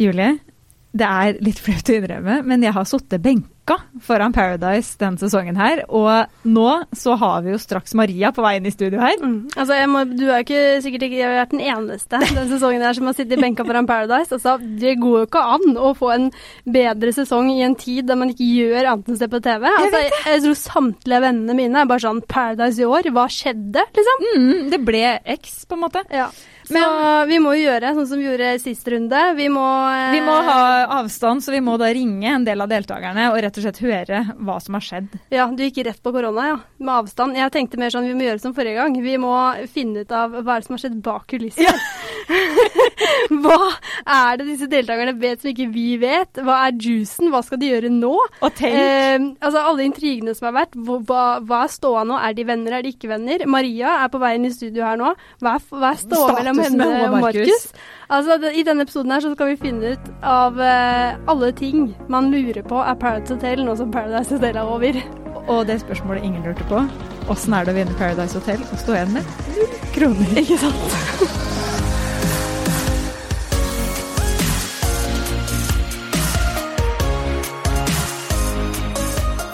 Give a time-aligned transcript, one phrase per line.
[0.00, 0.38] Julie,
[0.96, 3.59] det er litt flaut å innrømme, men jeg har sittet benka
[4.02, 5.82] foran Paradise denne sesongen her.
[5.88, 9.16] Og nå så har vi jo straks Maria på vei inn i studio her.
[9.20, 9.50] Mm.
[9.54, 13.16] Altså, må, Du er ikke sikkert ikke vært den eneste denne sesongen her som har
[13.18, 14.32] sittet i benka foran Paradise.
[14.36, 16.30] Altså, det går jo ikke an å få en
[16.64, 19.66] bedre sesong i en tid der man ikke gjør annet enn å se på TV.
[19.70, 23.26] Altså, jeg, jeg, tror samtlige av vennene mine er bare sånn Paradise i år, hva
[23.30, 24.30] skjedde, liksom?
[24.36, 25.04] Mm, det ble
[25.38, 26.04] X, på en måte.
[26.14, 26.30] Ja.
[26.70, 29.20] Men så vi må jo gjøre sånn som vi gjorde sist runde.
[29.38, 30.60] Vi må, eh, vi må ha
[31.00, 34.22] avstand, så vi må da ringe en del av deltakerne og rett og slett høre
[34.38, 35.16] hva som har skjedd.
[35.34, 36.58] Ja, du gikk rett på korona, ja.
[36.78, 37.38] Med avstand.
[37.38, 38.96] Jeg tenkte mer sånn vi må gjøre som forrige gang.
[39.02, 39.34] Vi må
[39.72, 41.70] finne ut av hva er som har skjedd bak kulissene.
[41.70, 42.00] Ja.
[43.42, 43.58] hva
[44.04, 46.42] er det disse deltakerne vet som ikke vi vet?
[46.46, 47.30] Hva er juicen?
[47.32, 48.12] Hva skal de gjøre nå?
[48.16, 48.76] Og tenk.
[48.76, 50.76] Eh, altså alle intrigene som har vært.
[50.78, 52.18] Hva, hva er ståa nå?
[52.20, 53.46] Er de venner, er de ikke venner?
[53.50, 55.14] Maria er på vei inn i studio her nå.
[55.42, 57.70] Hva er, hva er ståa mellom henne og Markus.
[58.10, 62.32] Altså, I denne episoden her så skal vi finne ut av uh, alle ting man
[62.32, 64.98] lurer på er Paradise Hotel nå som Paradise Hotel er over.
[65.46, 66.82] Og det spørsmålet ingen lurte på,
[67.30, 70.34] åssen er det å vinne Paradise Hotel og stå igjen med null kroner?
[70.42, 71.49] Ikke sant?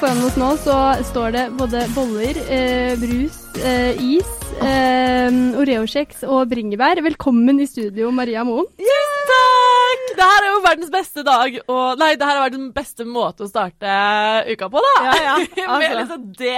[0.07, 4.29] Foran oss nå så står det både boller, eh, brus, eh, is
[4.63, 7.01] eh, Oreo-kjeks og bringebær.
[7.03, 8.69] Velkommen i studio, Maria Moen.
[8.79, 10.05] Yes, takk!
[10.13, 13.48] Det her er jo verdens beste dag, og Nei, det her er verdens beste måte
[13.48, 13.97] å starte
[14.47, 14.95] uka på, da.
[15.09, 15.35] Ja, ja.
[15.65, 15.81] Altså.
[15.83, 16.55] Med liksom det,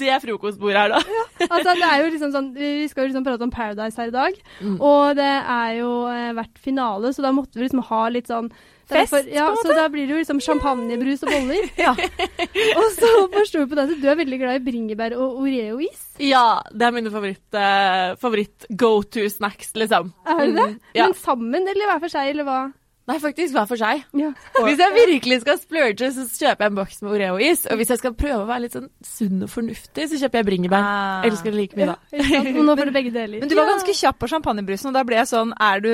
[0.00, 1.02] det frokostbordet her, da.
[1.18, 1.28] Ja.
[1.50, 4.16] Altså, det er jo liksom sånn, Vi skal jo liksom prate om Paradise her i
[4.16, 4.80] dag, mm.
[4.80, 8.48] og det er jo eh, vært finale, så da måtte vi liksom ha litt sånn
[8.88, 11.66] Fest, Derfor, ja, Så da blir det jo liksom champagnebrus og boller.
[11.86, 11.92] ja.
[12.80, 16.06] og så forsto vi på deg at du er veldig glad i bringebær og Oreo-is.
[16.24, 20.14] Ja, det er mine favoritt, uh, favoritt go to snacks, liksom.
[20.24, 20.68] Er det det?
[20.72, 21.04] Mm, ja.
[21.04, 22.60] Men sammen eller hver for seg, eller hva?
[23.08, 24.02] Nei, faktisk hver for seg.
[24.20, 24.28] Ja.
[24.66, 27.62] Hvis jeg virkelig skal splurge, så kjøper jeg en boks med Oreo-is.
[27.72, 30.46] Og hvis jeg skal prøve å være litt sånn sunn og fornuftig, så kjøper jeg
[30.50, 30.84] bringebær.
[30.84, 31.24] Ah.
[31.24, 31.96] Elsker det like mye, da.
[32.28, 33.38] Ja, nå får du begge deler.
[33.42, 35.90] Men du var ganske kjapp på champagnebrusen, og da ble jeg sånn er du,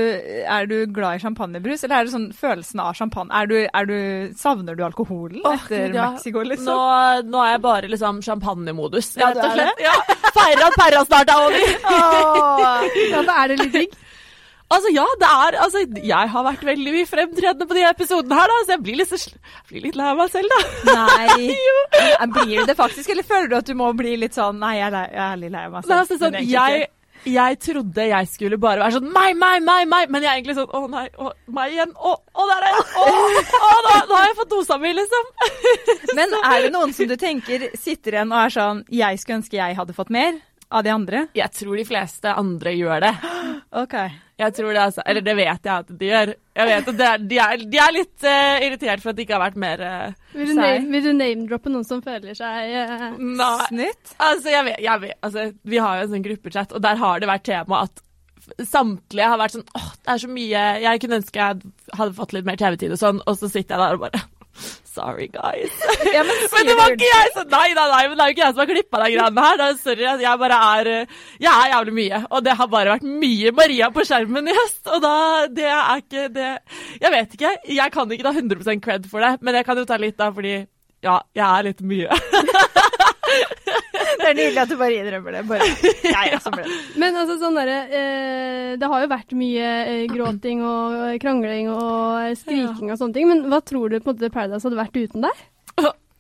[0.57, 3.31] er du, glad i champagnebrus, eller er det sånn følelsen av champagne?
[3.31, 3.97] Er du, er du,
[4.41, 6.11] savner du alkoholen oh, etter ja.
[6.17, 6.73] Mexico, liksom?
[6.75, 9.85] Nå, nå, er jeg bare liksom champagnemodus, rett og slett.
[9.87, 9.95] Ja,
[10.35, 11.71] Feirer at Perra snart er over.
[11.95, 12.91] oh.
[13.15, 14.01] Ja, da er det litt digg.
[14.75, 18.51] Altså, ja, det er Altså, jeg har vært veldig mye fremtredende på de episodene her,
[18.51, 20.99] da, så jeg blir litt, jeg blir litt lei av meg selv, da.
[20.99, 21.47] Nei.
[22.35, 24.89] blir du det faktisk, eller føler du at du må bli litt sånn Nei, jeg
[24.89, 25.97] er, lei, jeg er litt lei av meg selv.
[26.01, 26.89] Altså, sånn, jeg,
[27.25, 30.57] jeg trodde jeg skulle bare være sånn meg, meg, meg, meg, men jeg er egentlig
[30.59, 34.19] sånn å nei, å, meg igjen, å, å der er jeg, å, å da, da,
[34.19, 35.31] har jeg fått dosa mi, liksom.
[36.19, 39.61] Men er det noen som du tenker sitter igjen og er sånn jeg skulle ønske
[39.61, 40.37] jeg hadde fått mer?
[40.69, 41.27] Av de andre?
[41.37, 43.17] Jeg tror de fleste andre gjør det.
[43.75, 43.95] Ok.
[44.39, 45.03] Jeg tror det, altså.
[45.03, 46.31] Eller det vet jeg at de gjør.
[46.55, 49.35] Jeg vet at er, de, er, de, er, litt uh, irritert for at det ikke
[49.35, 53.09] har vært mer uh, Vil du, name, name-droppe noen som føler seg uh,
[53.67, 54.15] snytt?
[54.15, 57.23] Altså, jeg vet, jeg vet, altså, vi har jo en sånn gruppechat, og der har
[57.25, 58.05] det vært tema at
[58.63, 62.35] samtlige har vært sånn åh, det er så mye Jeg kunne ønske jeg hadde fått
[62.37, 64.23] litt mer TV-tid og sånn, og så sitter jeg der og bare
[64.95, 65.73] Sorry, guys.
[66.15, 68.35] Ja, men, men, det var ikke jeg som Nei, nei, nei, men det er jo
[68.37, 69.59] ikke jeg som har klippa de greiene her.
[69.59, 70.91] Da, sorry, jeg bare er
[71.43, 72.21] Jeg er jævlig mye.
[72.31, 74.83] Og det har bare vært mye Maria på skjermen i høst.
[74.87, 75.15] Og da
[75.51, 76.53] Det er ikke det
[77.03, 77.57] Jeg vet ikke.
[77.81, 80.31] Jeg kan ikke ta 100% cred for det, men jeg kan jo ta litt, da,
[80.35, 80.57] fordi
[81.05, 82.09] ja, jeg er litt mye.
[83.35, 85.43] det er nydelig at du bare innrømmer det.
[85.49, 85.69] Bare
[86.09, 86.67] ja, ja, så ble
[87.01, 92.39] Men altså sånn derre eh, Det har jo vært mye eh, gråting og krangling og
[92.41, 95.27] skriking og sånne ting, men hva tror du på en måte Paradise hadde vært uten
[95.29, 95.45] deg?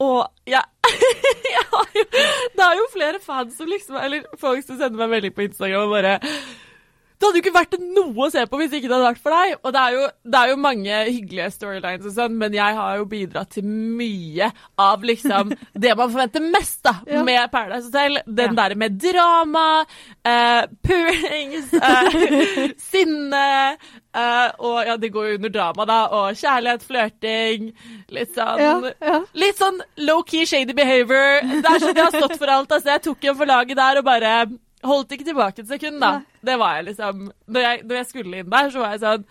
[0.02, 0.60] Og ja,
[1.54, 5.12] jeg har jo Det er jo flere fans som liksom Eller folk som sender meg
[5.12, 6.16] melding på Instagram og bare
[7.24, 9.32] det hadde jo ikke vært noe å se på hvis ikke det hadde vært for
[9.32, 9.54] deg.
[9.62, 12.98] Og det er jo, det er jo mange hyggelige storylines og sånn, men jeg har
[13.00, 14.50] jo bidratt til mye
[14.84, 15.54] av liksom
[15.86, 17.22] det man forventer mest da, ja.
[17.24, 18.20] med Paradise Hotel.
[18.26, 18.56] Den ja.
[18.60, 19.66] der med drama,
[20.28, 22.18] uh, purings, uh,
[22.90, 26.00] sinne uh, Og ja, det går jo under drama, da.
[26.18, 27.70] Og kjærlighet, flørting.
[28.12, 31.40] Litt sånn ja, Litt sånn low-key shady behavior.
[31.40, 32.68] Det er sånn jeg har stått for alt.
[32.68, 34.36] Altså, jeg tok en for laget der og bare
[34.84, 36.20] holdt ikke tilbake et sekund, da.
[36.44, 39.26] Det var jeg liksom når jeg, når jeg, skulle inn der, så var jeg sånn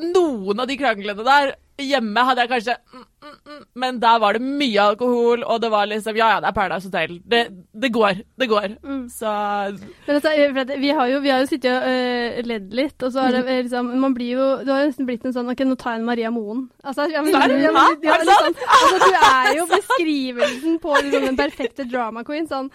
[0.00, 4.36] Noen av de kranglene der Hjemme hadde jeg kanskje mm, mm, mm, Men der var
[4.36, 7.14] det mye alkohol, og det var liksom Ja, ja, det er Paradise Hotel.
[7.24, 7.40] Det,
[7.82, 8.20] det går.
[8.40, 8.74] Det går.
[9.12, 10.32] Så altså,
[10.78, 13.44] vi, har jo, vi har jo sittet og uh, ledd litt, og så har det
[13.62, 16.10] liksom Man blir jo Du har nesten blitt en sånn OK, nå tar jeg en
[16.10, 16.66] Maria Moen.
[16.84, 21.40] Altså, ja, men, ja, men, ja, liksom, altså, du er jo beskrivelsen på liksom, den
[21.40, 22.48] perfekte drama queen.
[22.50, 22.70] Sånn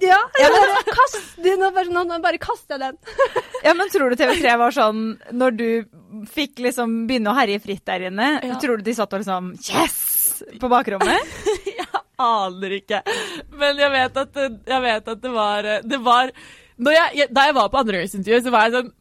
[0.00, 2.98] Ja, ja men, kast, nå, bare, nå, bare kaster jeg den.
[3.66, 5.68] ja, men tror du TV3 var sånn når du
[6.28, 8.32] fikk liksom begynne å herje fritt der inne?
[8.44, 8.58] Ja.
[8.60, 10.42] Tror du de satt og liksom Yes!
[10.60, 11.34] på bakrommet?
[11.80, 11.88] jeg
[12.20, 13.02] aner ikke.
[13.56, 14.40] Men jeg vet at,
[14.74, 16.32] jeg vet at det var Det var
[16.80, 18.92] jeg, Da jeg var på andregangsintervju, så var jeg sånn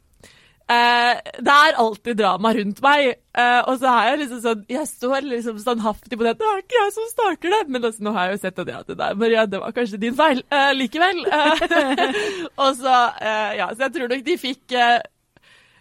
[0.70, 3.16] det er alltid drama rundt meg.
[3.40, 6.34] Uh, og så har jeg liksom sånn Jeg står liksom standhaftig på det.
[6.40, 7.62] Det er ikke jeg som starter det!
[7.72, 10.02] Men altså, nå har jeg jo sett at ja, det der, Maria, det var kanskje
[10.02, 11.24] din feil uh, likevel.
[12.64, 14.76] og så Ja, så jeg tror nok de fikk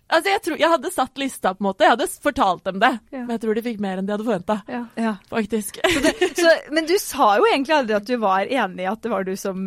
[0.09, 1.85] Altså, jeg, tror, jeg hadde satt lista, på en måte.
[1.85, 2.95] Jeg hadde fortalt dem det.
[3.13, 3.27] Ja.
[3.27, 4.57] Men jeg tror de fikk mer enn de hadde forventa.
[4.73, 4.81] Ja.
[4.97, 5.15] Ja.
[5.29, 5.81] Faktisk.
[5.85, 9.03] Så det, så, men du sa jo egentlig aldri at du var enig i at
[9.05, 9.59] det var du som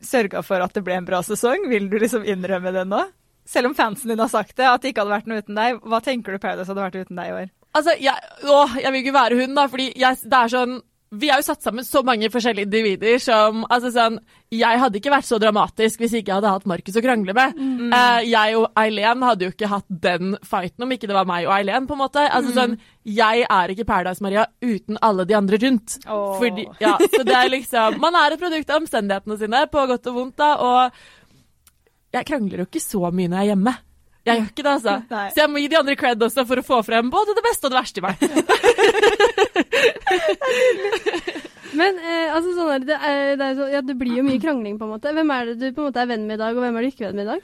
[0.00, 1.68] sørga for at det ble en bra sesong.
[1.68, 3.02] Vil du liksom innrømme det nå?
[3.50, 5.80] Selv om fansen din har sagt det, at det ikke hadde vært noe uten deg.
[5.82, 7.50] Hva tenker du Paradise hadde vært uten deg i år?
[7.70, 10.78] Altså, jeg, å, jeg vil ikke være hun, da, fordi jeg, det er sånn
[11.10, 14.20] vi er jo satt sammen så mange forskjellige individer som altså sånn,
[14.54, 17.58] Jeg hadde ikke vært så dramatisk hvis ikke jeg hadde hatt Markus å krangle med.
[17.58, 17.90] Mm.
[17.90, 21.46] Uh, jeg og Eileen hadde jo ikke hatt den fighten om ikke det var meg
[21.48, 21.86] og Eileen.
[21.86, 22.24] på en måte.
[22.26, 22.56] Altså mm.
[22.58, 22.76] sånn,
[23.06, 25.98] Jeg er ikke Paradise-Maria uten alle de andre rundt.
[26.06, 26.34] Oh.
[26.38, 30.10] Fordi, ja, så det er liksom, Man er et produkt av omstendighetene sine, på godt
[30.10, 30.36] og vondt.
[30.38, 31.19] da, og
[32.14, 33.74] jeg krangler jo ikke så mye når jeg er hjemme.
[34.20, 34.94] Jeg gjør ikke det, altså.
[35.14, 35.28] Nei.
[35.32, 37.66] Så jeg må gi de andre cred også for å få frem både det beste
[37.66, 38.14] og det verste i meg.
[41.80, 44.74] Men eh, altså sånn det, er, det, er så, ja, det blir jo mye krangling,
[44.76, 45.14] på en måte.
[45.16, 46.82] Hvem er det du på en måte er venn med i dag, og hvem er
[46.82, 47.40] du ikke venn med i dag?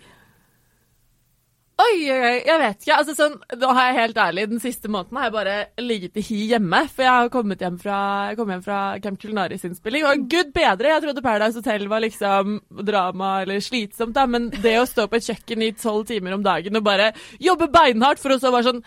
[1.76, 2.94] Oi, oi, oi, jeg vet ikke.
[2.96, 6.22] Altså, sånn, nå har jeg helt ærlig, Den siste måneden har jeg bare ligget i
[6.24, 6.78] hi hjemme.
[6.88, 7.98] For jeg har kommet hjem fra,
[8.38, 10.06] kom hjem fra Camp Culinaris innspilling.
[10.08, 12.54] Og gud bedre, jeg trodde Paradise Hotel var liksom
[12.88, 14.24] drama eller slitsomt, da.
[14.24, 17.10] Men det å stå på et kjøkken i tolv timer om dagen og bare
[17.44, 18.80] jobbe beinhardt for å så bare sånn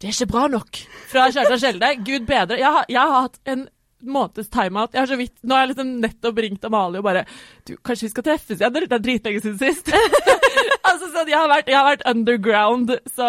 [0.00, 0.80] Det er ikke bra nok
[1.12, 1.92] fra Kjartan Skjelde.
[2.08, 2.56] Gud bedre.
[2.56, 3.68] Jeg har, jeg har hatt en
[4.00, 4.94] måneds timeout.
[4.96, 7.26] Jeg har så vidt, Nå har jeg liksom nettopp ringt Amalie og bare
[7.68, 8.80] du, Kanskje vi skal treffes igjen?
[8.88, 9.92] Det er dritlenge siden sist.
[10.82, 13.26] Altså, sånn, jeg har, vært, jeg har vært underground, så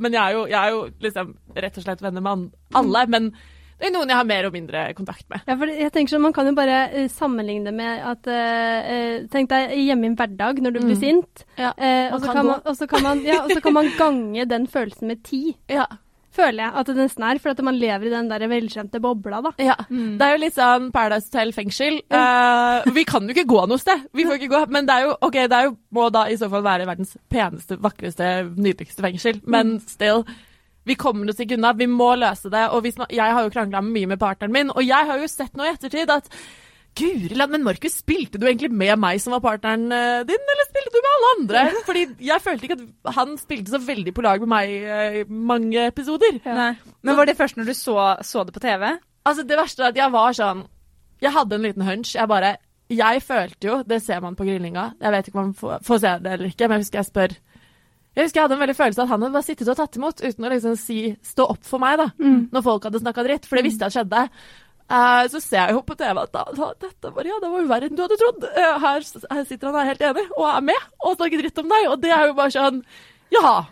[0.00, 2.46] Men jeg er, jo, jeg er jo liksom rett og slett venner med
[2.78, 3.04] alle.
[3.12, 3.32] Men
[3.82, 5.42] det er noen jeg har mer og mindre kontakt med.
[5.48, 9.26] Ja, for jeg tenker sånn, Man kan jo bare uh, sammenligne det med at uh,
[9.32, 11.02] Tenk deg hjemme i en hverdag når du blir mm.
[11.02, 11.44] sint.
[11.58, 13.90] Ja, uh, og, så kan man, og, så kan man, ja, og så kan man
[14.02, 15.44] gange den følelsen med ti.
[15.72, 15.90] Ja
[16.32, 17.40] føler jeg at det nesten er.
[17.42, 19.52] For at man lever i den der velkjente bobla, da.
[19.62, 19.76] Ja.
[19.88, 20.16] Mm.
[20.20, 21.98] Det er jo litt sånn Paradise Hotel fengsel.
[22.12, 24.06] Uh, vi kan jo ikke gå noe sted.
[24.16, 24.62] Vi får ikke gå.
[24.74, 27.14] Men det er jo, ok, det er jo, må da i så fall være verdens
[27.32, 29.44] peneste, vakreste, nydeligste fengsel.
[29.44, 29.84] Men mm.
[29.92, 30.26] still.
[30.88, 31.76] Vi kommer oss ikke unna.
[31.78, 32.64] Vi må løse det.
[32.74, 35.54] Og man, jeg har jo krangla mye med partneren min, og jeg har jo sett
[35.58, 36.30] nå i ettertid at
[36.98, 40.66] Guri land, men Markus, spilte du egentlig med meg som var partneren eh, din, eller
[40.68, 41.62] spilte du med alle andre?
[41.86, 45.24] Fordi jeg følte ikke at han spilte så veldig på lag med meg eh, i
[45.52, 46.36] mange episoder.
[46.44, 46.72] Ja.
[47.00, 48.90] Men var det først når du så, så, det på TV?
[49.24, 50.66] Altså, det verste er at jeg var sånn
[51.22, 52.16] Jeg hadde en liten hunch.
[52.16, 52.56] Jeg bare
[52.90, 56.02] Jeg følte jo, det ser man på grillinga, jeg vet ikke om man får, får
[56.02, 57.36] se det eller ikke, men jeg husker jeg spør
[58.12, 59.96] jeg husker jeg hadde en veldig følelse av at han hadde bare sittet og tatt
[59.96, 62.40] imot uten å liksom si, stå opp for meg da, mm.
[62.52, 64.24] når folk hadde snakka dritt, for det visste jeg skjedde.
[64.92, 67.68] Uh, så ser jeg jo på TV at da, da, dette Maria, det var jo
[67.70, 68.42] verre enn du hadde trodd.
[68.44, 71.70] Uh, her, her, sitter han her helt enig og er med og snakker dritt om
[71.72, 71.86] deg.
[71.88, 72.82] Og det er jo bare sånn
[73.32, 73.62] Jaha.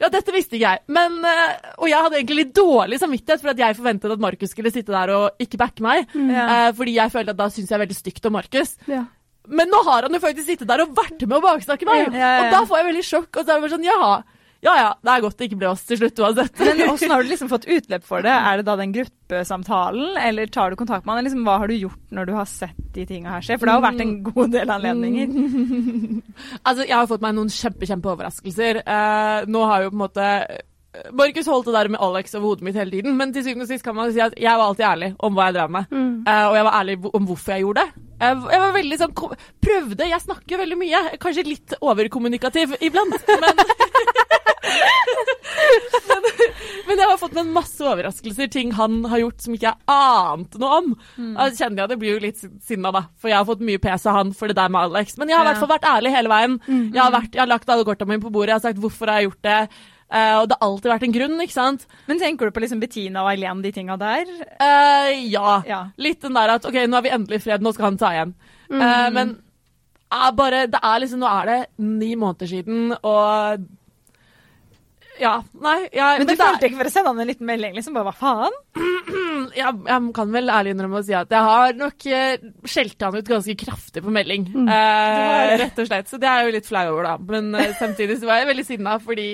[0.00, 0.82] Ja, dette visste ikke jeg.
[0.96, 4.54] Men, uh, og jeg hadde egentlig litt dårlig samvittighet for at jeg forventet at Markus
[4.56, 6.08] skulle sitte der og ikke backe meg.
[6.16, 6.32] Mm.
[6.78, 8.78] fordi jeg følte at da syns jeg veldig stygt om Markus.
[8.88, 9.04] Ja.
[9.44, 12.06] Men nå har han jo faktisk sittet der og vært med å baksnakke meg!
[12.08, 13.30] Ja, ja, og da får jeg veldig sjokk.
[13.34, 14.14] Og så er det bare sånn, jaha
[14.64, 16.60] ja ja, det er godt det ikke ble oss til slutt uansett.
[16.60, 18.32] Men hvordan har du liksom fått utløp for det?
[18.32, 21.26] Er det da den gruppesamtalen, eller tar du kontakt med han?
[21.28, 23.58] Liksom, hva har du gjort når du har sett de tinga her skje?
[23.58, 25.34] For det har jo vært en god del anledninger.
[26.66, 28.80] altså, jeg har fått meg noen kjempe, kjempe overraskelser.
[28.88, 30.30] Uh, nå har jo på en måte
[31.12, 33.70] Markus holdt det der med Alex over hodet mitt hele tiden, men til syvende og
[33.70, 35.90] sist kan man si at jeg var alltid ærlig om hva jeg drev med.
[35.90, 36.12] Mm.
[36.28, 38.04] Uh, og jeg var ærlig om hvorfor jeg gjorde det.
[38.20, 39.14] Jeg, jeg var veldig sånn
[39.64, 40.06] Prøvde.
[40.06, 41.00] Jeg snakker veldig mye.
[41.20, 43.62] Kanskje litt overkommunikativ iblant, men
[46.08, 46.28] men,
[46.88, 49.94] men, jeg har fått med en masse overraskelser, ting han har gjort som ikke jeg
[49.94, 50.92] ante noe om.
[51.16, 51.32] Mm.
[51.56, 54.20] Kjenner jeg det blir jo litt sinna, da, for jeg har fått mye pes av
[54.20, 55.18] han for det der med Alex.
[55.20, 56.60] Men jeg har i hvert fall vært ærlig hele veien.
[56.66, 56.86] Mm.
[56.90, 59.10] Jeg, har vært, jeg, har lagt alle korta mine på bordet, jeg har sagt hvorfor
[59.10, 59.60] jeg har gjort det.
[60.14, 61.86] Uh, og det har alltid vært en grunn, ikke sant.
[62.06, 64.28] Men tenker du på liksom Bettina og Eileen, de tinga der?
[64.60, 65.56] Uh, ja.
[65.66, 65.80] ja.
[65.98, 68.12] Litt den der at OK, nå er vi endelig i fred, nå skal han ta
[68.14, 68.36] igjen.
[68.68, 68.78] Mm.
[68.84, 69.32] Uh, men
[70.38, 73.64] bare, det er liksom, nå er det ni måneder siden, og
[75.20, 77.74] ja, nei jeg, Men du følte ikke for å sende han en liten melding?
[77.76, 78.56] liksom, bare Hva faen?
[79.60, 83.18] jeg, jeg, kan vel ærlig innrømme å si at jeg har nok uh, skjelt han
[83.18, 84.46] ut ganske kraftig på melding.
[84.50, 84.68] Mm.
[84.68, 86.10] Uh, rett og slett.
[86.10, 87.16] Så det er jeg jo litt flau over, da.
[87.30, 89.28] Men uh, samtidig så var jeg veldig sinna fordi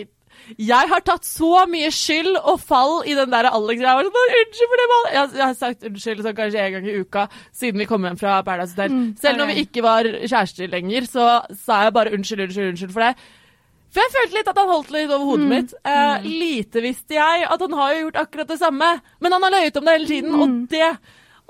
[0.58, 3.96] Jeg har tatt så mye skyld og fall i den der Alex-greia.
[3.96, 5.10] Jeg var sånn, Unnskyld for det, Mal.
[5.16, 8.20] Jeg, jeg har sagt unnskyld sånn kanskje en gang i uka siden vi kom hjem
[8.20, 9.02] fra Paradise Hotel.
[9.20, 11.28] Selv når vi ikke var kjærester lenger, så
[11.64, 13.30] sa jeg bare unnskyld, unnskyld, unnskyld for det.
[13.90, 15.72] For jeg følte litt at han holdt litt over hodet mitt.
[15.84, 19.50] Eh, lite visste jeg at han har jo gjort akkurat det samme, men han har
[19.56, 20.90] løyet om det hele tiden, og det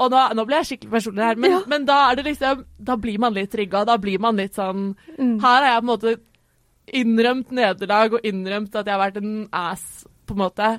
[0.00, 2.94] og nå, nå ble jeg skikkelig personlig her, men, men da er det liksom Da
[2.96, 3.82] blir man litt trigga.
[3.84, 4.94] Da blir man litt sånn
[5.42, 6.14] Her har jeg på en måte
[7.00, 9.84] innrømt nederlag og innrømt at jeg har vært en ass,
[10.26, 10.70] på en måte,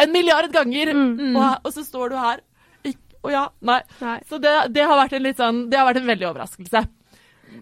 [0.00, 0.94] en milliard ganger.
[1.36, 2.40] Og, og så står du her.
[2.88, 3.80] Ikk- Og ja, nei.
[4.00, 4.16] Nei.
[4.28, 6.82] Så det, det har vært en litt sånn Det har vært en veldig overraskelse.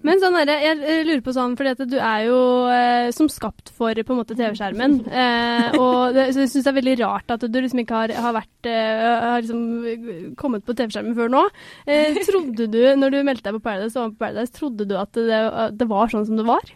[0.03, 2.39] Men sånn er det, jeg lurer på sånn, fordi at du er jo
[2.73, 4.97] eh, som skapt for på en måte TV-skjermen.
[5.07, 8.15] Eh, og det, så jeg syns det er veldig rart at du liksom ikke har,
[8.25, 11.45] har vært eh, har liksom kommet på TV-skjermen før nå.
[11.87, 14.97] Eh, trodde du, når du meldte deg på Paradise, og var på Paradise, trodde du
[14.99, 15.43] at det,
[15.79, 16.73] det var sånn som det var?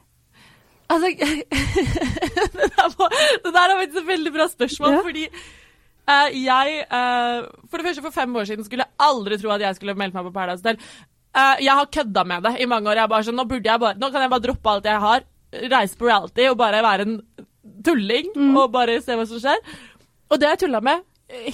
[0.86, 3.10] Altså det, der var,
[3.42, 5.02] det der er faktisk et veldig bra spørsmål, Ja.
[5.02, 9.50] fordi eh, jeg eh, For det første, for fem år siden skulle jeg aldri tro
[9.56, 10.78] at jeg skulle melde meg på Paradise Hotel.
[11.36, 13.02] Eh, jeg har kødda med det i mange år.
[13.02, 15.26] Jeg bare sånn, nå, burde jeg bare, nå kan jeg bare droppe alt jeg har,
[15.72, 17.18] reise på reality og bare være en
[17.86, 19.60] tulling og bare se hva som skjer.
[20.30, 21.04] Og det har jeg tulla med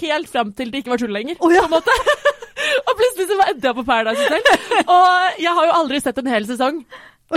[0.02, 1.38] helt fram til det ikke var tull lenger.
[1.40, 1.94] på en måte.
[2.86, 4.84] og plutselig så endte jeg på Paradise Hotel.
[4.84, 6.82] Og jeg har jo aldri sett en hel sesong.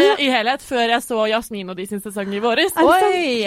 [0.03, 2.75] eh, I helhet før jeg så Jasmin og de sin sesong i våres.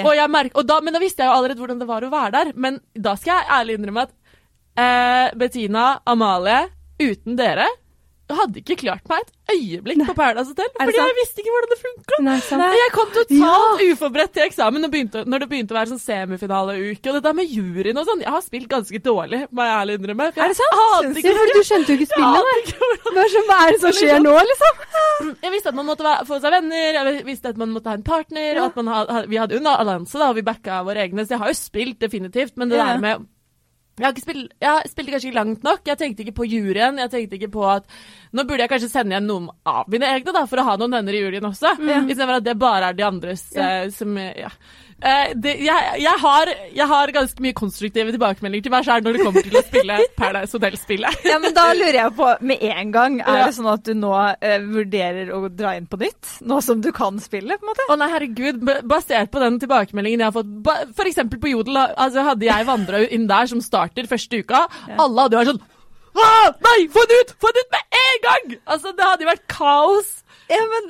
[0.04, 2.12] Og jeg merk, og da, men da visste jeg jo allerede hvordan det var å
[2.12, 2.52] være der.
[2.56, 4.14] Men da skal jeg ærlig innrømme at
[4.80, 6.62] eh, Bettina, Amalie,
[6.98, 7.68] uten dere
[8.36, 10.68] hadde ikke klart meg et øyeblikk på Paradise Hotel.
[10.76, 12.16] Fordi jeg visste ikke hvordan det funka.
[12.78, 17.08] Jeg kom totalt uforberedt til eksamen og begynte, når det begynte å være sånn semifinaleuke.
[17.08, 18.20] Og dette med juryen og sånn.
[18.20, 20.26] Jeg har spilt ganske dårlig, må jeg ærlig innrømme.
[20.36, 21.16] Er det sant?
[21.16, 22.60] ikke- for du skjønte jo ikke spillet, nei.
[23.48, 24.84] Hva er, det som skjer nå, liksom?
[25.42, 28.02] jeg visste at man måtte få seg venner, jeg visste at man måtte ha en
[28.02, 28.58] partner.
[28.60, 31.24] og at man ha, ha, Vi hadde en allianse, da, og vi backa våre egne.
[31.26, 32.56] Så jeg har jo spilt, definitivt.
[32.56, 32.92] Men det Ja.
[32.92, 33.26] der med
[33.98, 35.82] jeg, spilt, jeg spilte kanskje ikke langt nok.
[35.88, 37.00] Jeg tenkte ikke på juryen.
[37.02, 37.88] Jeg tenkte ikke på at
[38.36, 40.98] Nå burde jeg kanskje sende igjen noen av mine egne, da, for å ha noen
[40.98, 41.78] venner i juryen også.
[41.80, 43.88] Istedenfor at det bare er de andres ja.
[43.94, 44.52] som Ja.
[44.98, 49.14] Eh, det, jeg, jeg, har, jeg har ganske mye konstruktive tilbakemeldinger til meg sjøl når
[49.18, 51.20] det kommer til å spille Paradise Hotel-spillet.
[51.28, 53.46] Ja, men da lurer jeg på med en gang, er Ja.
[53.46, 56.32] det sånn at du nå uh, vurderer å dra inn på nytt?
[56.50, 57.86] Nå som du kan spille, på en måte?
[57.94, 58.58] Å nei, herregud.
[58.90, 61.22] Basert på den tilbakemeldingen jeg har fått f.eks.
[61.38, 64.66] På Jodel, altså hadde jeg vandra inn der som starter første uka,
[64.98, 65.66] alle hadde jo vært sånn
[66.24, 67.34] ah, Nei, få den ut!
[67.42, 68.56] Få den ut med en gang!
[68.66, 70.14] Altså, det hadde jo vært kaos.
[70.48, 70.86] Ja, men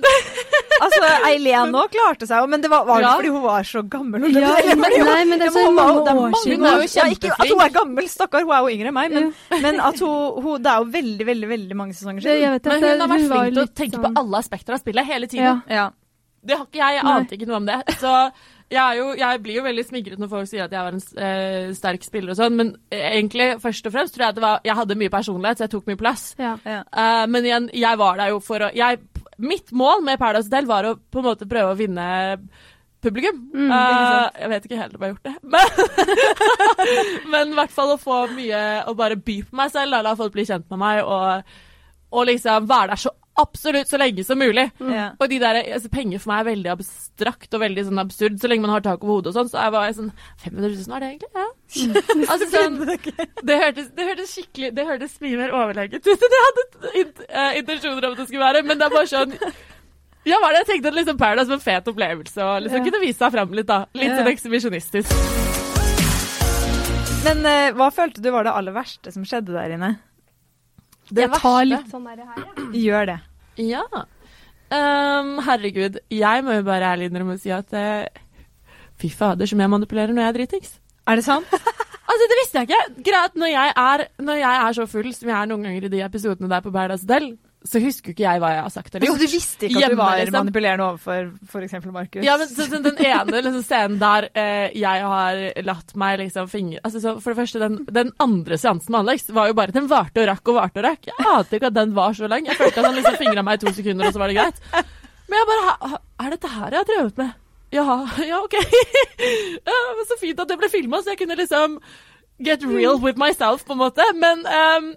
[0.78, 3.14] Altså, Eileen òg klarte seg jo, men det var, var det Ja.
[3.18, 4.28] fordi hun var så gammel?
[4.30, 6.60] Ja, men, nei, men det er så mange det er år siden.
[6.62, 7.40] Hun er jo år- ja, ikke kjempeflink.
[7.42, 9.32] At hun er gammel, stakkar, hun er jo yngre enn meg, men,
[9.64, 12.52] men at hun, hun Det er jo veldig, veldig veldig mange sesonger Det, jeg siden.
[12.54, 14.78] vet Men hun har vært var flink til å tenke sånn- på alle aspekter av
[14.84, 15.62] spillet hele tiden.
[15.68, 15.88] Ja.
[16.48, 16.94] Det har ikke jeg.
[17.00, 17.80] Jeg ante ikke noe om det.
[17.98, 18.12] Så
[18.68, 21.24] jeg, er jo, jeg blir jo veldig smigret når folk sier at jeg var en
[21.24, 24.44] eh, sterk spiller og sånn, men eh, egentlig først og fremst tror jeg at det
[24.44, 26.24] var Jeg hadde mye personlighet, så jeg tok mye plass.
[26.40, 26.54] Ja.
[26.68, 26.82] Ja.
[26.92, 29.00] Uh, men igjen, jeg var der jo for å jeg,
[29.38, 32.04] Mitt mål med Paradise Hotel var å på en måte prøve å vinne
[33.00, 33.38] publikum.
[33.54, 37.72] Mm, uh, jeg vet ikke helt om jeg har gjort det, men, men i hvert
[37.72, 40.82] fall å få mye Å bare by på meg selv, la folk bli kjent med
[40.82, 41.56] meg, og,
[42.12, 44.66] og liksom være der så absolutt så lenge som mulig.
[44.80, 45.16] Mm.
[45.18, 48.38] Og de der, altså, penger for meg er veldig abstrakt og veldig sånn absurd.
[48.42, 50.10] Så lenge man har tak over hodet og sånn, så jeg var jeg sånn
[50.44, 51.30] 500 000 var det egentlig?
[51.38, 51.48] Ja.
[52.32, 52.78] altså, sånn,
[53.48, 57.18] det, hørtes, det hørtes skikkelig Det hørtes mye mer overlegent ut enn jeg hadde int,
[57.28, 58.62] eh, intensjoner om at det skulle være.
[58.68, 59.34] Men det er bare sånn
[60.28, 62.86] Ja, var det jeg tenkte at liksom Paradise var en fet opplevelse og liksom Ja.
[62.90, 63.78] kunne vise seg fram litt, da.
[63.94, 64.18] Litt Ja.
[64.18, 65.14] sånn ekshibisjonistisk.
[67.28, 69.96] Men uh, hva følte du var det aller verste som skjedde der inne?
[71.08, 72.46] Det Jeg tar litt sånn her, ja.
[72.86, 73.18] Gjør det.
[73.64, 73.84] Ja.
[74.68, 78.04] Um, herregud, jeg må jo bare ærlig innrømme å si at uh,
[79.00, 80.74] Fy fader, som jeg manipulerer når jeg er dritings.
[81.08, 81.52] Er det sant?
[82.08, 83.02] Altså, det visste jeg ikke.
[83.04, 85.90] Greit, når jeg, er, når jeg er så full som jeg er noen ganger i
[85.92, 87.26] de episodene der på Paradise Hotel,
[87.66, 89.92] så husker jo ikke jeg hva jeg har sagt eller Jo, du visste ikke at
[89.92, 90.36] du var liksom.
[90.36, 91.74] manipulerende overfor f.eks.
[91.90, 92.22] Markus?
[92.24, 96.82] Ja, men så, Den ene liksom, scenen der eh, jeg har latt meg liksom fingre
[96.86, 99.90] altså, så For det første, den, den andre seansen med Alex var jo bare Den
[99.90, 101.10] varte og rakk og varte og rakk.
[101.10, 102.46] Jeg ante ikke at den var så lang.
[102.46, 104.62] Jeg følte at han liksom fingra meg i to sekunder, og så var det greit.
[105.28, 107.34] Men jeg bare Er dette her jeg har drevet med?
[107.74, 107.84] Ja,
[108.24, 108.54] ja, OK.
[110.08, 111.76] så fint at det ble filma, så jeg kunne liksom
[112.40, 114.04] get real with myself, på en måte.
[114.16, 114.92] Men ehm,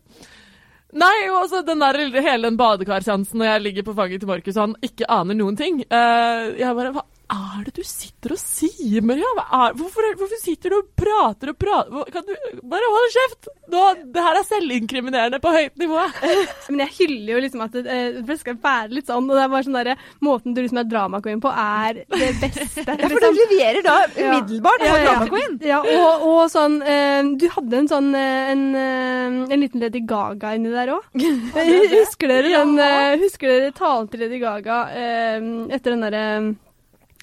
[0.92, 4.58] Nei, og altså den der, hele den badekarseansen når jeg ligger på fanget til Markus
[4.58, 5.84] og han ikke aner noen ting.
[5.88, 9.28] Uh, jeg bare Hva er det du sitter og sier, Maria?
[9.38, 12.12] Hva er, hvorfor, hvorfor, sitter du og prater og prater?
[12.12, 12.34] Kan du
[12.68, 13.50] bare holde kjeft?
[13.72, 13.84] Nå,
[14.16, 16.04] det her er selvinkriminerende på høyt nivå.
[16.72, 19.46] Men jeg hyller jo liksom at det, eh, det skal være litt sånn, og det
[19.46, 22.84] er bare sånn derre Måten du liksom er drama queen på, er det beste.
[22.84, 25.06] ja, for du leverer da umiddelbart ja, ja, ja.
[25.08, 25.60] drama queen.
[25.72, 30.56] Ja, og, og sånn eh, Du hadde en sånn eh, en, en liten Lady Gaga
[30.58, 31.08] inni der òg.
[31.96, 36.26] husker dere den Husker dere talen til Lady Gaga etter den derre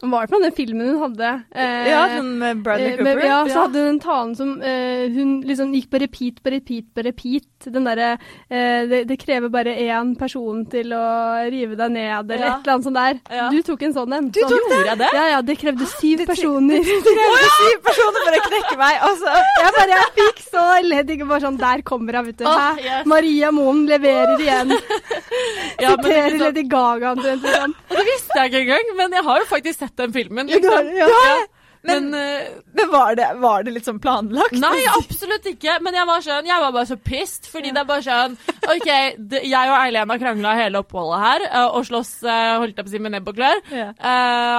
[0.01, 1.29] var det på den filmen hun hadde?
[1.59, 3.17] Eh, ja, sånn med Bradley Cooper.
[3.19, 6.53] Med, ja, så hadde hun den talen som eh, hun liksom gikk på repeat, på
[6.55, 7.49] repeat, på repeat.
[7.67, 11.09] Den derre eh, det, det, krever bare én person til å
[11.51, 12.53] rive deg ned, eller ja.
[12.53, 13.19] et eller annet sånt der.
[13.41, 13.49] Ja.
[13.51, 14.29] Du tok en sånn en.
[14.31, 14.77] Du tok sånn.
[14.77, 15.11] Gjorde jeg det?
[15.19, 16.87] Ja, ja, det krevde syv det, personer.
[16.87, 19.35] Det, det krevde syv personer for å knekke meg, altså.
[19.65, 21.15] Jeg bare, jeg fikk så ledd.
[21.29, 22.47] Bare sånn, der kommer hun, vet du.
[22.47, 23.03] Oh, yes.
[23.11, 24.71] Maria Moen leverer igjen.
[25.79, 27.43] Siterer liksom, Lady Gaga omtrent.
[27.43, 27.75] Sånn.
[27.91, 30.47] Det visste jeg ikke engang, men jeg har jo faktisk sett den filmen.
[30.47, 30.93] Liksom.
[30.97, 31.39] Ja, ja.
[31.83, 34.57] Men, men, uh, men var, det, var, det, litt sånn planlagt?
[34.59, 35.79] Nei, absolutt ikke.
[35.85, 37.49] Men jeg var sånn, jeg var bare så pissed.
[37.53, 37.77] Fordi ja.
[37.77, 38.37] det er bare sånn
[38.69, 38.91] OK,
[39.31, 42.89] det, jeg og Eileen har krangla hele oppholdet her uh, og slåss uh, holdt jeg
[42.89, 43.63] på å si med nebb og klør.
[43.73, 43.91] Ja.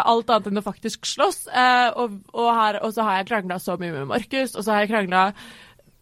[0.10, 1.42] alt annet enn å faktisk slåss.
[1.50, 4.86] Og, og, her, og, så har jeg krangla så mye med Markus, og så har
[4.86, 5.30] jeg krangla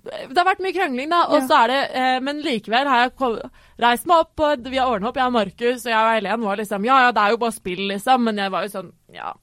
[0.07, 1.23] det har vært mye krangling, da.
[1.33, 3.31] Og så er det, eh, men likevel har jeg
[3.83, 5.17] reist meg opp, og vi har ordna opp.
[5.19, 7.55] Jeg og Markus og jeg og Helen var liksom Ja ja, det er jo bare
[7.55, 8.23] spill, liksom.
[8.27, 9.33] Men jeg var jo sånn Ja.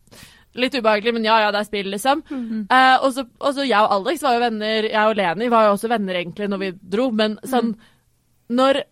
[0.55, 2.23] Litt ubehagelig, men ja ja, det er spill, liksom.
[2.31, 2.65] Mm -hmm.
[2.71, 4.83] eh, og, så, og, så, jeg og Alex var jo venner.
[4.91, 7.91] Jeg og Leni var jo også venner egentlig når vi dro, men sånn mm.
[8.49, 8.83] Når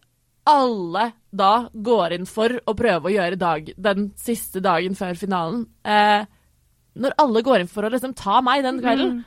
[0.44, 5.66] alle da går inn for å prøve å gjøre dag, den siste dagen før finalen
[5.84, 6.24] eh,
[6.94, 9.22] Når alle går inn for å liksom ta meg den kvelden mm.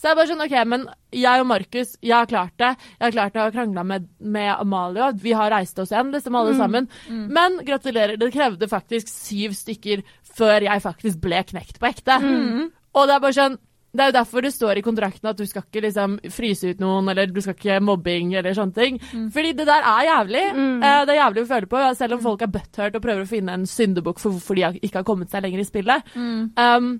[0.00, 2.70] Så jeg bare sånn, ok, men jeg og Markus, jeg har klart det.
[2.96, 6.12] Jeg har klart det, jeg har krangla med, med Amalie, vi har reist oss igjen,
[6.14, 6.60] liksom alle mm.
[6.62, 6.88] sammen.
[7.10, 7.24] Mm.
[7.36, 10.04] Men gratulerer, det krevde faktisk syv stykker
[10.38, 12.16] før jeg faktisk ble knekt på ekte.
[12.16, 12.70] Mm.
[12.96, 15.42] Og det er bare sånn det er jo derfor det står i kontrakten at du
[15.50, 19.00] skal ikke liksom fryse ut noen, eller du skal ikke mobbing eller sånne ting.
[19.10, 19.24] Mm.
[19.34, 20.44] Fordi det der er jævlig.
[20.54, 20.76] Mm.
[20.78, 23.30] Eh, det er jævlig å føle på, selv om folk er butthurt og prøver å
[23.30, 26.14] finne en syndebukk for hvorfor de ikke har kommet seg lenger i spillet.
[26.14, 26.44] Mm.
[26.54, 26.92] Um,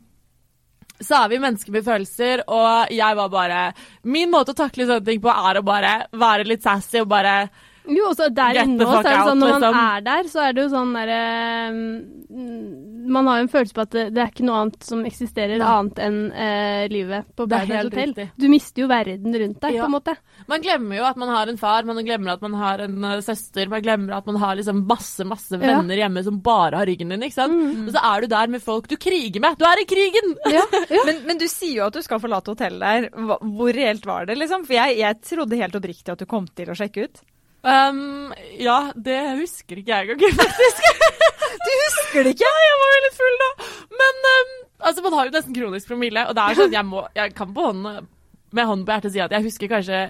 [1.00, 3.60] så er vi mennesker med følelser, og jeg var bare
[4.04, 7.34] Min måte å takle sånne ting på er å bare være litt sassy og bare
[7.96, 9.78] jo, også der inne også, er det sånn, Når man liksom.
[9.80, 11.20] er der, så er det jo sånn derre
[13.10, 15.56] Man har jo en følelse på at det, det, er ikke noe annet som eksisterer
[15.60, 15.70] Nei.
[15.76, 18.12] annet enn uh, livet på Paradise Hotel.
[18.12, 18.26] Riktig.
[18.38, 19.82] Du mister jo verden rundt deg, ja.
[19.82, 20.14] på en måte.
[20.50, 23.16] Man glemmer jo at man har en far, man glemmer at man har en uh,
[23.24, 26.04] søster, man glemmer at man har liksom masse, masse venner ja.
[26.04, 27.56] hjemme som bare har ryggen din, ikke sant.
[27.56, 27.88] Mm.
[27.88, 29.58] Og så er du der med folk du kriger med.
[29.58, 30.36] Du er i krigen!
[30.50, 30.64] Ja.
[31.08, 33.10] men, men, du sier jo at du skal forlate hotellet der.
[33.40, 34.64] Hvor reelt var det, liksom?
[34.68, 37.22] For jeg, jeg trodde helt oppriktig at du kom til å sjekke ut.
[37.60, 40.86] Um, ja, det husker ikke jeg engang, faktisk.
[41.60, 42.46] du husker det ikke?
[42.46, 43.50] Ja, jeg var veldig full da.
[44.00, 47.04] Men um, altså, man har jo nesten kronisk promille, og det er sånn jeg må
[47.18, 48.08] Jeg kan på hånden,
[48.56, 50.00] med hånden på hjertet si at jeg husker kanskje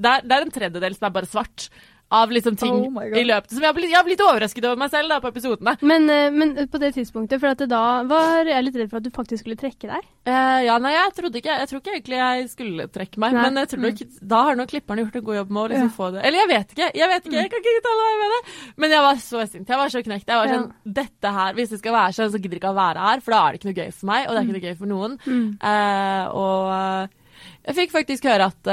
[0.00, 1.66] det er, det er en tredjedel som er bare svart
[2.10, 4.78] av liksom ting oh i løpet som jeg har, blitt, jeg har blitt overrasket over
[4.82, 5.76] meg selv da, på episodene.
[5.86, 9.06] Men, uh, men på det tidspunktet, for at da var jeg litt redd for at
[9.06, 10.08] du faktisk skulle trekke deg?
[10.26, 13.44] Uh, ja, nei, jeg trodde ikke Jeg tror ikke egentlig jeg skulle trekke meg, nei.
[13.46, 14.18] men jeg tror nok, mm.
[14.32, 15.94] da har nok klipperne gjort en god jobb med å liksom ja.
[15.96, 18.34] få det Eller jeg vet ikke, jeg vet ikke, jeg kan ikke uttale meg med
[18.34, 18.40] det.
[18.84, 20.26] Men jeg var så sint, jeg var så knekt.
[20.26, 20.68] Jeg var sånn
[21.00, 23.36] Dette her, hvis det skal være sånn, så gidder jeg ikke å være her, for
[23.36, 24.90] da er det ikke noe gøy for meg, og det er ikke noe gøy for
[24.90, 25.16] noen.
[25.30, 25.48] Mm.
[25.62, 28.72] Uh, og jeg fikk faktisk høre at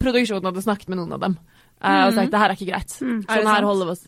[0.00, 1.38] produksjonen hadde snakket med noen av dem.
[1.78, 2.96] Uh, og sagt det her er ikke greit.
[2.98, 3.20] Mm.
[3.28, 4.04] Sånn her holder vi oss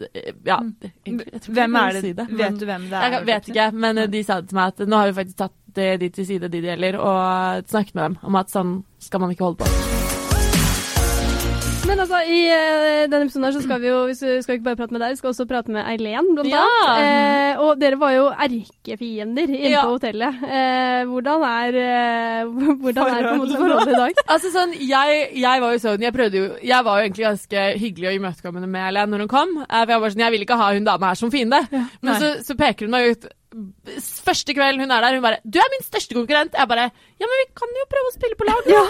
[0.48, 0.58] Ja.
[0.58, 1.20] Mm.
[1.46, 2.02] Hvem er det?
[2.02, 3.16] Si det vet du hvem det er?
[3.16, 6.10] Jeg vet ikke, men de sa til meg at nå har vi faktisk tatt de
[6.10, 9.46] til side, de det gjelder, og snakket med dem om at sånn skal man ikke
[9.46, 9.99] holde på.
[11.90, 14.78] Men altså, i uh, denne episoden her så skal vi jo vi skal ikke bare
[14.78, 16.60] prate med deg, vi skal også prate med Eileen, blant ja.
[16.86, 17.00] annet.
[17.02, 19.82] Eh, og dere var jo erkefiender inne ja.
[19.82, 20.36] på hotellet.
[20.44, 21.78] Uh, hvordan er,
[22.46, 24.20] uh, hvordan er på en måte forholdet i dag?
[24.36, 27.64] altså sånn, jeg, jeg, var jo sånn, jeg prøvde jo Jeg var jo egentlig ganske
[27.82, 29.56] hyggelig og imøtekommende med Eileen når hun kom.
[29.64, 31.60] Uh, for jeg var sånn, jeg vil ikke ha hun dama her som fiende.
[31.74, 31.82] Ja.
[32.06, 33.30] Men så, så, peker hun meg ut
[34.30, 37.26] Første kveld hun er der, hun bare 'Du er min største konkurrent.' Jeg bare 'Ja,
[37.26, 38.84] men vi kan jo prøve å spille på lag', ja.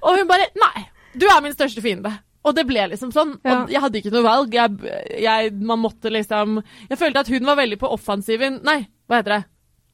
[0.00, 2.14] Og hun bare 'Nei, du er min største fiende'.
[2.48, 3.36] Og det ble liksom sånn.
[3.44, 3.62] Ja.
[3.62, 4.56] Og jeg hadde ikke noe valg.
[4.56, 9.20] Jeg, jeg, man måtte liksom Jeg følte at hun var veldig på offensiven Nei, hva
[9.20, 9.42] heter det?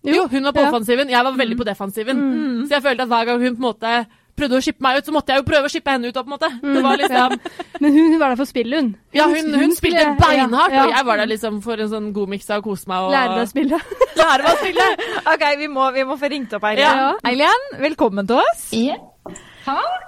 [0.04, 0.68] Jo, jo hun var på ja.
[0.68, 1.10] offensiven.
[1.10, 2.20] Jeg var veldig på defensiven.
[2.20, 2.60] Mm.
[2.68, 3.94] Så jeg følte at hver gang hun på en måte
[4.34, 6.16] prøvde å shippe meg ut, så måtte jeg jo prøve å shippe henne ut.
[6.18, 6.50] på en måte.
[6.60, 7.36] Det var liksom...
[7.82, 8.90] Men hun, var der for spillet, hun.
[9.14, 12.12] Ja, hun, hun, hun spilte beinhardt, ja, og jeg var der liksom for en sånn
[12.16, 13.80] god miks av å kose meg og Lære deg å spille.
[14.20, 14.90] Lære meg å spille.
[15.34, 17.18] OK, vi må, vi må få ringt opp Eileen.
[17.30, 18.70] Eileen, velkommen til oss.
[18.74, 18.98] Ja.
[19.64, 20.04] Takk.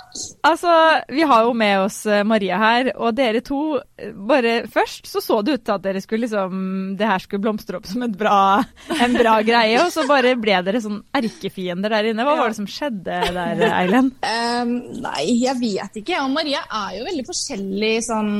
[0.47, 0.73] Altså,
[1.13, 5.21] vi har jo med oss eh, Maria her, og dere to eh, bare Først så
[5.25, 8.63] så det ut til at dere skulle liksom Det her skulle blomstre opp som bra,
[8.97, 12.25] en bra greie, og så bare ble dere sånn erkefiender der inne.
[12.27, 14.13] Hva var det som skjedde der, Eilen?
[14.23, 14.73] Um,
[15.07, 16.23] nei, jeg vet ikke.
[16.25, 18.33] Og Maria er jo veldig forskjellig sånn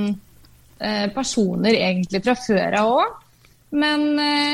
[1.17, 3.13] personer egentlig fra før av òg.
[3.81, 4.03] Men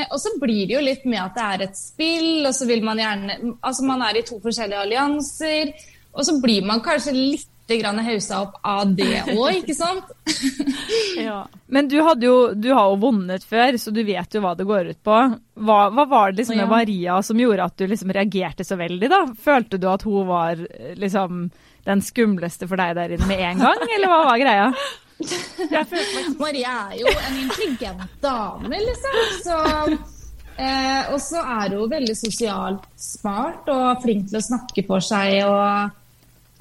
[0.07, 2.85] Og så blir det jo litt med at det er et spill, og så vil
[2.85, 5.73] man gjerne Altså, man er i to forskjellige allianser.
[6.13, 10.03] Og så blir man kanskje litt haussa opp av det òg, ikke sant?
[11.17, 11.47] ja.
[11.67, 14.91] Men du, jo, du, har jo vunnet før, så du vet jo hva det går
[14.91, 15.19] ut på.
[15.55, 19.09] Hva, hva var det liksom med Maria som gjorde at du liksom reagerte så veldig,
[19.09, 19.23] da?
[19.39, 20.59] Følte du at hun var
[20.99, 21.47] liksom
[21.83, 24.67] den skumleste for deg der inne med en gang, eller hva var greia?
[26.43, 29.19] Maria er jo en intelligent dame, liksom.
[29.43, 29.57] Så
[30.59, 35.41] eh, og så er hun veldig sosialt smart og flink til å snakke for seg.
[35.47, 36.02] og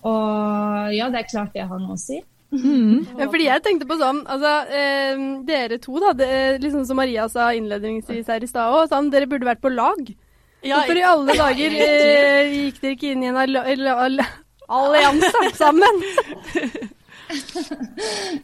[0.08, 2.20] og ja, det er klart det har noe å si.
[2.52, 3.06] Mm.
[3.20, 6.28] Ja, fordi jeg tenkte på sånn, altså eh, Dere to, da, det,
[6.60, 10.12] liksom som Maria sa innledningsvis her i stad òg, sånn, dere burde vært på lag.
[10.62, 14.20] Ja, Hvorfor i alle dager eh, gikk dere ikke inn i en all all all
[14.72, 16.04] allianse sammen?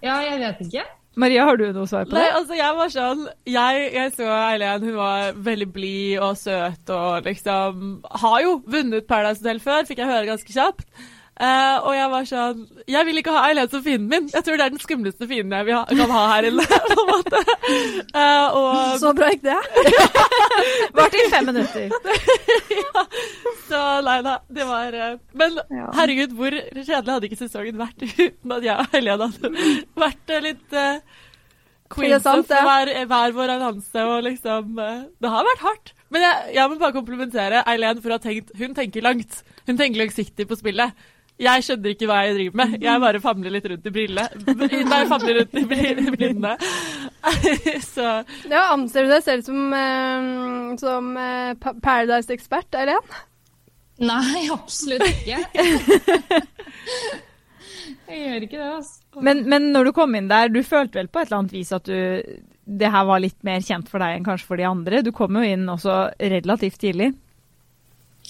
[0.01, 0.87] ja, jeg vet ikke.
[1.19, 2.21] Maria, har du noe svar på det?
[2.21, 6.93] Nei, altså jeg var sånn Jeg, jeg så Eileen, hun var veldig blid og søt
[6.95, 7.89] og liksom
[8.23, 10.87] Har jo vunnet Paradise Hotel før, fikk jeg høre ganske kjapt.
[11.39, 14.25] Uh, og jeg var sånn Jeg vil ikke ha Eileen som fienden min.
[14.33, 16.65] Jeg tror det er den skumleste fienden jeg ha, kan ha her inne.
[16.67, 17.43] på en måte.
[18.11, 19.59] Uh, og, Så bra gikk det.
[20.99, 21.93] Varte i fem minutter.
[22.81, 23.05] ja.
[23.69, 25.85] Så nei da, det var uh, Men ja.
[26.01, 29.51] herregud, hvor kjedelig hadde ikke sesongen vært uten at jeg og Eileen hadde
[30.03, 31.21] vært litt uh,
[31.95, 35.95] queens of hver, hver vår allianse og liksom Det har vært hardt.
[36.11, 39.39] Men jeg, jeg må bare komplimentere Eileen for å ha tenkt Hun tenker langt.
[39.71, 41.07] Hun tenker langsiktig på spillet.
[41.39, 42.73] Jeg skjønner ikke hva jeg driver med.
[42.83, 44.27] Jeg bare famler litt rundt i brillene.
[44.91, 45.63] Nei, famler rundt i
[46.17, 46.55] blinde.
[47.95, 48.07] Så
[48.51, 53.07] Ja, anser du deg selv som, uh, som uh, Paradise-ekspert, Eileen?
[54.03, 55.39] Nei, absolutt ikke.
[58.11, 58.95] jeg gjør ikke det, altså.
[59.23, 61.73] Men, men, når du kom inn der, du følte vel på et eller annet vis
[61.75, 61.99] at du,
[62.83, 65.03] det her var litt mer kjent for deg enn kanskje for de andre?
[65.07, 67.13] Du kom jo inn også relativt tidlig.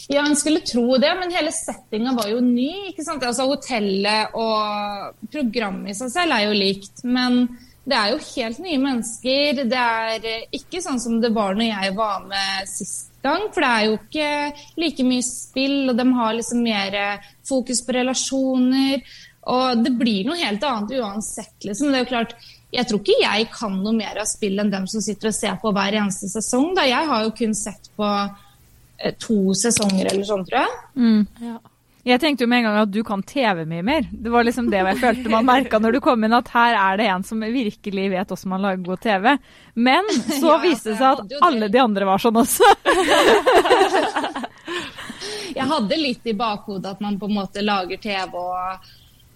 [0.07, 2.91] Ja, en skulle tro det, men hele settinga var jo ny.
[2.93, 3.25] ikke sant?
[3.27, 7.03] Altså Hotellet og programmet i seg selv er jo likt.
[7.05, 7.43] Men
[7.89, 9.63] det er jo helt nye mennesker.
[9.69, 13.49] Det er ikke sånn som det var når jeg var med sist gang.
[13.53, 14.31] For det er jo ikke
[14.85, 16.99] like mye spill, og de har liksom mer
[17.49, 19.05] fokus på relasjoner.
[19.49, 21.89] Og det blir noe helt annet uansett, liksom.
[21.89, 22.35] Det er jo klart,
[22.73, 25.57] jeg tror ikke jeg kan noe mer av spill enn dem som sitter og ser
[25.61, 26.75] på hver eneste sesong.
[26.77, 26.85] Da.
[26.89, 28.48] Jeg har jo kun sett på Eh,
[29.19, 30.79] to sesonger eller sånn, tror jeg.
[30.99, 31.27] Mm.
[31.45, 31.59] Ja.
[32.09, 34.07] Jeg tenkte jo med en gang at du kan TV mye mer.
[34.09, 37.01] Det var liksom det jeg følte man merka når du kom inn, at her er
[37.01, 39.27] det en som virkelig vet hvordan man lager god TV.
[39.75, 42.69] Men så ja, viste det seg at alle de andre var sånn også.
[45.59, 48.89] jeg hadde litt i bakhodet at man på en måte lager TV og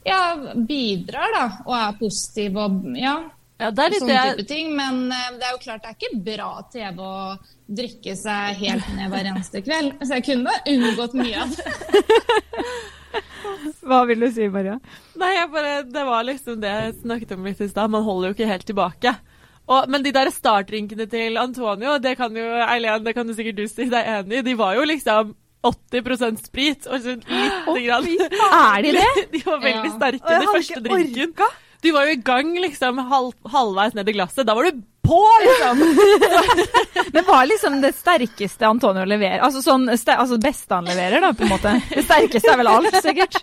[0.07, 0.23] ja,
[0.57, 1.45] bidrar, da.
[1.67, 3.19] Og er positiv og ja.
[3.63, 4.73] Ja, det er litt sånne type ting.
[4.79, 7.17] Men uh, det er jo klart det er ikke bra TV å
[7.83, 9.95] drikke seg helt ned hver eneste kveld.
[10.03, 12.73] Så jeg kunne unngått mye av det.
[13.83, 14.79] Hva vil du si, Maria?
[15.19, 17.93] Nei, bare, Det var liksom det jeg snakket om litt i stad.
[17.93, 19.15] Man holder jo ikke helt tilbake.
[19.71, 23.61] Og, men de der startdrinkene til Antonio, det kan jo Eileen, det kan du sikkert
[23.61, 28.09] du si deg enig i, de var jo liksom 80% sprit og så lite grann.
[28.11, 29.11] Er de det?
[29.37, 31.37] De var veldig sterke, den første drinken.
[31.37, 31.49] Orka.
[31.83, 34.47] Du var jo i gang liksom halv, halvveis ned i glasset.
[34.47, 35.81] Da var du på, liksom!
[37.15, 39.43] Men hva er liksom det sterkeste Antonio leverer?
[39.43, 41.75] Altså sånn, altså beste han leverer, da, på en måte?
[41.91, 43.41] Det sterkeste er vel alt, sikkert?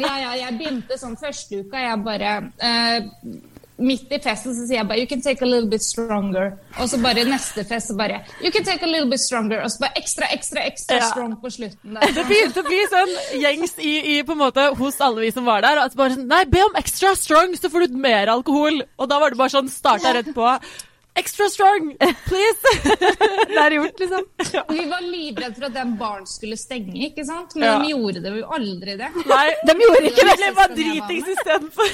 [0.00, 1.84] ja, ja, jeg begynte sånn første uka.
[1.84, 3.10] Jeg bare uh,
[3.80, 6.52] midt i festen så sier jeg bare 'you can take a little bit stronger'.
[6.78, 9.62] Og så bare neste fest så bare 'you can take a little bit stronger'.
[9.64, 11.08] Og så bare ekstra, ekstra, ekstra ja.
[11.10, 11.94] strong på slutten.
[11.94, 12.12] Der.
[12.16, 15.44] Det begynte å bli sånn gjengs i, i, på en måte hos alle vi som
[15.44, 15.84] var der.
[15.84, 18.82] At bare sånn 'Nei, be om extra strong, så får du mer alkohol'.
[18.98, 20.58] Og da var det bare sånn starta rett på.
[21.14, 22.60] Extra strong, please!
[23.48, 24.24] det er gjort, liksom.
[24.52, 24.64] Ja.
[24.68, 27.56] Vi var livredde for at den baren skulle stenge, ikke sant?
[27.56, 27.78] Men ja.
[27.78, 29.10] de gjorde det jo aldri det.
[29.26, 30.36] Nei, de gjorde ikke det.
[30.44, 31.88] Det var dritings istedenfor.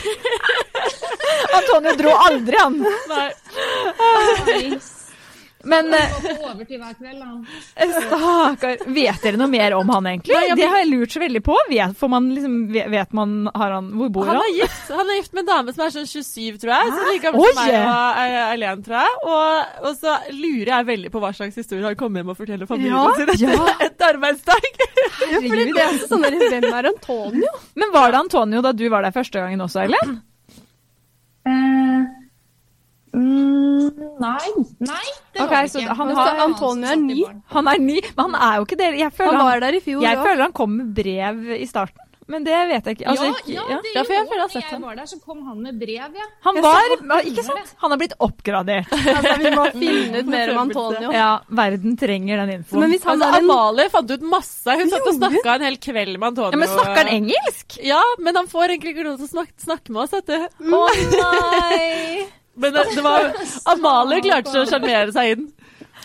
[1.60, 2.78] Antonio dro aldri, han.
[3.14, 4.78] Nei.
[5.66, 7.40] Men eh, overtid hver kveld, han.
[7.76, 8.84] stakkar.
[8.94, 10.34] Vet dere noe mer om han egentlig?
[10.36, 11.56] Nei, jeg- Det har jeg lurt så veldig på.
[11.70, 14.44] Vet, får man liksom, vet man har han, Hvor bor Han han?
[14.46, 16.92] er gift Han er gift med en dame som er sånn 27, tror jeg.
[16.96, 19.18] Så like gammel som meg og eh, Eileen, tror jeg.
[19.26, 22.66] Og, og så lurer jeg veldig på hva slags historie han kommer hjem og forteller
[22.70, 24.70] familien Ja, sin etter et arbeidsdag.
[25.32, 27.52] Ja, fordi det er sånn Hvem er Antonio?
[27.74, 30.20] Men var det Antonio da du var der første gangen også, Ellen?
[31.46, 32.06] Eh,
[33.16, 34.48] mm, nei.
[34.86, 35.96] Nei, det okay, var det ikke.
[36.00, 37.20] han har- Antonio er ni.
[37.56, 38.90] Han er ni, men han er jo ikke det.
[39.00, 40.02] Jeg føler Han han, var der i fjor.
[40.02, 40.26] jeg også.
[40.30, 42.02] føler han kom med brev i starten.
[42.28, 43.04] Men det vet jeg ikke.
[43.06, 43.76] Altså, ja, ikke- ja, ja.
[43.82, 44.48] det Ja, gjorde jeg han.
[44.50, 46.24] sett Når jeg var der, så kom han med brev, ja.
[46.42, 47.74] Han var Ikke sant?
[47.78, 48.88] Han har blitt oppgradert.
[49.16, 51.12] Altså, vi må finne ut mer om Antonio.
[51.14, 52.80] Ja, verden trenger den infoen.
[52.82, 54.66] Men hvis han Altså, er en Amalie fant ut masse.
[54.66, 56.50] Hun satt og snakka en hel kveld med Antonio.
[56.50, 57.78] ja, men snakker han engelsk?
[57.86, 60.48] Ja, men han får egentlig ikke noe til å snakke, snakke med oss, vet du.
[60.66, 60.82] Å
[61.14, 62.26] nei!
[62.56, 63.30] Men det, det var
[63.72, 65.46] Amalie klarte ikke å sjarmere seg inn.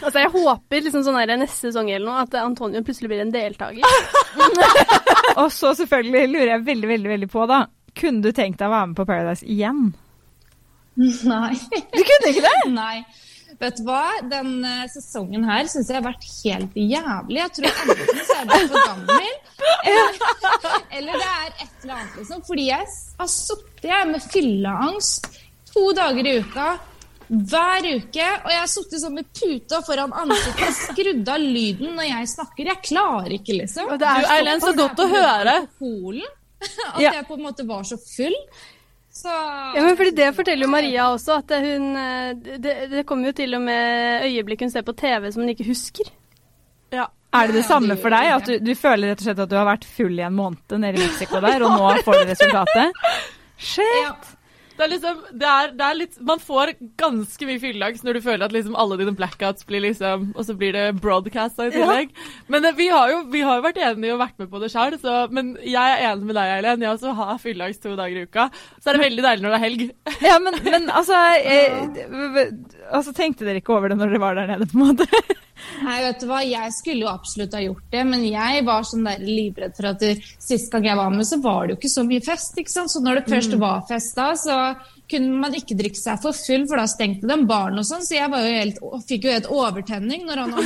[0.02, 3.34] Altså, jeg håper liksom sånn der, neste sesong eller noe, at Antonio plutselig blir en
[3.34, 3.86] deltaker.
[5.42, 7.66] Og så selvfølgelig lurer jeg veldig, veldig, veldig på, da.
[7.98, 9.92] Kunne du tenkt deg å være med på Paradise igjen?
[11.02, 11.54] Nei.
[11.92, 12.56] Du kunne ikke det?
[12.82, 13.04] Nei.
[13.62, 14.02] Vet du hva?
[14.32, 17.38] Den uh, sesongen her syns jeg har vært helt jævlig.
[17.38, 19.28] Jeg tror enten så er det for gammel,
[19.92, 20.22] eller,
[20.98, 22.42] eller det er et eller annet, liksom.
[22.48, 22.88] Fordi jeg
[23.20, 25.30] har sittet med fylleangst
[25.74, 26.70] to dager i uka.
[27.32, 31.94] Hver uke, og jeg har sittet sånn med puta foran ansiktet og skrudd av lyden
[31.96, 32.68] når jeg snakker.
[32.74, 33.88] Jeg klarer ikke, liksom.
[33.88, 35.54] Og det Du, er Eileen, så godt å høre.
[35.80, 36.28] Polen,
[36.94, 37.14] At Ja.
[37.16, 38.36] jeg på en måte var så full.
[39.12, 43.28] Så Ja, men fordi Det forteller jo Maria også, at hun eh, Det, det kommer
[43.28, 46.12] jo til og med øyeblikk hun ser på TV som hun ikke husker.
[46.96, 47.08] Ja.
[47.34, 48.28] Er det det samme for deg?
[48.38, 50.78] At du, du føler rett og slett at du har vært full i en måned
[50.84, 53.04] nede i Mexico der, og nå får du resultatet?
[53.72, 54.00] Shit!
[54.04, 54.14] ja.
[54.82, 58.22] Det er liksom, det er, det er litt, Man får ganske mye fylleangst når du
[58.26, 62.16] føler at liksom alle dine blackouts blir liksom Og så blir det broadcasta i tillegg.
[62.50, 64.72] Men det, vi, har jo, vi har jo vært enige og vært med på det
[64.74, 64.98] sjøl,
[65.38, 66.82] men jeg er enig med deg, Eileen.
[66.82, 68.48] Jeg også har fylleangst to dager i uka.
[68.82, 69.86] Så er det veldig deilig når det er helg.
[70.32, 72.50] Ja, men, men altså, jeg,
[72.90, 75.08] altså Tenkte dere ikke over det når dere var der nede, på en måte?
[75.82, 79.06] Nei, vet du hva, jeg skulle jo absolutt ha gjort det, men jeg var sånn
[79.08, 80.06] der livredd for at
[80.42, 82.94] sist gang jeg var med, så var det jo ikke så mye fest, ikke sant.
[82.94, 84.58] Så når det først var fest da, så
[85.12, 88.16] kunne man ikke drikke seg for full, for da stengte de baren og sånn, så
[88.16, 88.78] jeg var jo helt,
[89.10, 90.50] fikk jo helt overtenning når han.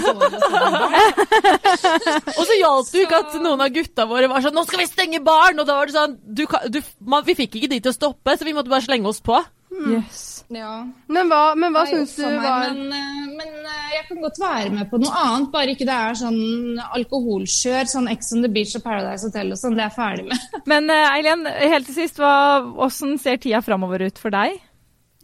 [2.35, 4.81] Og så hjalp det jo ikke at noen av gutta våre var sånn 'Nå skal
[4.81, 7.79] vi stenge baren!' Og da var det sånn du, du, man, Vi fikk ikke de
[7.81, 9.37] til å stoppe, så vi måtte bare slenge oss på.
[9.75, 10.45] Yes.
[10.53, 10.85] Ja.
[11.11, 13.64] Men hva, men hva syns du var Men, eh, men
[13.95, 18.09] jeg kan godt være med på noe annet, bare ikke det er sånn alkoholskjør, sånn
[18.11, 19.77] Ex on the Beach og Paradise Hotel og sånn.
[19.77, 20.47] Det er jeg ferdig med.
[20.71, 22.35] Men eh, Eileen, helt til sist, hva,
[22.75, 24.59] hvordan ser tida framover ut for deg?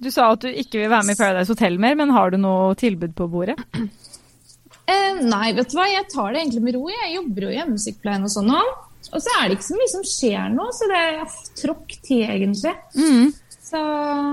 [0.02, 2.40] Du sa at du ikke vil være med i Paradise Hotel mer, men har du
[2.42, 3.60] noe tilbud på bordet?
[4.92, 6.82] Eh, nei, vet du hva, jeg tar det egentlig med ro.
[6.92, 8.58] Jeg jobber jo i hjemmesykepleien og sånn nå.
[9.14, 12.26] Og så er det ikke så mye som skjer nå, så det er tråkk tid,
[12.26, 12.74] egentlig.
[13.72, 13.80] Så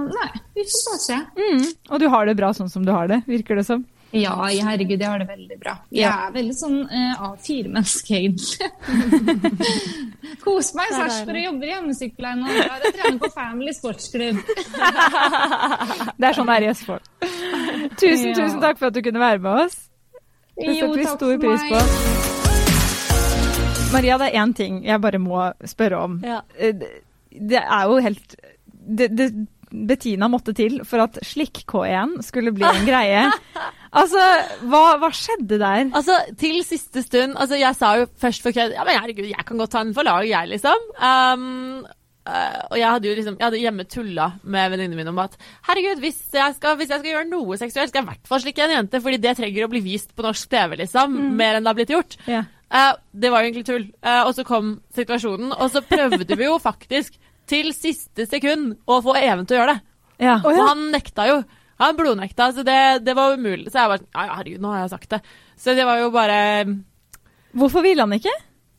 [0.08, 1.18] nei, vi får bare se.
[1.38, 1.62] Mm.
[1.92, 3.84] Og du har det bra sånn som du har det, virker det som.
[4.16, 5.74] Ja, herregud, jeg har det veldig bra.
[5.92, 6.12] Jeg Ja.
[6.26, 8.68] er veldig sånn uh, A4-menneske, egentlig.
[10.44, 14.38] Kos meg i Sarpsborg og jobber i hjemmesykepleien og jeg trener på Family sportsklubb.
[16.18, 17.04] Det er sånn det er i Østfold.
[18.00, 18.34] Tusen, Ja.
[18.40, 19.76] tusen takk for at du kunne være med oss.
[20.58, 21.78] Det setter vi stor pris på.
[23.92, 26.18] Maria, det er én ting jeg bare må spørre om.
[26.24, 26.40] Ja.
[26.58, 28.34] Eh, det- Det er jo helt
[28.96, 29.32] det, det,
[29.70, 33.26] Bettina måtte til for at slikk-K1 skulle bli en greie.
[33.88, 34.20] Altså,
[34.68, 35.86] hva, hva skjedde der?
[35.96, 39.46] Altså, til siste stund Altså, jeg sa jo først for kødd Ja, men herregud, jeg
[39.48, 40.82] kan godt ta den for lag, jeg, liksom.
[41.00, 41.86] Um,
[42.28, 45.38] uh, og jeg hadde jo liksom Jeg hadde hjemme tulla med venninnene mine om at
[45.70, 48.44] herregud, hvis jeg, skal, hvis jeg skal gjøre noe seksuelt, skal jeg i hvert fall
[48.44, 51.16] slikke en jente, fordi det trenger å bli vist på norsk TV, liksom.
[51.40, 52.20] Mer enn det har blitt gjort.
[52.28, 52.52] Yeah.
[52.68, 53.88] Uh, det var jo egentlig tull.
[54.04, 57.16] Uh, og så kom situasjonen, og så prøvde vi jo faktisk
[57.48, 59.84] til siste sekund å få Even til å gjøre det.
[60.28, 60.38] Ja.
[60.42, 61.38] Og han nekta jo.
[61.78, 63.70] Han blodnekta, så det, det var umulig.
[63.70, 65.20] Så jeg bare Ja, ja, herregud, nå har jeg sagt det.
[65.58, 66.38] Så det var jo bare
[67.58, 68.34] Hvorfor ville han ikke?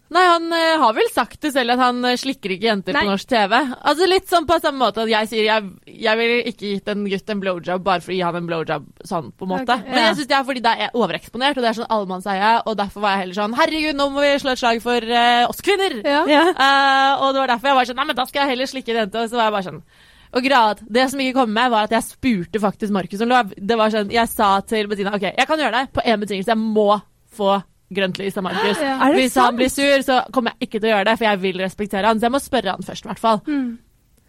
[0.10, 3.04] Nei, han uh, har vel sagt det selv at han eh, slikker ikke jenter Nei.
[3.06, 3.54] på norsk TV.
[3.91, 7.06] Altså Litt sånn på samme måte at jeg sier jeg, jeg ville ikke gitt en
[7.12, 9.78] gutt en blowjob bare for å gi han en blowjob sånn, på en måte.
[9.78, 10.08] Ok, Men ja.
[10.08, 13.06] jeg synes det er fordi det er overeksponert, og det er sånn allemannseie, og derfor
[13.06, 16.00] var jeg heller sånn Herregud, nå må vi slå et slag for uh, oss kvinner!
[16.02, 16.24] Ja.
[16.26, 18.93] Eh, og det var derfor jeg var sånn Nei, men da skal jeg heller slikke
[18.95, 19.22] en jente.
[19.22, 19.84] Og så var jeg bare sånn
[20.30, 23.54] og grad, Det som ikke kom med, var at jeg spurte faktisk Markus om lov.
[23.58, 26.54] Det var sånn, Jeg sa til Bettina ok, jeg kan gjøre det på én betingelse.
[26.54, 27.02] Jeg må
[27.34, 27.56] få
[27.89, 28.80] grønt lys av Markus.
[28.80, 28.95] Ja.
[28.95, 29.12] ja.
[29.13, 31.41] Hvis Hvis han blir sur, så kommer jeg ikke til å gjøre det, for jeg
[31.45, 32.19] vil respektere han.
[32.19, 33.39] Så jeg må spørre han først, i hvert fall.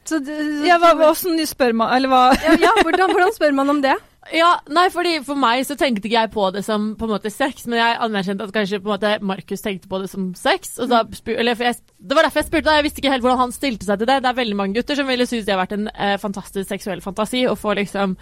[0.09, 3.69] Så det, Ja, hva, hvordan spør man Eller hva ja, ja hvordan, hvordan spør man
[3.71, 3.93] om det?
[4.33, 7.31] Ja, nei, fordi For meg så tenkte ikke jeg på det som på en måte
[7.33, 10.75] sex, men jeg anerkjente at kanskje på en måte Markus tenkte på det som sex.
[10.79, 11.01] Og da
[11.35, 12.67] eller for jeg, det var derfor jeg spurte.
[12.69, 14.19] da, Jeg visste ikke helt hvordan han stilte seg til det.
[14.23, 17.01] Det er veldig mange gutter som ville synes det har vært en eh, fantastisk seksuell
[17.05, 18.17] fantasi å få liksom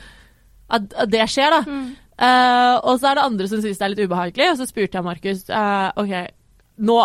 [0.70, 1.81] At, at det skjer, da.
[2.18, 4.98] Eh, og så er det andre som synes det er litt ubehagelig, og så spurte
[4.98, 6.14] jeg Markus uh, OK,
[6.83, 6.98] nå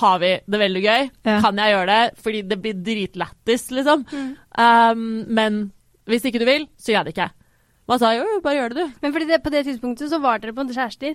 [0.00, 1.08] har vi det veldig gøy.
[1.28, 1.38] Ja.
[1.44, 2.20] Kan jeg gjøre det?
[2.24, 4.06] Fordi det blir dritlættis, liksom.
[4.58, 5.60] Um, men
[6.10, 7.30] hvis ikke du vil, så gjør jeg det ikke.
[7.86, 9.00] Hva sa jo, jo, bare gjør det, du.
[9.04, 11.14] Men fordi det, på det tidspunktet så var dere på kjærester.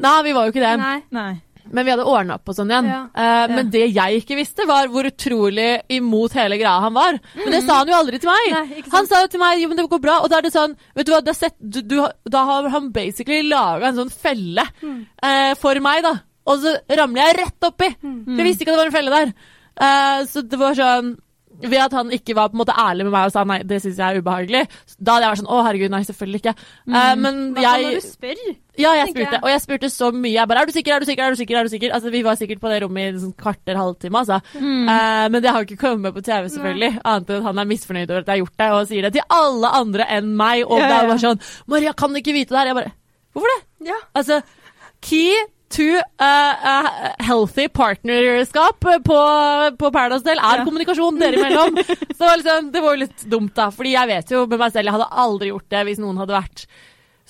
[0.00, 0.76] Nei, vi var jo ikke det.
[0.80, 0.98] Nei.
[1.12, 1.32] Nei.
[1.70, 2.90] Men vi hadde ordna opp og sånn igjen.
[2.90, 3.00] Ja.
[3.14, 3.54] Uh.
[3.54, 7.20] Men det jeg ikke visste, var hvor utrolig imot hele greia han var.
[7.38, 8.50] Men det sa han jo aldri til meg.
[8.56, 10.54] Nei, han sa jo til meg jo, men det går bra, og da er det
[10.54, 11.96] sånn Vet du hva, det er sett, du, du,
[12.28, 16.16] da har han basically laga en sånn felle eh, for meg, da.
[16.50, 17.88] Og så ramler jeg rett oppi.
[18.02, 19.34] For jeg visste ikke at det var en felle der.
[19.72, 21.14] Uh, så det var sånn
[21.60, 23.82] ved at han ikke var på en måte ærlig med meg og sa nei, det
[23.82, 24.62] syns jeg er ubehagelig,
[24.98, 26.54] da hadde jeg vært sånn å herregud, nei, selvfølgelig ikke.
[26.88, 28.40] Eh, men Hva når jeg du spør?
[28.78, 29.42] ja, jeg spurte, jeg.
[29.42, 30.32] og jeg spurte så mye.
[30.32, 31.92] Jeg bare 'Er du sikker, er du sikker, er du sikker?' er du sikker?
[31.92, 34.40] Altså, Vi var sikkert på det rommet i sånn kvarter, halvtime, altså.
[34.56, 37.00] Eh, men det har jo ikke kommet på TV, selvfølgelig.
[37.04, 39.12] Annet enn at han er misfornøyd over at jeg har gjort det, og sier det
[39.12, 40.64] til alle andre enn meg.
[40.66, 41.08] Og Ja, det er ja.
[41.08, 42.92] bare sånn 'Maria kan du ikke vite det her.' Jeg bare
[43.34, 43.98] 'Hvorfor det?' Ja.
[44.14, 44.42] Altså,
[45.02, 45.34] key
[45.72, 46.86] to uh,
[47.24, 49.18] healthy partnerskap på,
[49.80, 50.64] på Paradise Del er Ja.
[50.68, 51.76] kommunikasjon dere imellom.
[52.18, 53.70] Så liksom, det var jo litt dumt, da.
[53.74, 56.36] Fordi jeg vet jo med meg selv, jeg hadde aldri gjort det hvis noen hadde
[56.36, 56.64] vært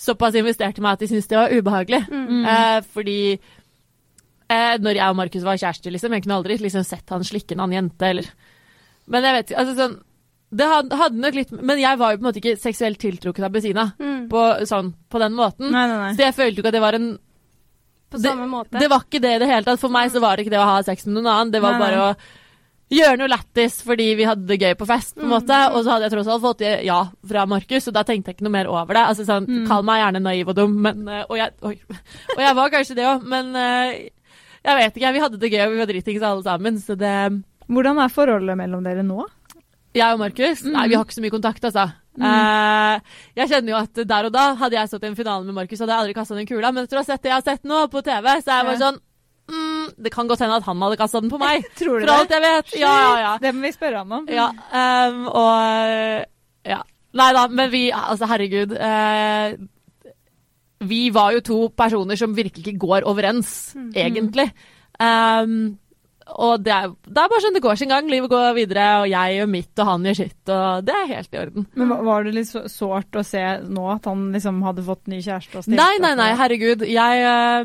[0.03, 2.01] såpass investert i meg at de syntes det var ubehagelig.
[2.11, 7.13] Eh, fordi uh, når jeg og Markus var kjærester, liksom, jeg kunne aldri liksom, sett
[7.13, 8.33] han slikke en annen jente, eller
[9.13, 10.01] Men jeg vet ikke, altså sånn
[10.53, 13.55] det hadde nok litt Men jeg var jo på en måte ikke seksuelt tiltrukket av
[13.55, 14.27] Bezina Mm.
[14.29, 15.71] på, sånn, på den måten.
[15.73, 16.11] Nei, nei, nei.
[16.19, 17.07] Så jeg følte jo ikke at det var en
[18.12, 18.79] På Det- samme måte.
[18.79, 19.81] Det var ikke det i det hele tatt.
[19.81, 21.53] For meg så var det ikke det å ha sex med noen annen.
[21.55, 22.16] Det var Nei, bare å
[22.92, 25.59] gjøre noe lættis fordi vi hadde det gøy på fest, på en måte.
[25.72, 28.44] Og så hadde jeg tross alt fått ja fra Markus, og da tenkte jeg ikke
[28.48, 29.05] noe mer over det.
[29.09, 31.79] Altså sånn, Kall meg gjerne naiv og dum, men eh, Og jeg, oi,
[32.37, 34.09] og jeg var kanskje det òg, men eh,
[34.62, 35.12] jeg vet ikke.
[35.16, 37.14] Vi hadde det gøy, og vi var dritings alle sammen, så det
[37.72, 39.25] Hvordan er forholdet mellom dere nå?
[39.93, 40.63] Jeg og Markus?
[40.65, 41.91] Nei, vi har ikke så mye kontakt, altså.
[42.13, 45.57] Eh, jeg kjenner jo at der og da, hadde jeg stått i en finale med
[45.57, 46.73] Markus, hadde jeg aldri kasta den kula.
[46.73, 48.69] Men etter å ha sett det jeg har sett nå på TV, så er jeg
[48.71, 49.01] bare sånn
[49.53, 51.69] mm, Det kan godt hende at han hadde kasta den på meg.
[51.81, 52.75] Tror du For alt jeg vet.
[52.81, 53.35] Ja, ja, ja.
[53.43, 54.33] Det må vi spørre ham om.
[54.33, 56.83] ja um, og Ja.
[57.13, 58.73] Nei da, men vi Altså, herregud.
[58.73, 59.61] Uh,
[60.83, 64.49] vi var jo to personer som virkelig ikke går overens, egentlig.
[65.03, 65.79] Ehm,
[66.37, 68.09] og det er, det er bare sånn det går sin gang.
[68.11, 71.33] Livet går videre, og jeg gjør mitt, og han gjør sitt, og det er helt
[71.35, 71.66] i orden.
[71.75, 75.21] Men var- det litt så- sårt å se nå at han liksom hadde fått ny
[75.21, 75.57] kjæreste?
[75.57, 76.87] og stilt Nei, nei, nei, herregud.
[76.88, 77.64] Jeg, eh,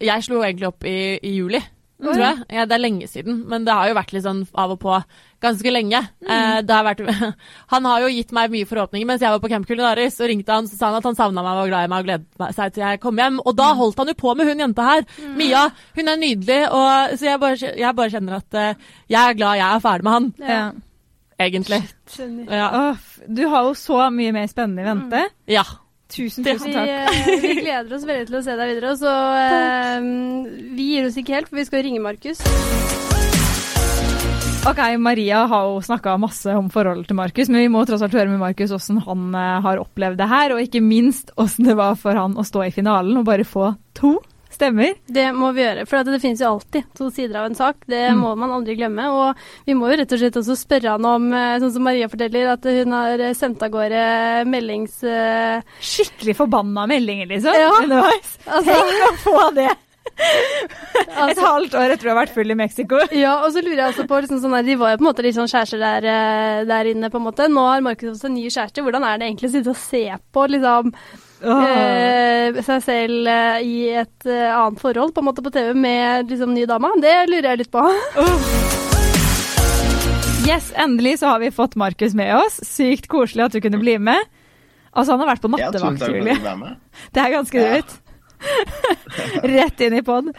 [0.00, 1.60] jeg slo egentlig opp i, i juli,
[2.02, 2.38] tror jeg.
[2.50, 4.94] Ja, det er lenge siden, men det har jo vært litt sånn av og på
[5.40, 6.00] ganske lenge.
[6.26, 7.00] Eh, det har vært,
[7.72, 10.52] han har jo gitt meg mye forhåpninger mens jeg var på Camp Culinaris, og ringte
[10.52, 12.56] han så sa han at han savna meg og var glad i meg og gledet
[12.58, 13.40] seg til jeg kom hjem.
[13.44, 15.04] Og da holdt han jo på med hun jenta her.
[15.38, 15.66] Mia.
[15.96, 19.60] Hun er nydelig, og, så jeg bare, jeg bare kjenner at eh, jeg er glad
[19.60, 20.62] jeg er ferdig med han, Ja.
[21.40, 21.82] egentlig.
[22.10, 22.70] Shit, Ja.
[22.90, 22.96] Åh,
[23.28, 25.26] du har jo så mye mer spennende i vente.
[25.48, 25.64] ja.
[26.10, 26.88] Tusen, tusen Vi, takk.
[26.88, 28.94] eh, vi gleder oss veldig til å se deg videre.
[28.98, 29.12] Så
[29.44, 30.08] eh,
[30.76, 32.42] Vi gir oss ikke helt, for vi skal ringe Markus.
[34.68, 38.12] Ok, Maria har jo snakka masse om forholdet til Markus, men vi må tross alt
[38.12, 41.76] høre med Markus hvordan han eh, har opplevd det her, og ikke minst hvordan det
[41.78, 44.18] var for han å stå i finalen og bare få to
[44.60, 44.94] stemmer.
[45.08, 47.82] Det må vi gjøre, for det finnes jo alltid to sider av en sak.
[47.88, 48.20] Det Mm.
[48.20, 49.08] må man aldri glemme.
[49.10, 52.08] Og vi må jo rett og slett også spørre han om, eh, sånn som Maria
[52.12, 55.02] forteller, at hun har eh, sendt av gårde meldings...
[55.04, 57.54] eh, Skikkelig forbanna meldinger, liksom.
[57.56, 57.70] Ja.
[57.82, 58.36] underveis.
[58.46, 59.70] altså, Tenk å få det
[60.20, 62.98] et altså, halvt år etter å ha vært full i Mexico.
[63.16, 65.08] ja, og så lurer jeg også på liksom sånn der, De var jo på en
[65.08, 67.46] måte litt sånn kjærester der, der inne, på en måte.
[67.48, 68.84] Nå har Markus også en ny kjæreste.
[68.84, 70.02] Hvordan er det egentlig å sitte og se
[70.34, 70.92] på liksom
[71.40, 76.28] Eh, seg selv eh, i et eh, annet forhold på en måte på TV med
[76.30, 76.90] liksom ny dame?
[77.00, 77.84] Det lurer jeg litt på.
[80.50, 82.56] Yes, endelig så har vi fått Markus med oss.
[82.66, 84.18] Sykt koselig at du kunne bli med.
[84.90, 86.34] Altså, han har vært på Ja, nattevakt, Julie.
[87.14, 87.68] Det er ganske Ja.
[87.68, 87.92] drøyt.
[89.52, 90.32] Rett inn i pod.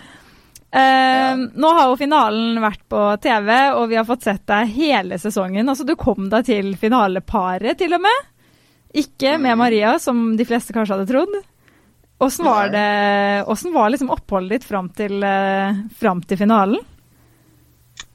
[0.73, 5.21] Eh, Nå har jo finalen vært på TV, og vi har fått sett deg hele
[5.21, 5.69] sesongen.
[5.69, 8.27] Altså, du kom deg til finaleparet, til og med.
[8.93, 9.57] Ikke med.
[9.57, 11.35] Maria, som de fleste kanskje hadde trodd.
[12.21, 16.77] Åssen var, det- var liksom oppholdet ditt fram til, eh, fram til finalen?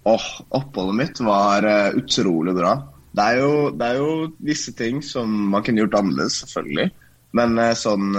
[0.07, 2.77] Åh, oppholdet mitt var eh, utrolig bra.
[3.17, 6.91] Det er, jo, det er jo visse ting som man kunne gjort annerledes, selvfølgelig.
[7.33, 8.15] Men eh, sånn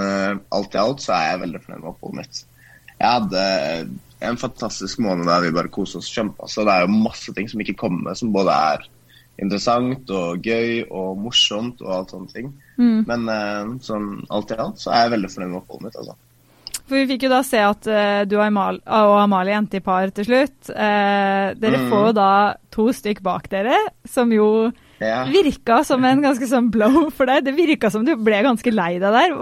[0.51, 2.43] alt i alt så er jeg veldig fornøyd med oppholdet mitt.
[2.97, 3.45] Jeg hadde
[4.27, 6.49] en fantastisk måned der vi bare koste oss kjempa.
[6.49, 8.87] Så det er jo masse ting som ikke kommer, som både er
[9.37, 12.53] interessant og gøy og morsomt og alt sånne ting.
[12.77, 13.03] Mm.
[13.09, 15.99] Men uh, sånn alt i alt så er jeg veldig fornøyd med oppholdet mitt.
[16.01, 16.15] altså.
[16.87, 19.83] For vi fikk jo da se at uh, du og, Amalie, og Amalie endte i
[19.83, 20.69] par til slutt.
[20.71, 21.89] Uh, dere Mm.
[21.91, 22.29] får jo da
[22.71, 23.75] to stykk bak dere,
[24.07, 25.25] som jo Ja.
[25.29, 27.43] virka som en ganske sånn blow for deg.
[27.45, 29.35] Det virka som du ble ganske lei deg der.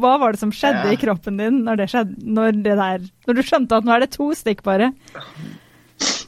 [0.00, 0.92] Hva var det som skjedde Ja.
[0.92, 4.00] i kroppen din når det skjedde, når det der Når du skjønte at nå er
[4.06, 4.92] det to stykk bare?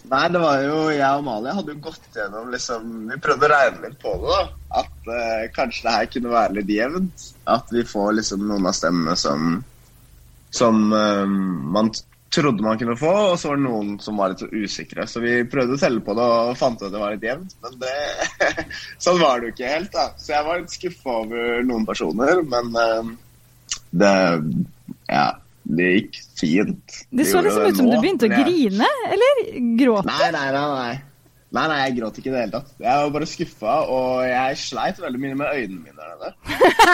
[0.05, 3.53] Nei, det var jo jeg og Malia hadde jo gått gjennom liksom Vi prøvde å
[3.55, 4.41] regne litt på det, da.
[4.83, 7.29] At eh, kanskje det her kunne være litt jevnt.
[7.49, 9.55] At vi får liksom noen av stemmene som
[10.55, 11.25] Som eh,
[11.79, 11.89] man
[12.35, 15.07] trodde man kunne få, og så var det noen som var litt så usikre.
[15.07, 17.55] Så vi prøvde å telle på det og fant ut at det var litt jevnt,
[17.63, 17.93] men det
[19.05, 20.09] Sånn var det jo ikke helt, da.
[20.19, 23.15] Så jeg var litt skuffa over noen personer, men eh,
[24.03, 24.15] det
[25.09, 25.29] Ja.
[25.65, 27.01] Det gikk fint.
[27.11, 29.43] Det så liksom ut som nå, du begynte å grine, eller
[29.81, 30.09] gråte?
[30.11, 30.69] Nei, nei, nei.
[30.77, 30.95] nei.
[31.55, 32.71] Nei, nei, jeg gråt ikke i det hele tatt.
[32.83, 36.31] Jeg var bare skuffa, og jeg sleit veldig mye med øynene mine der nede.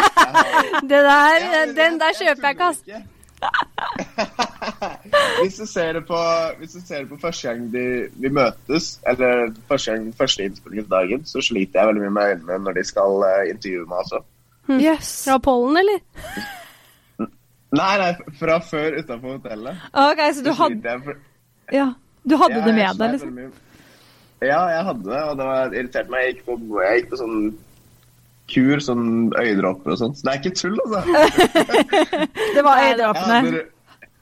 [0.90, 2.80] Det der, ja, den der kjøper jeg ikke, ass.
[5.40, 6.18] hvis, du ser det på,
[6.58, 7.84] hvis du ser det på første gang de,
[8.20, 12.72] vi møtes, eller første, gang, første innspillingsdagen, så sliter jeg veldig mye med øynene når
[12.82, 14.20] de skal uh, intervjue meg også.
[14.76, 15.24] Jøss.
[15.24, 16.04] Fra pollen, eller?
[17.70, 19.82] Nei, nei, fra før utafor hotellet.
[19.94, 21.20] OK, så du hadde, for-
[21.76, 21.88] ja,
[22.26, 23.52] du hadde Ja, det med deg, liksom?
[24.42, 26.24] Ja, jeg hadde det, og det var irriterte meg.
[26.24, 27.36] Jeg gikk på, jeg gikk på sånn
[28.50, 29.04] kur, sånn
[29.38, 30.18] øyedråper og sånt.
[30.18, 31.00] Så det er ikke tull, altså.
[32.56, 33.62] Det var øyedråpene.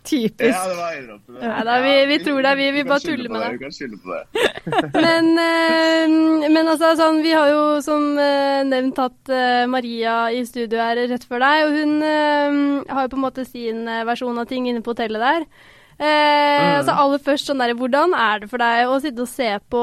[0.08, 0.54] Typisk.
[0.54, 1.38] Ja, det var øyedråpene.
[1.42, 3.50] Nei da, vi- vi tror det, vi- vi bare tuller med det.
[3.52, 4.24] Vi kan skylde på det.
[5.04, 10.44] Men, eh, men altså, sånn, vi har jo som eh, nevnt hatt eh, Maria i
[10.48, 11.98] studio her rett før deg, og hun
[12.88, 15.46] har jo på en måte sin versjon av ting inne på hotellet der.
[15.98, 19.48] Eh, Så aller først, sånn der, hvordan er det for deg å sitte og se
[19.72, 19.80] på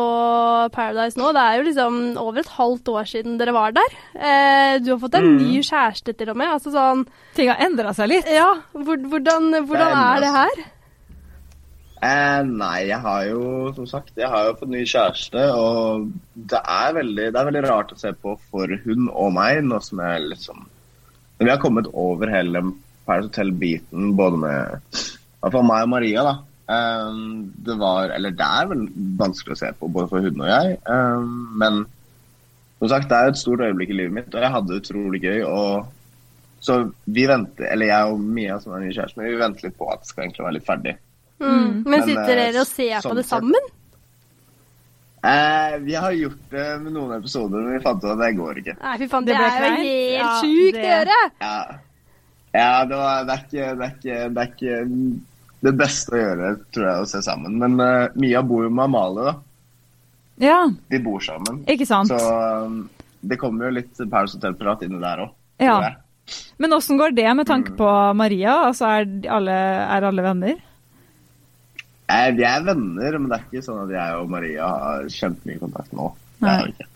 [0.72, 1.32] Paradise nå?
[1.36, 3.98] Det er jo liksom over et halvt år siden dere var der.
[4.16, 6.54] Eh, du har fått en ny kjæreste til og med.
[6.56, 7.04] Altså sånn
[7.36, 8.30] Ting har endra seg litt.
[8.32, 10.64] Ja, Hvordan, hvordan, det er det her?
[12.06, 13.44] Eh, nei, jeg har jo
[13.76, 17.64] som sagt jeg har jo fått ny kjæreste, og det er, veldig, det er veldig
[17.66, 20.64] rart å se på for hun og meg, nå som jeg liksom
[21.40, 22.62] Når vi har kommet over hele
[23.08, 25.00] Paradise Hotel-biten, både med
[25.42, 26.36] hvert fall meg og Maria, da.
[26.66, 28.88] Um, det var Eller det er vel
[29.20, 30.80] vanskelig å se på, både for hun og jeg.
[30.90, 31.84] Um, men
[32.80, 35.22] som sagt, det er et stort øyeblikk i livet mitt, og jeg hadde det utrolig
[35.24, 35.44] gøy.
[35.48, 35.94] og
[36.66, 39.78] så vi venter, eller jeg og Mia som er ny kjæreste, men vi venter litt
[39.78, 40.94] på at det skal egentlig være litt ferdig.
[41.38, 41.66] Mm.
[41.86, 43.68] Men Men, sitter eh, dere og ser på sånn det sammen?
[45.26, 48.62] Eh, vi har gjort det med noen episoder, men vi fant ut at det går
[48.62, 48.76] ikke.
[48.82, 51.20] Nei, fy faen, Det det, er jo helt Ja, sjukt å gjøre!
[51.42, 51.56] Ja,
[52.56, 54.78] ja det, var, det, er ikke, det, er ikke, det er ikke
[55.66, 57.56] det beste å gjøre, tror jeg, å se sammen.
[57.62, 59.36] Men uh, Mia bor jo med Amalie, da.
[60.44, 60.58] Ja,
[60.92, 61.62] De bor sammen.
[61.72, 62.12] ikke sant.
[62.12, 62.20] Så
[62.68, 62.82] um,
[63.26, 65.32] det kommer jo litt Paris Hotel-prat inni der òg.
[65.64, 65.78] Ja.
[66.62, 67.78] Men åssen går det med tanke Mm.
[67.80, 68.56] på Maria?
[68.68, 69.56] Altså, er alle,
[69.96, 70.56] er alle venner?
[72.12, 75.62] Eh, vi er venner, men det er ikke sånn at jeg og Maria har kjempemye
[75.64, 76.12] kontakt nå.
[76.38, 76.66] Det er Nei.
[76.68, 76.88] vi ikke.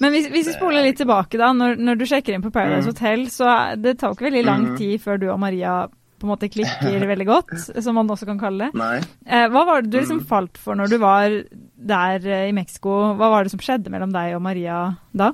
[0.00, 1.52] Men hvis, hvis vi spoler litt tilbake, da.
[1.52, 2.92] Når, når du sjekker inn på Paradise Mm.
[2.94, 4.76] Hotel, så det tar ikke veldig lang Mhm.
[4.78, 5.86] tid før du og Maria
[6.18, 8.74] på en måte klikker veldig godt, som man også kan kalle det.
[8.80, 8.98] Nei.
[9.26, 10.26] Eh, hva var det du liksom Mhm.
[10.26, 11.28] falt for når du var
[11.76, 13.14] der eh, i Mexico?
[13.14, 15.32] Hva var det som skjedde mellom deg og Maria da?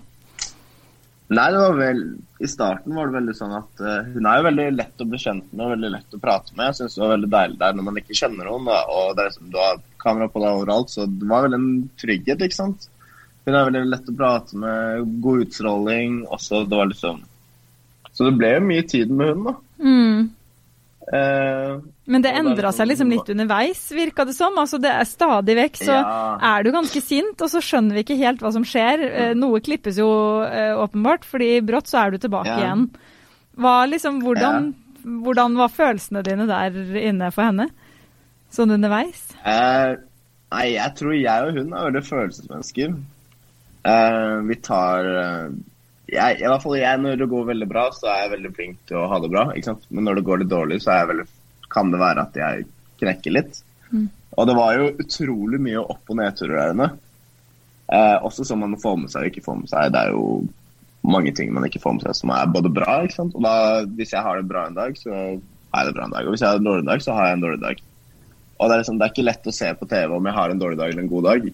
[1.31, 2.01] Nei, det var vel
[2.43, 5.19] I starten var det veldig sånn at uh, hun er jo veldig lett å bli
[5.21, 6.71] kjent med og veldig lett å prate med.
[6.73, 9.23] Jeg syns det var veldig deilig der når man ikke kjenner noen, da, og det
[9.23, 12.57] er liksom, du har kamera på deg overalt, så det var veldig en trygghet, ikke
[12.57, 12.89] sant.
[13.47, 17.23] Hun er veldig lett å prate med, god utstråling, også det var liksom
[18.13, 19.55] Så det ble jo mye tid med hun, da.
[19.81, 20.31] Mm.
[21.13, 24.55] Eh, Men det endra liksom- seg liksom litt underveis, virka det som.
[24.59, 26.39] Altså, det er stadig vekk så Ja.
[26.59, 29.01] er du ganske sint, og så skjønner vi ikke helt hva som skjer.
[29.03, 32.59] Eh, Noe klippes jo eh, åpenbart, fordi brått så er du tilbake Ja.
[32.59, 32.91] igjen.
[33.57, 34.75] Hva, liksom, hvordan,
[35.05, 36.71] hvordan var følelsene dine der
[37.01, 37.71] inne for henne?
[38.53, 39.33] Sånn underveis?
[39.45, 39.97] Eh,
[40.53, 42.95] nei, jeg tror jeg og hun er veldig følelsesmennesker.
[43.83, 45.53] Eh, vi tar uh,
[46.11, 48.81] jeg, I hvert fall jeg, når det går veldig bra, så er jeg veldig flink
[48.91, 49.45] til å ha det bra.
[49.89, 51.27] Men når det går litt dårlig, så veldig,
[51.71, 52.67] kan det være at jeg
[53.01, 53.61] knekker litt.
[53.91, 54.09] Mm.
[54.37, 56.91] Og det var jo utrolig mye opp- og nedturer der inne.
[57.91, 59.95] Uh, også som man får med seg og ikke får med seg.
[59.95, 60.27] Det er jo
[61.11, 63.01] mange ting man ikke får med seg som er både bra.
[63.07, 63.55] Og da,
[63.97, 66.27] Hvis jeg har det bra en dag, så har jeg det bra en dag.
[66.27, 67.83] Og hvis jeg har en dårlig dag, så har jeg en dårlig dag.
[68.61, 70.53] Og det er, liksom, det er ikke lett å se på TV om jeg har
[70.53, 71.51] en dårlig dag eller en god dag.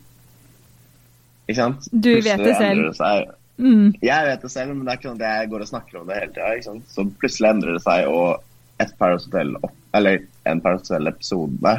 [1.47, 1.88] Ikke sant?
[1.92, 2.88] Du vet det selv.
[2.88, 3.34] det seg.
[3.57, 3.94] Mm.
[4.05, 6.09] Jeg vet det selv, men det er ikke sånn at jeg går og snakker om
[6.11, 6.78] det hele tida.
[6.92, 9.55] Så plutselig endrer det seg, og et Paradise Hotel
[9.97, 11.76] eller en Paradise Hotel-episode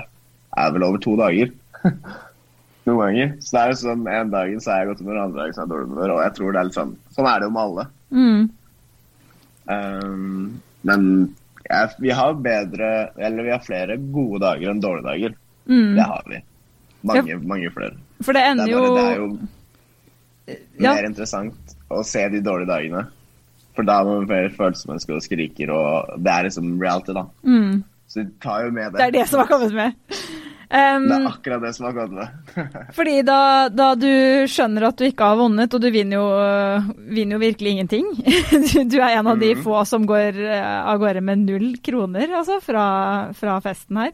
[0.57, 1.51] er vel over to dager.
[2.87, 3.33] Noen ganger.
[3.43, 5.59] Så det er jo sånn, En dag så er jeg godt humør, andre dag så
[5.59, 6.13] er jeg dårlig humør.
[6.15, 7.85] Og jeg tror det er litt sånn Sånn er det jo med alle.
[8.15, 8.45] Mm.
[9.67, 10.45] Um,
[10.87, 11.03] men
[11.67, 12.89] jeg, vi har bedre
[13.19, 15.35] Eller vi har flere gode dager enn dårlige dager.
[15.67, 15.91] Mm.
[15.99, 16.41] Det har vi.
[17.07, 17.99] Mange, mange flere.
[18.23, 19.27] For det ender er, bare, det er jo
[20.79, 20.93] Ja.
[20.95, 23.05] mer interessant å se de dårlige dagene.
[23.75, 27.25] For da må man mer følelsesmenneske og skriker, og det er liksom reality, da.
[27.45, 27.83] mm.
[28.07, 28.97] Så de tar jo med det.
[29.01, 29.93] Det er det som har kommet med.
[30.67, 32.55] Um, Det er akkurat det som har gått med.
[32.97, 33.39] Fordi da,
[33.71, 34.07] da du
[34.51, 38.07] skjønner at du ikke har vunnet, og du vinner jo, øh, vinner jo virkelig ingenting
[38.71, 39.63] Du, du er en av de Mhm.
[39.63, 42.87] få som går øh, av gårde med null kroner, altså, fra,
[43.35, 44.11] fra festen her.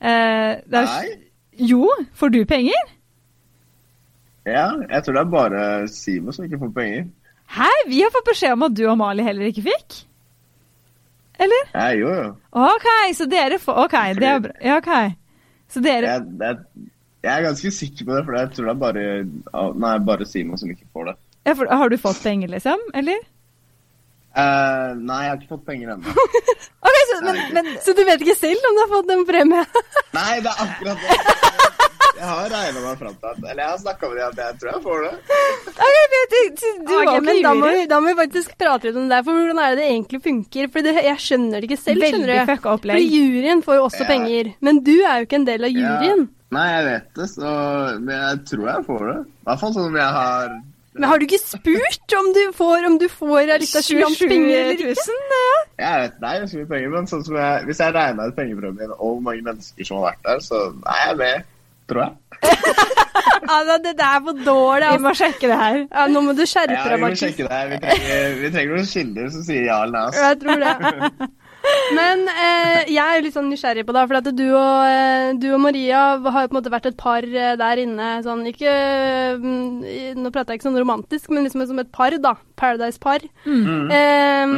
[0.00, 1.14] Uh, er, Nei.
[1.70, 2.94] Jo, får du penger?
[4.48, 7.08] Ja, jeg tror det er bare Simo som ikke får penger.
[7.58, 7.70] Hæ?
[7.88, 10.02] Vi har fått beskjed om at du og Mali heller ikke fikk?
[11.38, 11.68] Eller?
[11.74, 12.28] Ja, jo, jo.
[12.58, 14.54] OK, så dere får OK, det er bra.
[14.64, 14.92] Ja, OK.
[15.70, 16.86] Så dere Jeg, jeg,
[17.22, 19.06] jeg er ganske sikker på det, for jeg tror det er bare,
[19.84, 21.16] nei, bare Simo som ikke får det.
[21.46, 22.82] ja, for, Har du fått penger, liksom?
[22.94, 23.20] Eller?
[24.38, 26.14] Uh, nei, jeg har ikke fått penger ennå.
[26.88, 29.64] Ok, så, men, men Så du vet ikke selv om du har fått en premie?
[30.14, 31.16] Nei, det er akkurat det.
[32.18, 34.56] Jeg har regna meg fram til at Eller jeg har snakka med dem at jeg
[34.60, 35.12] tror jeg får det.
[35.68, 38.88] Ok, jeg tenkte, du, du okay, men da må, vi, da må vi faktisk prate
[38.88, 39.12] litt om det.
[39.16, 40.70] der, For hvordan er det det egentlig funker?
[40.74, 42.02] For det, jeg skjønner det ikke selv.
[42.02, 42.50] skjønner Veldig du?
[42.54, 44.08] fucka For juryen får jo også Ja.
[44.10, 44.50] penger.
[44.60, 46.24] Men du er jo ikke en del av juryen.
[46.26, 46.34] Ja.
[46.58, 47.50] Nei, jeg vet det, så
[48.00, 49.18] Men jeg tror jeg får det.
[49.28, 50.54] I hvert fall sånn jeg har
[50.98, 54.56] Men har du ikke spurt om du får, om du får litt av slant penger
[54.64, 55.04] eller ikke?
[55.30, 55.58] ja.
[55.78, 58.34] Jeg vet det er ganske mye penger, men sånn som jeg, hvis jeg regna ut
[58.34, 61.44] pengepremien og hvor mange mennesker som har vært der, så er jeg med,
[61.88, 62.12] tror jeg.
[63.48, 64.84] Altså, det der er for dårlig.
[64.84, 65.02] Vi Altså.
[65.06, 65.76] må sjekke det her.
[65.88, 67.20] Ja, nå må du skjerpe Ja, deg, vi må Markus.
[67.20, 67.30] det.
[67.38, 70.10] Vi trenger, vi trenger noen kilder som sier ja eller nei.
[70.18, 71.28] Jeg tror det.
[71.96, 75.48] Men eh, jeg er litt sånn nysgjerrig på det, for at du og, eh, du
[75.54, 78.10] og Maria har jo på en måte vært et par eh, der inne.
[78.26, 78.74] Sånn, ikke,
[79.40, 82.36] mm, nå prater jeg ikke sånn romantisk, men liksom som et par, da.
[82.60, 83.24] Paradise-par.
[83.48, 83.90] Mm.
[83.90, 84.54] Eh,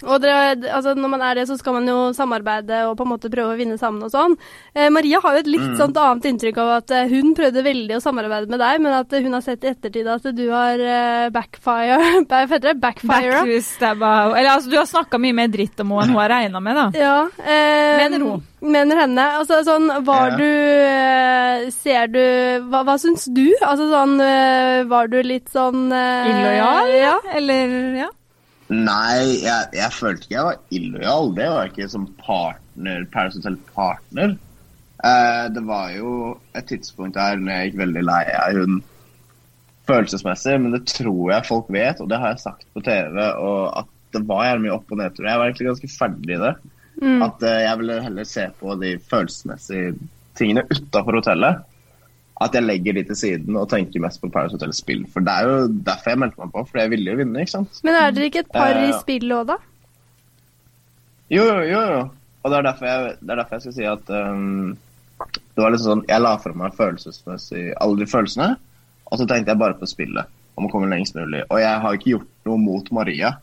[0.00, 3.10] Og dere, altså når man er det, så skal man jo samarbeide og på en
[3.10, 4.32] måte prøve å vinne sammen og sånn.
[4.74, 5.76] Eh, Maria har jo et litt Mm.
[5.76, 9.12] sånt annet inntrykk av at eh, hun prøvde veldig å samarbeide med deg, men at
[9.12, 11.98] eh, hun har sett i ettertid at du har eh, backfire
[12.30, 12.80] Hva heter det?
[12.80, 13.42] Backfire?
[13.44, 16.60] Backstabba Eller altså, du har snakka mye mer dritt om henne enn hun har regna
[16.64, 16.86] med, da.
[17.04, 17.18] Ja.
[17.44, 18.46] Eh, Mener hun.
[18.60, 19.26] Mener henne.
[19.40, 20.36] Altså sånn, var Ja.
[20.40, 22.20] du Ser du
[22.70, 23.46] Hva, hva syns du?
[23.64, 24.16] Altså sånn
[24.90, 26.90] Var du litt sånn eh, Illojal?
[26.96, 27.14] Ja.
[27.36, 28.08] Eller ja.
[28.70, 31.32] Nei, jeg, jeg følte ikke jeg var illojal.
[31.34, 34.36] Det var ikke som partner, Paris Hotel-partner.
[35.04, 36.12] Eh, det var jo
[36.54, 38.80] et tidspunkt der når jeg gikk veldig lei av hun
[39.90, 43.80] følelsesmessig, men det tror jeg folk vet, og det har jeg sagt på TV, og
[43.80, 45.26] at det var gjerne mye opp og nedtur.
[45.26, 46.54] Jeg var egentlig ganske ferdig i det.
[47.00, 47.20] Mm.
[47.26, 49.92] At eh, jeg ville heller se på de følelsesmessige
[50.38, 51.66] tingene utafor hotellet.
[52.40, 55.02] At jeg legger de til siden og tenker mest på Paris Hotel spill.
[55.12, 57.52] For det er jo derfor jeg meldte meg på, for jeg ville jo vinne, ikke
[57.58, 57.80] sant.
[57.84, 59.58] Men er dere ikke et par i Eh, spill òg, da?
[61.30, 62.00] Jo, jo, jo.
[62.40, 64.72] Og det er derfor jeg, det er derfor jeg skal si at um,
[65.20, 68.48] det var liksom sånn, Jeg la fra meg følelsesmessig alle de følelsene,
[69.10, 70.32] og så tenkte jeg bare på spillet.
[70.56, 71.44] Om å komme lengst mulig.
[71.48, 73.34] Og jeg har ikke gjort noe mot Maria,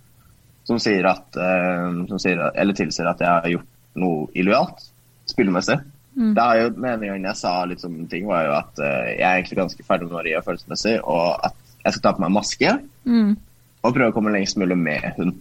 [0.68, 4.84] som sier at, um, som sier, eller tilsier at jeg har gjort noe illojalt
[5.30, 5.78] spillemessig.
[6.18, 9.06] Det er jo, Den ene gangen jeg sa litt sånne ting, var jo at uh,
[9.14, 11.54] jeg er egentlig ganske ferdig med Maria følelsesmessig, og at
[11.86, 12.72] jeg skal ta på meg maske
[13.06, 13.36] Mm.
[13.84, 15.36] og prøve å komme lengst mulig med hun.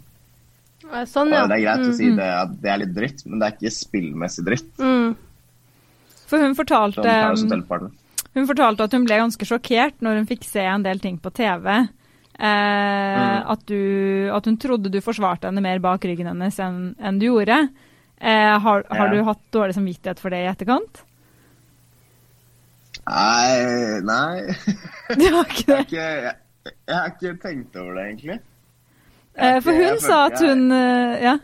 [0.92, 1.42] Eh, Sånn, ja.
[1.42, 1.96] Og det er greit å Mm.
[1.96, 4.68] si det, at det er litt dritt, men det er ikke spillmessig dritt.
[4.78, 5.16] Mm.
[6.26, 7.42] For hun fortalte, Paris
[8.36, 11.32] hun fortalte at hun ble ganske sjokkert når hun fikk se en del ting på
[11.32, 11.88] TV.
[12.38, 17.18] Eh, at, du, at hun trodde du forsvarte henne mer bak ryggen hennes enn enn
[17.18, 17.62] du gjorde.
[18.20, 19.12] Eh, har har Ja.
[19.12, 21.02] du hatt dårlig samvittighet for det i etterkant?
[23.06, 24.54] Nei, nei.
[25.20, 28.38] Du har ikke Jeg har ikke, jeg, jeg har ikke tenkt over det, egentlig.
[29.36, 31.36] Eh, for hun sa at hun jeg, Ja.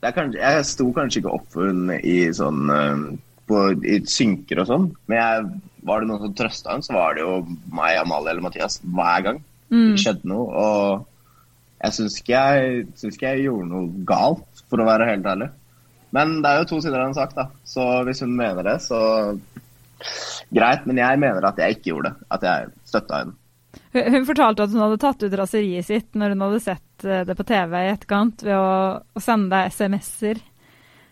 [0.00, 3.02] det er kanskje, Jeg sto kanskje ikke opp for hun i sånn eh,
[3.50, 5.48] på, i synker og sånn, men jeg,
[5.82, 7.40] var det noen som trøsta henne, så var det jo
[7.74, 9.92] meg, Amalie eller Mathias hver gang Mm.
[9.94, 10.46] det skjedde noe.
[10.50, 11.04] Og
[11.84, 15.50] jeg syns ikke jeg, syns ikke jeg gjorde noe galt, for å være helt ærlig.
[16.14, 17.46] Men det er jo to sider av en sak, da.
[17.66, 19.00] Så hvis hun mener det, så
[20.50, 20.86] greit.
[20.88, 22.28] Men jeg mener at jeg ikke gjorde det.
[22.34, 23.36] At jeg støtta henne.
[23.94, 27.36] Hun, fortalte at hun hadde tatt ut raseriet sitt når hun hadde sett eh, det
[27.38, 28.70] på TV i etterkant, ved å,
[29.02, 30.40] å sende deg SMS-er.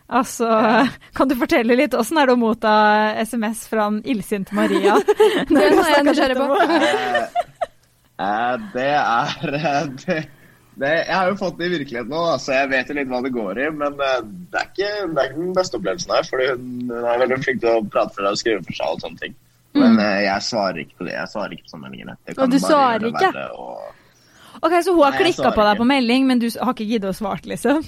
[0.08, 0.48] Altså,
[1.16, 2.72] kan du fortelle litt åssen er det å motta
[3.20, 4.96] SMS fra en illsint Maria?
[5.50, 6.58] det er jeg nysgjerrig på.
[6.64, 7.22] Eh,
[8.26, 10.18] eh, det er eh, det,
[10.78, 13.20] det, Jeg har jo fått det i virkeligheten nå, så jeg vet jo litt hva
[13.24, 13.68] det går i.
[13.82, 17.22] Men eh, det, er ikke, det er ikke den beste opplevelsen her, fordi hun, er
[17.24, 19.38] veldig flink til å prate for deg og skrive for seg og sånne ting.
[19.78, 20.04] Men mm.
[20.24, 21.14] jeg svarer ikke på det.
[21.14, 22.20] Jeg svarer ikke på sånne meldinger.
[22.36, 23.32] Og du svarer ikke?
[23.58, 23.82] Og...
[24.58, 25.82] Ok, Så hun har klikka på deg ikke.
[25.82, 27.84] på melding, men du har ikke giddet å svare, liksom?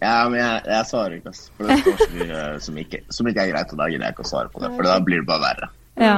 [0.00, 1.54] Ja, men jeg, jeg svarer ikke, altså.
[1.56, 4.16] For det står så mye som ikke, som ikke er greit, og da gidder jeg
[4.16, 4.70] ikke å svare på det.
[4.76, 5.72] For da blir det bare verre.
[6.00, 6.14] Ja.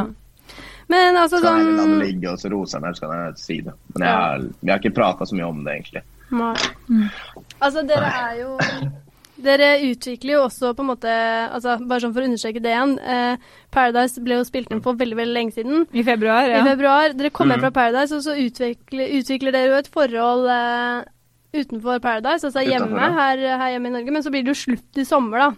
[0.89, 3.73] Men altså jeg sånn Skal heller ligge, og så roser jeg meg, så si det.
[3.95, 6.03] Men jeg, har- vi har ikke prata så mye om det, egentlig.
[6.33, 6.55] Nei.
[7.61, 8.59] Altså, dere er jo
[9.43, 11.09] Dere utvikler jo også på en måte
[11.51, 12.93] altså Bare sånn for å understreke det igjen.
[13.01, 13.37] Eh,
[13.75, 15.87] Paradise ble jo spilt inn for veldig veldig lenge siden.
[15.93, 16.61] I februar, ja.
[16.63, 17.13] I februar.
[17.17, 17.61] Dere kommer Mhm.
[17.65, 21.05] fra Paradise, og så utvikler, utvikler dere jo et forhold eh,
[21.55, 23.11] utenfor Paradise, altså hjemme Utenfor, ja.
[23.13, 24.13] her, her hjemme i Norge.
[24.13, 25.53] Men så blir det jo slutt i sommer, da.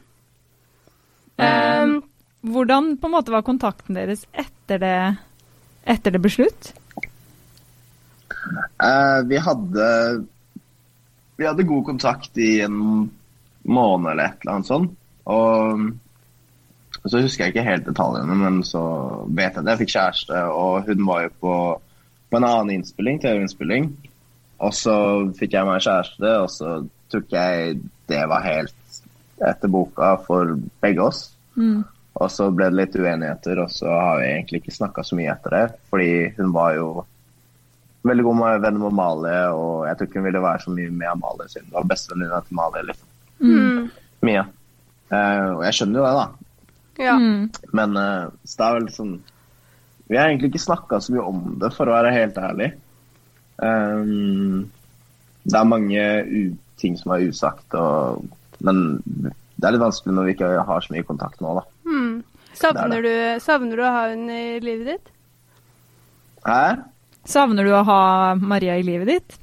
[1.38, 2.02] Eh, Um,
[2.44, 4.98] Hvordan på en måte var kontakten deres etter det,
[5.88, 6.72] etter det ble slutt?
[8.84, 9.86] Eh, vi hadde
[11.36, 13.08] Vi hadde god kontakt i en
[13.64, 14.92] måned eller et eller annet sånt.
[15.24, 18.82] Og så husker jeg ikke helt detaljene, men så
[19.26, 21.54] vet jeg at jeg fikk kjæreste, og hun var jo på,
[22.30, 23.90] på en annen innspilling, TV-innspilling.
[24.64, 24.96] Og så
[25.36, 26.76] fikk jeg meg kjæreste, og så
[27.12, 29.00] tok jeg det var helt
[29.44, 31.26] etter boka for begge oss.
[32.14, 35.32] Og så ble det litt uenigheter, og så har vi egentlig ikke snakka så mye
[35.32, 35.64] etter det.
[35.90, 36.88] Fordi hun var jo
[38.06, 40.92] veldig god med venn med Amalie, og jeg tror ikke hun ville være så mye
[40.92, 42.86] med Amalie siden hun var bestevenninna til Amalie.
[42.90, 43.08] liksom.
[43.40, 43.90] mm,
[44.28, 44.46] Mia.
[45.10, 46.26] Uh, og jeg skjønner jo det, da.
[47.04, 47.14] ja.
[47.20, 47.70] Mm.
[47.76, 49.12] Men uh, så det er vel sånn
[50.08, 52.70] Vi har egentlig ikke snakka så mye om det, for å være helt ærlig.
[53.56, 54.66] Um,
[55.44, 56.42] det er mange u
[56.80, 58.26] ting som er usagt, og,
[58.64, 58.82] men
[59.64, 61.62] det er litt vanskelig når vi ikke har så mye kontakt nå, da.
[61.88, 62.16] Mm.
[62.54, 65.08] Savner, du, savner du å ha henne i livet ditt?
[66.44, 66.58] Hæ?
[67.24, 68.02] Savner du å ha
[68.36, 69.38] Maria i livet ditt?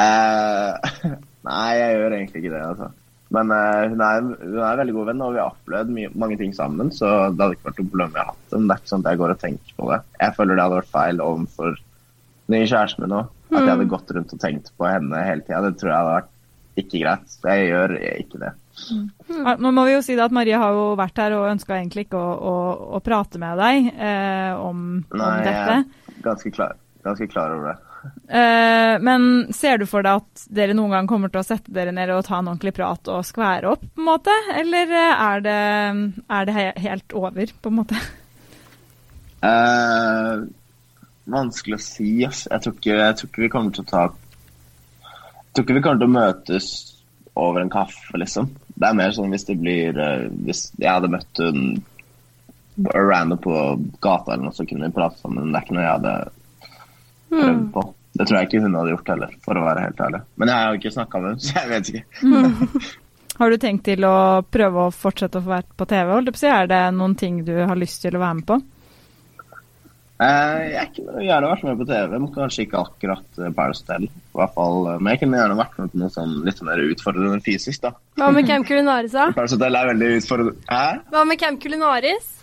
[0.00, 0.94] Eh,
[1.50, 2.88] nei, jeg gjør egentlig ikke det, altså.
[3.36, 6.14] Men eh, hun, er, hun er en veldig god venn, og vi har opplevd mye,
[6.24, 6.88] mange ting sammen.
[6.94, 8.54] Så det hadde ikke vært noe problem jeg har hatt det.
[8.56, 10.00] Men det er ikke sånn at jeg går og tenker på det.
[10.24, 13.22] Jeg føler det hadde vært feil overfor den nye kjæresten min nå.
[13.52, 15.60] At jeg hadde gått rundt og tenkt på henne hele tida.
[15.68, 16.34] Det tror jeg hadde vært
[16.82, 17.36] ikke greit.
[17.44, 18.52] Jeg gjør ikke det.
[18.78, 19.06] Mm.
[19.58, 22.06] Nå må vi jo si det at Maria har jo vært her og ønska egentlig
[22.06, 22.54] ikke å, å,
[22.98, 25.76] å prate med deg eh, om, om Nei, jeg dette.
[26.14, 26.76] er ganske klar,
[27.06, 27.76] ganske klar over det.
[28.30, 29.24] Eh, men
[29.56, 32.22] ser du for deg at dere noen gang kommer til å sette dere ned og
[32.28, 34.36] ta en ordentlig prat og skvære opp, på en måte?
[34.54, 35.58] Eller eh, er det,
[36.38, 37.98] er det he helt over, på en måte?
[39.42, 40.46] Eh,
[41.30, 42.08] vanskelig å si.
[42.26, 42.46] ass.
[42.50, 44.06] Jeg tror, ikke, jeg tror ikke vi kommer til å ta
[45.58, 46.70] tror ikke vi kommer til å møtes
[47.38, 48.48] over en kaffe, liksom.
[48.78, 51.80] Det er mer sånn hvis det blir eh, Hvis jeg hadde møtt hun
[52.78, 53.54] random på
[53.98, 55.48] gata eller noe, så kunne vi prate sammen.
[55.48, 56.14] Men det er ikke noe jeg hadde
[57.32, 57.84] prøvd på.
[58.18, 60.22] Det tror jeg ikke hun hadde gjort heller, for å være helt ærlig.
[60.38, 62.94] Men jeg har jo ikke snakka med henne, så jeg vet ikke.
[63.38, 66.14] Har du tenkt til å prøve å fortsette å få vært på TV?
[66.50, 68.58] Er det noen ting du har lyst til å være med på?
[70.18, 74.08] Eh, jeg kunne gjerne vært med på TV, men kanskje ikke akkurat eh, Paris Hotel.
[74.08, 76.82] I hvert fall, eh, men jeg kunne gjerne vært med på noe sånn litt mer
[76.82, 77.92] utfordrende fysisk, da.
[78.18, 79.28] Hva med Camp Culinaris, da?
[79.36, 80.66] Paris Hotel er veldig utfordrende.
[80.72, 80.82] Hæ?
[81.14, 82.34] Hva med Camp Culinaris?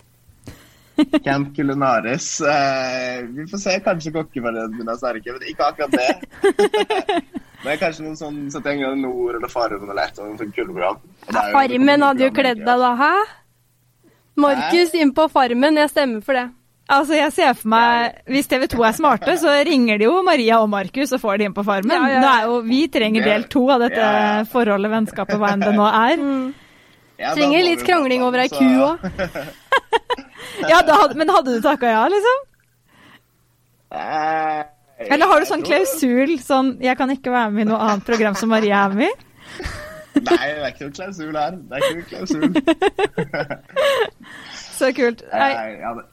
[1.28, 2.30] Camp Culinaris.
[2.48, 3.78] Eh, vi får se.
[3.84, 6.10] Kanskje kokkeforeldrene mine er sterke, men ikke akkurat det.
[7.66, 11.04] men kanskje noen sånn 71 grader nord eller Farmen eller et sånt kuleprogram.
[11.28, 13.16] Farmen hadde jo kledd deg da, hæ?
[14.40, 16.54] Markus inn på Farmen, jeg stemmer for det.
[16.86, 20.60] Altså, jeg ser for meg, Hvis TV 2 er smarte, så ringer de jo Maria
[20.62, 21.96] og Markus og får de inn på Farmen.
[21.96, 25.66] Ja, ja, er jo, vi trenger del to av dette Ja, forholdet, vennskapet, hva enn
[25.66, 26.22] det nå er.
[27.18, 29.06] Ja, Trenger litt krangling over ei ku òg.
[30.70, 32.44] Ja, da, Men hadde du takka ja, liksom?
[33.92, 38.36] Eller har du sånn klausul sånn 'Jeg kan ikke være med i noe annet program
[38.40, 39.16] som Maria er med i'?
[40.16, 41.52] Nei, det er ikke noe klausul her.
[41.60, 42.42] Det er ikke noe klausul.
[44.76, 45.22] Så kult.
[45.32, 45.54] Nei,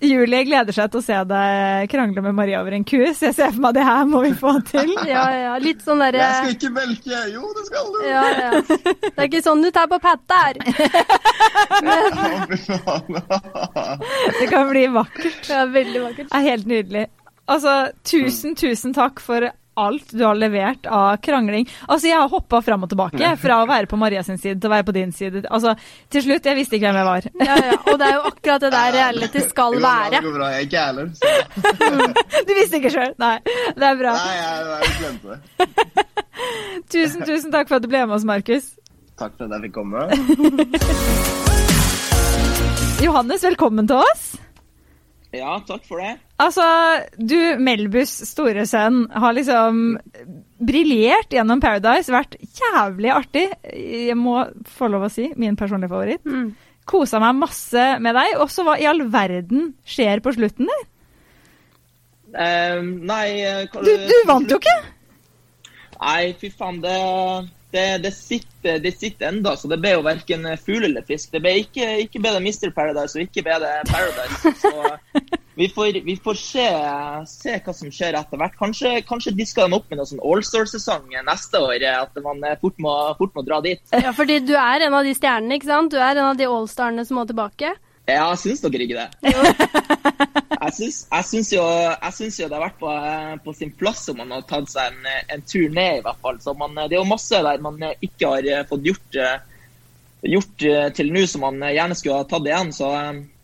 [0.07, 3.35] Julie gleder seg til å se deg krangle med Maria over en ku, så jeg
[3.39, 4.91] ser for meg det her må vi få til.
[5.13, 5.53] Ja, ja.
[5.63, 7.17] Litt sånn derre Jeg skal ikke melke!
[7.33, 7.95] Jo, det skal du!
[8.07, 8.51] ja, ja.
[8.63, 10.53] Det er ikke sånn du tar på patter.
[14.41, 15.43] Det kan bli vakkert.
[15.49, 16.29] Det er veldig vakkert.
[16.31, 17.05] Det er helt nydelig.
[17.51, 17.73] Altså,
[18.07, 21.69] tusen, tusen takk for alt du har levert av krangling.
[21.87, 24.73] Altså, jeg har hoppa fram og tilbake fra å være på Marias side til å
[24.75, 25.45] være på din side.
[25.49, 25.75] Altså,
[26.13, 27.29] til slutt, jeg visste ikke hvem jeg var.
[27.41, 27.79] Ja, ja.
[27.93, 30.13] Og det er jo akkurat det der reality skal Det bra, være.
[30.19, 30.47] Det går bra.
[30.53, 31.07] Jeg er ikke heller.
[32.49, 33.13] Du visste ikke sjøl?
[33.23, 33.37] Nei,
[33.79, 34.13] det er bra.
[34.19, 35.39] Nei, jeg, jeg glemte det.
[36.93, 38.73] Tusen, tusen takk for at du ble med oss, Markus.
[39.21, 40.01] Takk for at jeg fikk komme.
[43.07, 44.42] Johannes, velkommen til oss.
[45.33, 46.11] Ja, takk for det.
[46.43, 46.65] Altså,
[47.17, 49.79] du, Melbus store sønn, har liksom
[50.61, 52.13] briljert gjennom Paradise.
[52.13, 53.47] Vært jævlig artig.
[53.73, 56.25] Jeg må få lov å si min personlige favoritt.
[56.29, 56.51] Mm.
[56.85, 58.35] kosa meg masse med deg.
[58.43, 60.83] Og så hva i all verden skjer på slutten der?
[62.33, 64.77] Um, nei eh, hva- Du, du vant jo ikke!
[66.03, 66.81] Nei, fy faen.
[66.83, 66.97] Det,
[67.73, 71.31] det, det, sitter, det sitter enda, så det ble jo verken fugl eller fisk.
[71.33, 72.73] Det ble ikke, ikke det Mr.
[72.77, 74.53] Paradise og ikke ble det Paradise.
[74.61, 74.73] Så
[75.61, 76.67] vi får, vi får se,
[77.31, 78.59] se hva som skjer etter hvert.
[78.61, 81.87] Kanskje, kanskje disker de opp med noen sånn Allstar-sesong neste år.
[81.93, 83.83] At man fort må, fort må dra dit.
[83.97, 85.95] Ja, fordi du er en av de stjernene, ikke sant?
[85.95, 87.73] Du er en av de allstarene som må tilbake.
[88.15, 89.09] Ja, syns dere ikke det?
[90.63, 92.91] Jeg syns, jeg syns, jo, jeg syns jo det har vært på,
[93.45, 96.39] på sin plass om man har tatt seg en, en tur ned, i hvert fall.
[96.45, 99.19] Så man, det er jo masse der man ikke har fått gjort,
[100.23, 102.71] gjort til nå som man gjerne skulle ha tatt igjen.
[102.77, 102.93] Så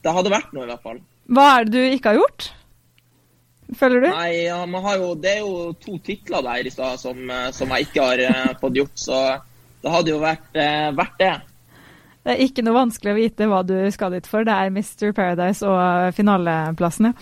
[0.07, 1.03] det hadde vært noe, i hvert fall.
[1.29, 2.49] Hva er det du ikke har gjort?
[3.77, 4.09] Føler du?
[4.09, 7.19] Nei, ja, man har jo, Det er jo to titler der i stad som,
[7.53, 9.19] som jeg ikke har eh, fått gjort, så
[9.83, 11.35] det hadde jo vært, eh, vært det.
[12.29, 14.45] Det er ikke noe vanskelig å vite hva du skal dit for.
[14.45, 15.15] Det er Mr.
[15.17, 17.15] Paradise og finaleplassene.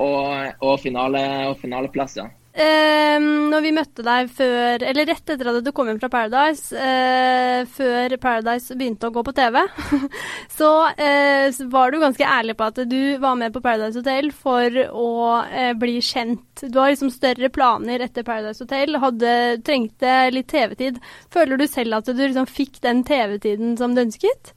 [0.00, 0.30] Og,
[0.64, 1.20] og, finale,
[1.50, 2.24] og finaleplass, ja.
[2.54, 6.70] Eh, når vi møtte deg før, eller rett etter at du kom hjem fra Paradise,
[6.78, 9.58] eh, før Paradise begynte å gå på TV,
[10.58, 14.78] så eh, var du ganske ærlig på at du var med på Paradise Hotel for
[14.86, 15.10] å
[15.48, 16.62] eh, bli kjent.
[16.62, 19.34] Du har liksom større planer etter Paradise Hotel, hadde,
[19.66, 21.02] trengte litt TV-tid.
[21.34, 24.54] Føler du selv at du liksom fikk den TV-tiden som du ønsket?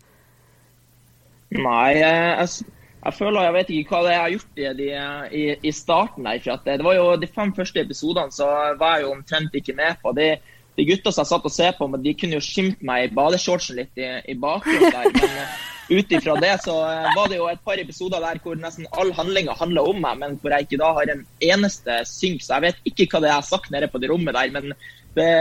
[1.58, 2.77] Nei, jeg, jeg
[3.16, 6.28] føler jeg vet ikke hva det er jeg har gjort i, i, i starten.
[6.28, 8.48] der, for det var jo De fem første episodene så
[8.80, 10.12] var jeg jo omtrent ikke med på.
[10.18, 10.36] De,
[10.78, 13.80] de gutta som jeg satt og så på, de kunne jo skimte meg i badeshortsen
[13.80, 15.10] litt i, i bakgrunnen der.
[15.16, 15.56] Men uh,
[15.88, 19.14] ut ifra det så uh, var det jo et par episoder der hvor nesten all
[19.16, 21.24] handlinga handla om meg, men hvor jeg ikke da har en
[21.54, 22.44] eneste synk.
[22.46, 24.54] Så jeg vet ikke hva det er jeg har sagt nede på det rommet der,
[24.54, 24.76] men
[25.18, 25.32] det,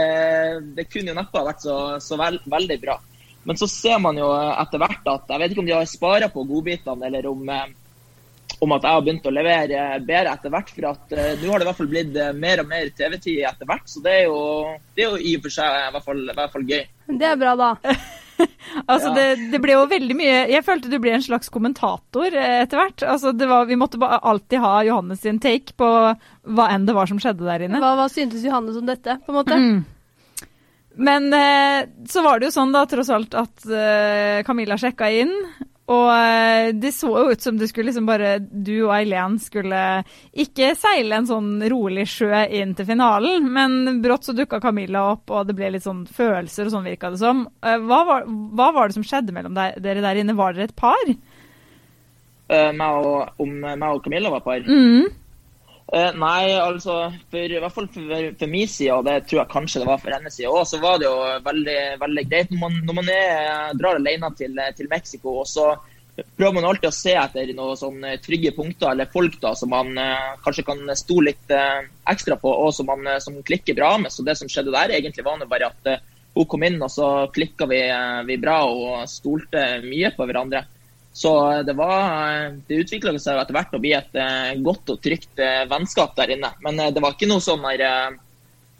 [0.77, 2.97] det kunne jo neppe ha vært så, så veld, veldig bra.
[3.47, 6.27] Men så ser man jo etter hvert at jeg vet ikke om de har spara
[6.33, 10.73] på godbitene, eller om, om, at jeg har begynt å levere bedre etter hvert.
[10.75, 13.69] For at uh, nå har det i hvert fall blitt mer og mer TV-tid etter
[13.69, 14.43] hvert, så det er jo,
[14.97, 16.85] det er jo i og for seg i hvert fall, i hvert fall gøy.
[17.07, 17.71] Det er bra, da.
[18.91, 19.15] altså, Ja.
[19.15, 22.81] det, det ble jo veldig mye Jeg følte du ble en slags kommentator eh, etter
[22.81, 23.05] hvert.
[23.15, 27.09] Altså, var, vi måtte bare alltid ha Johannes sin take på hva enn det var
[27.09, 27.79] som skjedde der inne.
[27.83, 29.57] Hva, hva syntes Johannes om dette, på en måte?
[29.57, 29.85] Mm.
[30.97, 35.33] Men eh, så var det jo sånn da, tross alt, at eh, Camilla sjekka inn.
[35.87, 39.81] Og eh, det så jo ut som du skulle liksom bare Du og Eileen skulle
[40.35, 45.31] ikke seile en sånn rolig sjø inn til finalen, men brått så dukka Camilla opp,
[45.31, 47.45] og det ble litt sånn følelser og sånn virka det som.
[47.63, 50.35] Eh, hva, var, hva var det som skjedde mellom deg, dere der inne?
[50.37, 51.13] Var dere et par?
[52.47, 54.67] Uh, meg og, om meg og Camilla var par.
[54.67, 55.07] Mm.
[55.87, 56.97] Eh, nei, altså
[57.31, 60.01] for, i hvert fall for, for min side, og det tror jeg kanskje det var
[60.01, 63.11] for hennes side òg, så var det jo veldig, veldig greit når man, når man
[63.13, 65.37] er, drar alene til, til Mexico.
[65.43, 65.69] og så
[66.17, 69.93] prøver man alltid å se etter noen sånne trygge punkter eller folk da, som man
[70.01, 73.93] eh, kanskje kan stole litt eh, ekstra på, og som man eh, som klikker bra
[74.01, 74.11] med.
[74.13, 76.01] Så det som skjedde der, egentlig var det bare at eh,
[76.37, 80.65] hun kom inn, og så klikka vi, eh, vi bra og stolte mye på hverandre.
[81.17, 85.01] Så eh, det, var, det utvikla seg etter hvert å bli et eh, godt og
[85.01, 86.51] trygt eh, vennskap der inne.
[86.65, 88.17] Men eh, det var ikke noe sånn der, eh,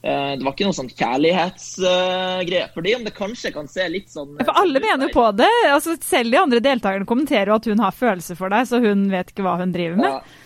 [0.06, 2.68] eh, det var ikke noe sånn kjærlighetsgreie.
[2.76, 5.50] Fordi om det kanskje kan se litt sånn eh, For alle mener jo på det.
[5.72, 9.08] Altså, selv de andre deltakerne kommenterer jo at hun har følelser for deg, så hun
[9.14, 10.20] vet ikke hva hun driver med.
[10.20, 10.37] Ja.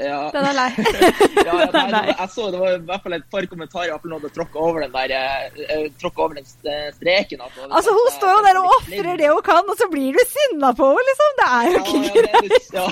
[0.00, 0.30] Ja.
[0.34, 0.70] Den er lei.
[1.46, 4.08] Ja, ja, nei, det jeg så det var i hvert fall et par kommentarer i
[4.10, 7.42] noen du tråkka over den der eh, eh, tråkket over den streken.
[7.44, 10.22] Altså, Altså, Hun står jo der og ofrer det hun kan, og så blir du
[10.30, 11.36] sinna på henne, liksom!
[11.40, 12.70] Det er jo Ja, ikke greit.
[12.74, 12.86] ja.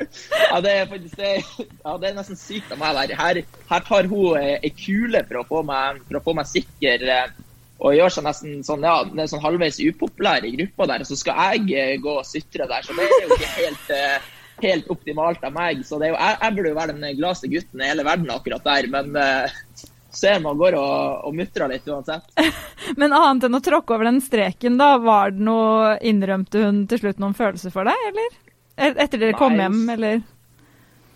[0.52, 1.34] ja, det er faktisk det,
[1.84, 3.14] ja, det er nesten sykt av meg der.
[3.20, 6.48] Her, her tar hun eh, ei kule for å få meg, for å få meg
[6.50, 7.28] sikker eh,
[7.78, 8.96] og gjør seg nesten sånn, ja,
[9.30, 11.04] sånn halvveis upopulær i gruppa der.
[11.06, 12.82] Så skal jeg eh, gå og sutre der.
[12.82, 15.84] Så det er jo ikke helt, eh, helt optimalt av meg.
[15.86, 18.66] Så det jo, jeg, jeg burde jo være den gladeste gutten i hele verden akkurat
[18.66, 18.88] der.
[18.92, 19.84] Men uh,
[20.14, 22.32] ser man går og, og mutrer litt uansett.
[23.00, 27.02] Men annet enn å tråkke over den streken, da, var det noe Innrømte hun til
[27.02, 28.42] slutt noen følelser for deg, eller?
[28.78, 30.20] Etter dere kom Nei, hjem, eller?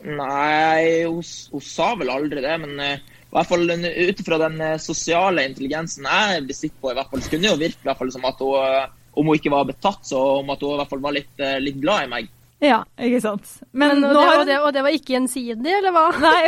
[0.02, 4.58] Nei, hun, hun sa vel aldri det, men uh, i hvert fall ut ifra den
[4.60, 7.88] eh, sosiale intelligensen jeg besitter på, i hvert fall, så kunne det jo virke i
[7.88, 10.74] hvert fall som at hun, eh, om hun ikke var betatt, så om at hun
[10.74, 12.28] i hvert fall var litt, eh, litt glad i meg.
[12.62, 13.48] Ja, ikke sant.
[13.72, 16.04] Men, Men, og, det, og, det, og det var ikke gjensidig, eller hva?
[16.22, 16.42] Nei,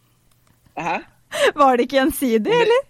[0.86, 0.98] Hæ?
[1.56, 2.86] var det ikke gjensidig, eller?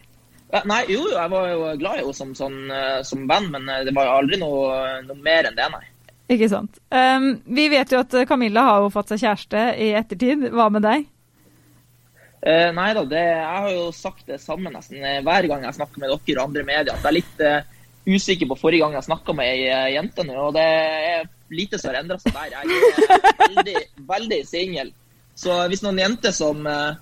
[0.67, 3.69] Nei, jo, jo, jeg var jo glad i henne som, sånn, eh, som venn, men
[3.71, 4.73] eh, det var aldri noe,
[5.07, 5.85] noe mer enn det, nei.
[6.31, 6.79] Ikke sant.
[6.95, 10.45] Um, vi vet jo at Camilla har jo fått seg kjæreste i ettertid.
[10.55, 11.09] Hva med deg?
[12.41, 15.77] Uh, nei da, det, jeg har jo sagt det samme nesten eh, hver gang jeg
[15.77, 18.97] snakker med dere og andre medier, at jeg er litt, uh, usikker på forrige gang
[18.97, 22.35] jeg snakka med ei eh, jente nå, og det er lite som har endra seg
[22.37, 22.53] der.
[22.55, 23.77] Jeg er veldig,
[24.11, 24.93] veldig singel.
[25.39, 27.01] Så hvis noen jenter som, eh,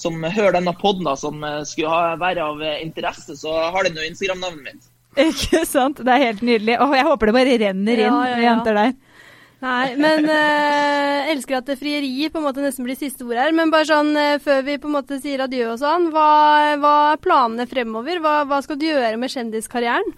[0.00, 4.06] som hører denne poden, som eh, skulle ha, være av interesse, så har de nå
[4.08, 4.90] Instagram-navnet mitt.
[5.18, 5.98] Ikke sant?
[6.06, 6.76] Det er helt nydelig.
[6.80, 8.42] Åh, jeg håper det bare renner inn Ja, ja, ja.
[8.50, 8.92] jenter der.
[9.60, 13.52] Nei, men eh, elsker at det frieriet på en måte nesten blir siste ord her.
[13.52, 16.28] Men bare sånn eh, før vi på en måte sier adjø og sånn, hva,
[16.80, 18.22] hva er planene fremover?
[18.24, 20.14] Hva, hva skal du gjøre med kjendiskarrieren?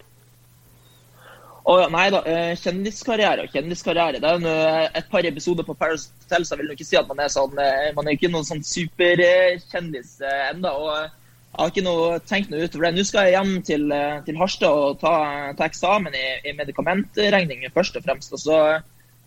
[1.62, 4.18] Ja, nei da, eh, kjendiskarriere og kjendiskarriere.
[4.20, 4.54] Det er jo
[4.98, 7.58] et par episoder på Paris Hotel, så jeg vil ikke si at man er sånn
[7.58, 10.16] eh, Man er ikke noen sånn superkjendis
[10.50, 10.72] ennå.
[10.72, 11.10] og
[11.52, 12.94] jeg har ikke noe tenkt noe utover det.
[12.96, 17.66] Nå skal jeg hjem til, eh, til Harstad og ta, ta eksamen i, i medikamentregning
[17.74, 18.32] først og fremst.
[18.32, 18.58] Og så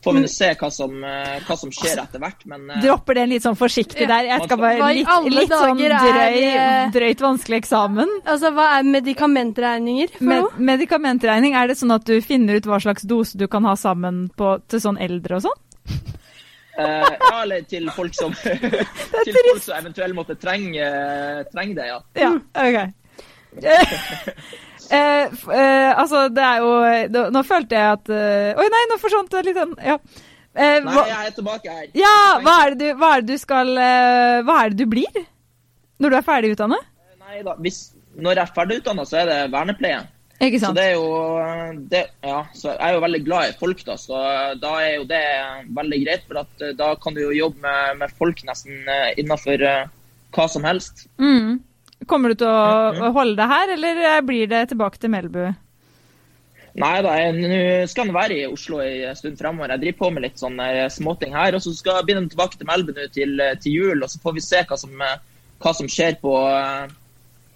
[0.06, 2.44] får vi nå se hva som, eh, hva som skjer etter hvert.
[2.52, 4.12] Men eh, Dropper den litt sånn forsiktig Ja.
[4.14, 4.30] der.
[4.30, 8.12] Jeg skal bare litt, litt sånn er, drøy, eh, drøyt vanskelig eksamen.
[8.24, 10.66] Altså, hva er medikamentregninger for Med, noe?
[10.72, 14.30] medikamentregning, er det sånn at du finner ut hva slags dose du kan ha sammen
[14.38, 15.62] på, til sånn eldre og sånn?
[16.76, 20.84] Uh, ja, eller til folk som Til folk som eventuelt måtte trenge,
[21.54, 22.00] trenge det, ja.
[22.20, 22.92] Ja, OK.
[24.92, 25.26] Eh,
[25.56, 26.72] eh, altså, det er jo
[27.14, 29.58] Nå, nå følte jeg at eh, Oi, nei, nå forsvant det litt.
[29.58, 29.98] sånn, Ja.
[30.56, 31.88] Eh, Nei, hva, jeg er tilbake her.
[32.00, 32.12] ja,
[32.44, 35.24] hva er, det du, hva er det du skal eh, Hva er det du blir
[36.00, 36.78] når du er ferdig utdanna?
[37.26, 37.80] Nei da, hvis,
[38.20, 40.02] når jeg er ferdig utdanna, så er det vernepleie.
[40.44, 40.76] Ikke Så sant?
[40.76, 44.20] det er jo det, Ja, så jeg er jo veldig glad i folk, da, så
[44.60, 45.22] da er jo det
[45.78, 46.26] veldig greit.
[46.28, 49.88] For at eh, da kan du jo jobbe med, med folk nesten eh, innenfor eh,
[50.36, 51.06] hva som helst.
[51.20, 51.62] Mm.
[52.06, 53.14] Kommer du til å Mhm.
[53.14, 55.56] holde deg her, eller eh, blir det tilbake til Melbu?
[56.76, 59.70] Nei da, nå skal han være i Oslo en stund fremover.
[59.70, 61.56] Jeg driver på med litt sånne eh, småting her.
[61.56, 64.20] Og så skal jeg begynne tilbake til Melbu nå til, eh, til jul, og så
[64.20, 64.92] får vi se hva som,
[65.62, 66.34] hva som skjer på,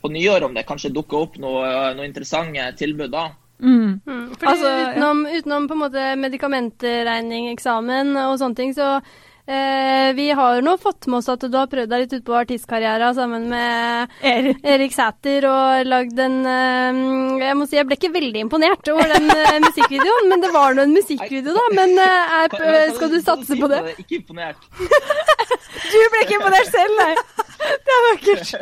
[0.01, 3.27] på nyår, om det kanskje dukker opp noe, eh, noe interessante tilbud da.
[3.59, 3.99] Mm.
[4.07, 9.01] Mm, fordi Altså, utenom, utenom på en måte medikamentregning, eksamen og sånne ting, så
[9.49, 12.25] eh, vi har jo nå fått med oss at du har prøvd deg litt ut
[12.27, 16.99] på artistkarriera sammen med Er, Erik Sæter og lagd en eh,
[17.47, 20.77] Jeg må si jeg ble ikke veldig imponert over den eh, musikkvideoen, men det var
[20.77, 21.65] nå en musikkvideo, da.
[21.77, 23.81] Men eh, er, skal du satse på det?
[24.05, 24.69] Ikke imponert.
[25.91, 27.15] du ble ikke imponert selv, nei!
[27.59, 28.53] Det er vakkert.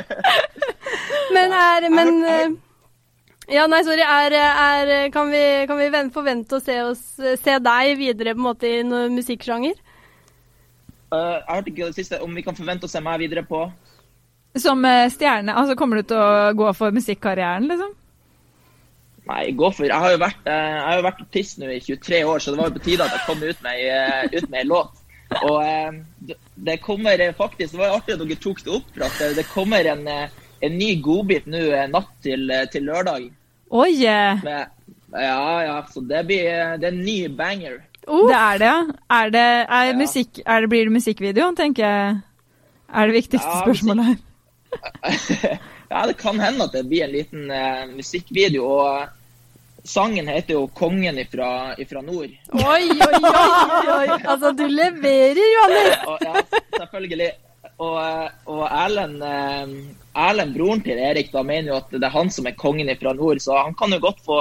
[1.36, 2.56] Men er Men eh,
[3.54, 4.04] ja, nei, sorry.
[4.04, 7.04] Er, er, kan vi, kan vi ven- forvente å se, oss,
[7.40, 9.78] se deg videre på en måte i noen musikksjanger?
[11.08, 13.62] Eh, jeg hørte ikke det siste, om vi kan forvente å se meg videre på
[14.60, 17.94] Som uh, stjerne, altså kommer du til å gå for musikkarrieren, liksom?
[19.28, 21.80] Nei, gå for Jeg har jo vært, eh, jeg har jo vært artist nå i
[21.84, 24.60] 23 år, så det var jo på tide at jeg kom ut med, ut med
[24.62, 25.04] en låt.
[25.44, 29.46] Og det- kommer faktisk Det var artig at dere tok det opp, for at det
[29.52, 31.60] kommer en, en ny godbit nå
[31.92, 33.28] natt til, til lørdag.
[33.68, 33.92] Oi!
[34.48, 34.72] Med,
[35.12, 37.82] ja, ja, så det blir det er en ny banger.
[38.08, 38.78] Det er det, ja.
[39.20, 39.98] Er det, er Ja.
[40.00, 42.18] musikk, er det, blir det musikkvideo, tenker jeg?
[42.94, 44.18] Er det viktigste Ja, spørsmålet her.
[45.92, 48.64] ja, det kan hende at det blir en liten uh, musikkvideo.
[48.64, 49.08] og
[49.88, 52.34] Sangen heter jo 'Kongen ifra, ifra nord'.
[52.52, 54.08] Oi, oi, oi, oi!
[54.28, 56.00] Altså, du leverer, Johannes!
[56.12, 56.42] Og, ja,
[56.80, 57.30] selvfølgelig.
[57.80, 59.72] Og, eh, og Erlend, eh,
[60.28, 63.14] Erlend, broren til Erik, da mener jo at det er han som er kongen ifra
[63.14, 64.40] nord, så han kan jo godt få,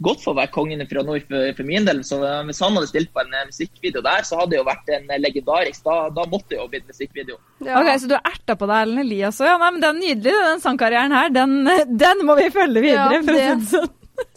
[0.00, 2.00] godt få være kongen fra nord for, for min del.
[2.06, 4.64] Så eh, hvis han hadde stilt på en eh, musikkvideo der, så hadde det jo
[4.66, 5.84] vært en eh, legendarisk.
[5.84, 7.36] Da, da måtte det jo blitt musikkvideo.
[7.66, 7.78] Ja.
[7.82, 9.50] Ok, Så du har erta på deg Ellen Elias òg?
[9.52, 11.28] Ja, nei, men det er nydelig, den sangkarrieren her.
[11.34, 11.58] Den,
[12.06, 13.92] den må vi følge videre, Ja, for å si det- det sånn.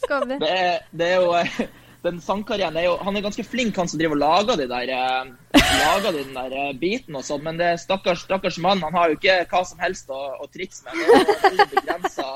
[0.06, 0.38] Skal vi?
[0.42, 0.54] Det
[0.98, 1.34] det er jo
[2.06, 4.92] den sangkarrieren er jo, Han er ganske flink, han som driver og lager de der,
[4.94, 8.84] eh, lager de den der eh, biten og sånn, men det er stakkars, stakkars mann,
[8.86, 11.02] han har jo ikke hva som helst å, å trikse med.
[11.02, 12.30] Det er veldig begrensa,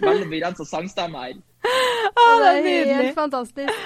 [0.00, 1.36] veldig begrensa sangstemme her.
[1.64, 3.12] Å, det er helt nydelig.
[3.16, 3.84] fantastisk.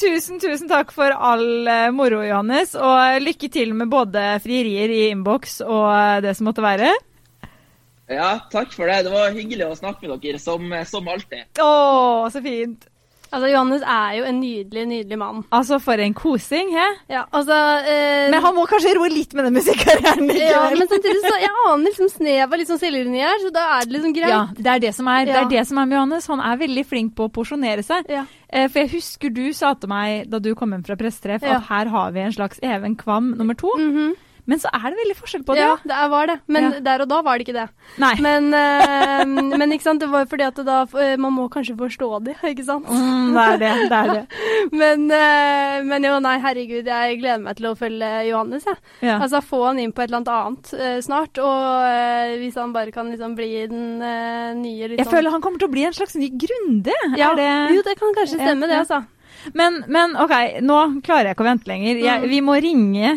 [0.00, 2.74] Tusen, tusen takk for all eh, moro, Johannes.
[2.78, 6.92] Og lykke til med både frierier i innboks og eh, det som måtte være.
[8.10, 9.04] Ja, takk for det.
[9.06, 11.46] Det var hyggelig å snakke med dere, som, som alltid.
[11.62, 12.88] Å, så fint.
[13.30, 15.44] Altså, Johannes er jo en nydelig, nydelig mann.
[15.54, 16.86] Altså, for en kosing, he?
[17.12, 17.54] Ja, altså
[17.86, 21.52] eh, Men han må kanskje roe litt med den musikkarrieren ja, men samtidig så jeg
[21.68, 24.32] aner liksom snev av sånn selvironi her, så da er det liksom greit.
[24.34, 26.26] Ja, det er det som er, det er det som er med Johannes.
[26.32, 28.10] Han er veldig flink på å porsjonere seg.
[28.10, 28.24] Ja.
[28.50, 31.60] Eh, For jeg husker du sa til meg da du kom hjem fra pressetreff Ja.
[31.60, 33.70] at her har vi en slags Even Kvam nummer to.
[33.78, 34.16] Mhm.
[34.50, 35.62] Men så er det veldig forskjell på det.
[35.62, 36.34] Ja, det var det.
[36.50, 36.80] Men Ja.
[36.88, 37.68] der og da var det ikke det.
[38.02, 38.12] Nei.
[38.24, 39.22] Men, uh,
[39.60, 42.64] men ikke sant, det var fordi at da eh, Man må kanskje forstå det, ikke
[42.66, 42.88] sant?
[42.90, 43.70] Mm, det er det.
[43.92, 44.24] det, er det.
[44.80, 48.76] Men, uh, men jo, nei, herregud, jeg gleder meg til å følge Johannes, jeg.
[49.06, 49.16] Ja.
[49.22, 51.38] Altså få han inn på et eller annet annet eh, snart.
[51.40, 54.98] Og eh, hvis han bare kan liksom bli den nye liksom.
[54.98, 56.92] Jeg sånn- føler han kommer til å bli en slags ny Grunde.
[57.16, 59.00] ja, det Jo, det kan kanskje stemme, det, altså.
[59.56, 61.96] Men, men OK, nå klarer jeg ikke å vente lenger.
[62.04, 62.28] Jeg, Mm.
[62.28, 63.12] vi må ringe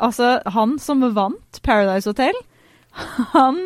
[0.00, 2.34] altså han som vant Paradise Hotel.
[3.34, 3.58] Han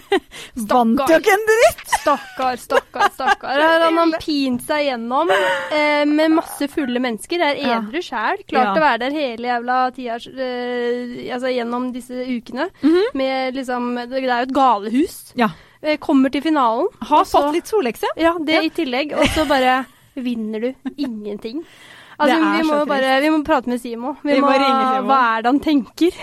[0.70, 1.82] vant jo ikke en dritt!
[2.00, 3.60] Stakkar, stakkar, stakkar.
[3.60, 7.42] Her har han pint seg gjennom eh, med masse fulle mennesker.
[7.46, 7.78] Er Ja.
[7.80, 8.42] edru sjæl.
[8.46, 8.74] Klart Ja.
[8.74, 12.68] å være der hele jævla tida eh, altså gjennom disse ukene.
[12.82, 13.02] Mhm.
[13.14, 15.18] Med liksom Det er jo et galehus.
[15.38, 15.50] Ja.
[15.82, 16.88] Eh, kommer til finalen.
[17.02, 18.06] Har fått litt sollekse.
[18.16, 18.62] Ja, det Ja.
[18.62, 19.14] i tillegg.
[19.18, 19.84] Og så bare
[20.16, 21.64] vinner du ingenting.
[22.16, 24.14] Altså, Det er vi må så jo bare Vi må prate med Simo.
[24.22, 25.10] Vi, Vi må må, ringe Simo.
[25.10, 26.22] Hva er det han tenker?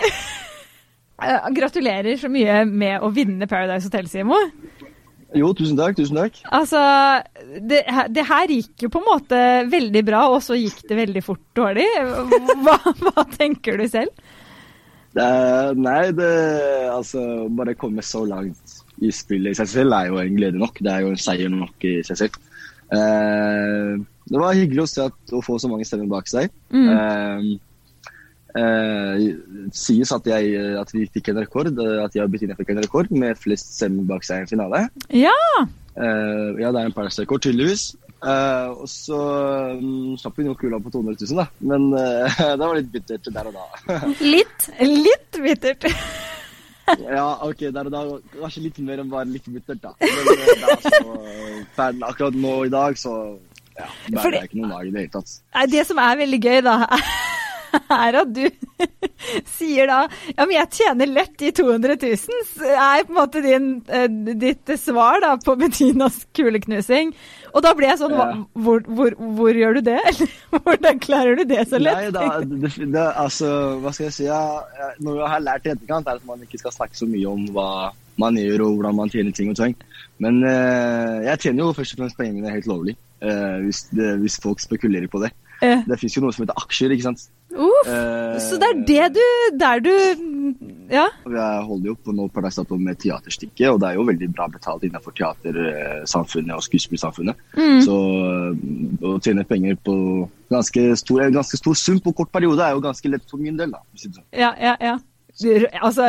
[1.24, 4.34] Eh, gratulerer så mye med å vinne Paradise Hotel, Simo.
[5.34, 5.94] Jo, tusen takk.
[5.94, 6.40] Tusen takk.
[6.54, 6.80] Altså,
[7.62, 9.40] det, det her gikk jo på en måte
[9.70, 11.86] veldig bra, og så gikk det veldig fort dårlig.
[12.66, 14.10] Hva, hva tenker du selv?
[15.14, 15.26] Det
[15.78, 16.32] nei, det
[16.90, 20.78] Altså, bare komme så langt i spillet i seg selv er jo en glede nok.
[20.82, 22.38] Det er jo en seier nok i seg selv.
[22.94, 23.94] Eh,
[24.30, 26.52] det var hyggelig å se at, å få så mange stemmer bak seg.
[26.72, 26.88] Mm.
[26.94, 27.48] Eh,
[28.60, 29.24] eh,
[29.76, 32.82] sies at, jeg, at vi fikk en rekord, eh, at jeg og Bettina fikk en
[32.84, 34.86] rekord med flest stemmer bak seg i en finale.
[35.12, 35.36] Ja.
[35.94, 37.92] Eh, ja, det er en Paradise-rekord, tydeligvis.
[38.24, 39.18] Eh, og så
[39.76, 41.46] um, slapp vi noe kula på 200 000, da.
[41.60, 43.98] Men eh, det var litt bittert der og da.
[44.34, 44.70] Litt.
[44.80, 45.88] Litt bittert.
[47.00, 48.04] ja, OK, der og da
[48.38, 49.92] kanskje litt mer enn bare litt bittert, da.
[50.00, 53.14] Men da så akkurat nå i dag, så
[53.78, 55.36] ja, det Fordi- er ikke noen dag i det hele tatt.
[55.54, 56.76] Nei, det som er veldig gøy, da,
[57.90, 58.44] er at du
[59.56, 59.96] sier da
[60.36, 64.06] Ja, men jeg tjener lett de 200 000, så er på en måte din, eh,
[64.38, 67.10] ditt svar da på Bettinas kuleknusing.
[67.54, 68.28] Og da ble jeg sånn Ja.
[68.66, 69.98] hvor, hvor, hvor gjør du det?
[70.10, 71.98] Eller hvordan klarer du det så lett?
[71.98, 73.50] Nei, da, det, det, altså,
[73.82, 74.24] hva skal jeg si?
[74.30, 74.40] Ja,
[75.02, 77.44] noe jeg har lært i etterkant, er at man ikke skal snakke så mye om
[77.54, 77.68] hva
[78.22, 79.74] man gjør og hvordan man tjener ting og ting.
[80.22, 84.40] Men eh, jeg tjener jo først og fremst pengene helt lovlig, eh, hvis, det, hvis
[84.42, 85.32] folk spekulerer på det.
[85.62, 87.28] Eh, Det fins jo noe som heter aksjer, ikke sant.
[87.54, 87.86] Uff.
[87.86, 89.92] Eh, så det er det du Der du
[90.90, 91.04] Ja.
[91.22, 94.48] Jeg holder jo på nå på Dagsdato med teaterstykket, og det er jo veldig bra
[94.50, 97.38] betalt innenfor teatersamfunnet og skuespillsamfunnet.
[97.56, 97.80] Mm.
[97.86, 99.94] Så øh, å tjene penger på
[100.50, 103.72] ganske stor, ganske stor sum på kort periode er jo ganske lett for min del,
[103.72, 103.80] da.
[104.34, 104.98] Ja, ja, ja.
[105.82, 106.04] Altså,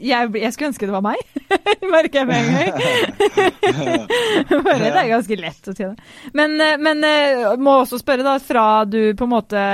[0.00, 1.20] jeg, jeg skulle ønske det var meg,
[1.92, 3.72] merker jeg med en gang.
[4.64, 5.96] Bare det er ganske lett å tjene.
[6.32, 9.64] Men, eh, men eh, må også spørre, da, fra du på en måte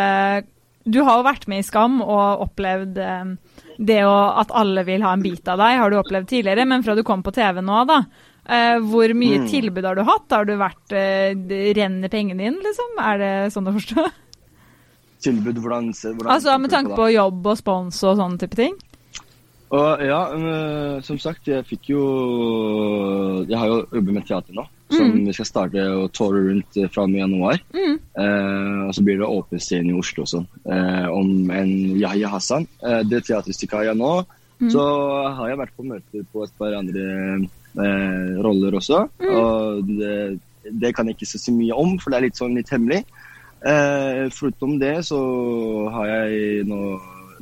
[0.89, 3.31] Du har jo vært med i Skam og opplevd eh,
[3.79, 6.67] det å, at alle vil ha en bit av deg, har du opplevd tidligere.
[6.67, 8.01] Men fra du kom på TV nå, da.
[8.83, 9.47] hvor mye Mm.
[9.53, 10.27] tilbud har du hatt?
[10.35, 10.91] Har du vært
[11.77, 12.97] Renner pengene inn, liksom?
[12.99, 14.09] Er det sånn å forstå?
[15.23, 18.75] Tilbud, hvordan, hvordan Altså med tanke på jobb og spons og sånne type ting?
[19.69, 22.03] Og, ja, men, som sagt, jeg fikk jo
[23.45, 24.65] Jeg har jo jobbet med teater nå,
[24.95, 27.61] som vi skal starte å tåre rundt eh, fra og med januar.
[27.77, 27.99] Mm.
[28.23, 30.41] Eh, og så blir det åpen scene i Oslo også,
[30.73, 32.65] eh, om en Yahya Hassan.
[32.81, 34.13] Eh, det teaterstykket har jeg nå.
[34.73, 34.83] Så
[35.37, 37.05] har jeg vært på møter på et par andre
[37.39, 39.05] eh, roller også.
[39.29, 40.41] Og det,
[40.81, 43.05] det kan jeg ikke si så mye om, for det er litt sånn litt hemmelig.
[43.69, 45.21] Eh, foruten det så
[45.95, 46.81] har jeg nå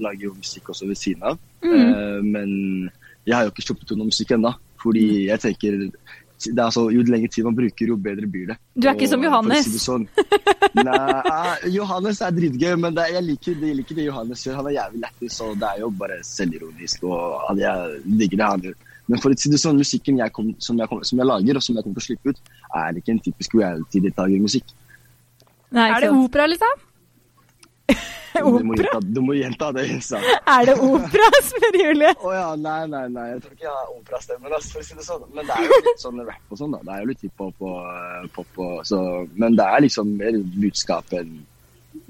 [0.02, 1.38] lager jo musikk også ved siden av.
[1.64, 2.90] Eh, men
[3.26, 4.54] jeg har jo ikke sluppet ut noe musikk ennå.
[4.82, 5.78] Fordi jeg tenker
[6.36, 8.58] det er altså, Jo lengre tid man bruker, jo bedre blir det.
[8.76, 9.64] Du er ikke som Og, som Johannes?
[9.64, 9.86] si Johannes.
[9.86, 10.04] sånn,
[10.84, 10.96] Nei,
[11.32, 14.58] ah, Johannes er dritgøy, men det, jeg, liker, jeg liker det Johannes gjør.
[14.60, 17.06] Han er jævlig lættis, og det er jo bare selvironisk.
[17.08, 18.76] og Jeg digger det han gjør.
[19.06, 21.56] Men for å si det sånn, musikken jeg kom, som, jeg kom, som jeg lager,
[21.56, 24.74] og som jeg kommer til å slippe ut, er ikke en typisk reality-deltakermusikk.
[25.72, 26.85] Er det opera, liksom?
[28.42, 29.00] Opera?
[29.00, 29.86] du må gjenta det.
[30.04, 30.20] Så.
[30.20, 32.12] Er det opera, spør Julie?
[32.20, 33.26] Å ja, nei, nei, nei.
[33.32, 35.26] Jeg tror ikke jeg har operastemmen, for å si det sånn.
[35.32, 36.82] Men det er jo litt sånn rap og sånn, da.
[36.84, 39.00] Det er jo litt hiphop og eh, pop og så
[39.36, 41.36] Men det er liksom mer budskap enn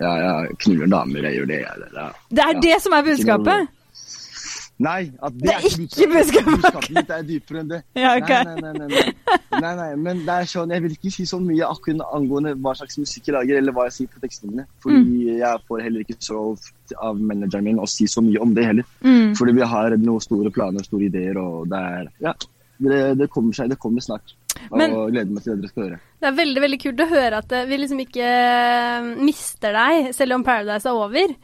[0.02, 1.90] Ja, jeg knuller damer, jeg gjør det, jeg.
[1.94, 3.75] Det, det, er det som er budskapet?
[4.78, 5.06] Nei,
[5.40, 6.90] det, er ikke budskapet.
[6.92, 7.78] Mitt er dypere enn det.
[7.96, 8.10] Nei,
[8.60, 8.88] nei,
[9.56, 12.74] nei, nei, men det er sånn, jeg vil ikke si så mye akkurat angående hva
[12.76, 14.66] slags musikk jeg lager, eller hva jeg sier på tekstene mine.
[14.84, 15.38] Fordi Mm.
[15.38, 16.42] jeg får heller ikke så
[17.00, 18.84] av manageren min å si så mye om det heller.
[19.02, 19.32] Mm.
[19.38, 22.34] Fordi vi har noen store planer, store ideer, og det er Ja,
[22.78, 23.70] det, det kommer seg.
[23.72, 24.34] Det kommer snart.
[24.70, 25.98] Og gleder meg til det dere skal høre.
[26.20, 30.10] Det er veldig veldig kult å høre at eh, vi liksom ikke eh, mister deg,
[30.16, 31.34] selv om Paradise er over.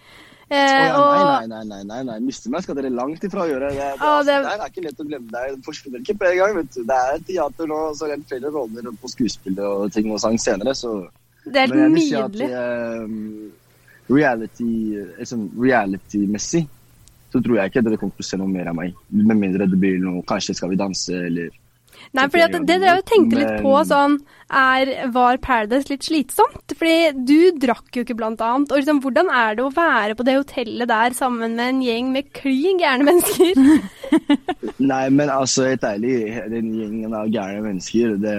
[0.52, 2.18] Eh, oh, ja, nei, nei, nei, nei, nei.
[2.20, 3.70] Mister meg skal dere langt ifra gjøre.
[3.72, 5.30] Det, det, ah, det- altså, det er ikke lett å glemme.
[5.32, 5.54] deg.
[5.56, 6.54] Det forsvinner ikke på en gang.
[6.58, 6.82] vet du.
[6.90, 10.74] Det er teater nå, så rent flere roller på skuespill og ting og sang senere.
[10.76, 10.92] så...
[11.44, 12.50] det er helt vil si at nydelig.
[12.52, 14.70] eh, reality,
[15.18, 16.66] liksom reality-messig
[17.32, 18.92] så tror jeg ikke dere kommer til å se noe mer av meg.
[19.08, 21.48] Med mindre det blir noe Kanskje Skal vi danse, eller
[22.12, 24.20] Nei, fordi at det dere tenkte litt på sånn,
[24.52, 26.74] er Var Paradise litt slitsomt?
[26.76, 28.72] Fordi du drakk jo ikke, blant annet.
[28.72, 32.10] Og liksom, hvordan er det å være på det hotellet der sammen med en gjeng
[32.12, 33.56] med klin gærne mennesker?
[34.92, 36.18] Nei, men altså, helt ærlig,
[36.52, 38.34] den gjengen av gærne mennesker, det,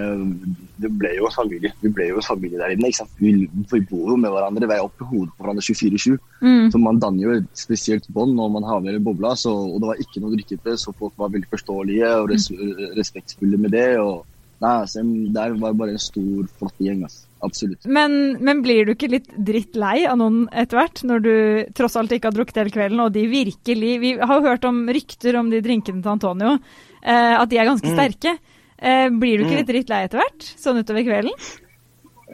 [0.82, 1.72] det ble jo familie.
[1.82, 2.92] Vi ble jo familie der inne.
[2.92, 3.18] ikke sant?
[3.18, 3.34] Vi,
[3.72, 6.14] vi bor jo med hverandre, vi er oppe i hodet på hverandre 24-7.
[6.44, 6.70] Mm.
[6.70, 9.90] Så man danner jo et spesielt bånd når man havner i bobla, så, og det
[9.90, 12.50] var ikke noe drikkete, så folk var veldig forståelige og res,
[12.98, 13.98] respektfulle med det.
[14.00, 14.24] og
[14.62, 15.02] Nei, altså,
[15.34, 17.02] Der var bare en stor, flott gjeng.
[17.04, 17.26] altså.
[17.44, 17.84] Absolutt.
[17.84, 21.34] Men, men blir du ikke litt dritt lei av noen etter hvert, når du
[21.76, 24.86] tross alt ikke har drukket hele kvelden, og de virkelig Vi har jo hørt om
[24.88, 26.54] rykter om de drinkene til Antonio,
[27.02, 27.94] eh, at de er ganske Mm.
[27.98, 28.38] sterke.
[28.78, 29.60] Eh, blir du ikke Mm.
[29.60, 31.36] litt dritt lei etter hvert, sånn utover kvelden?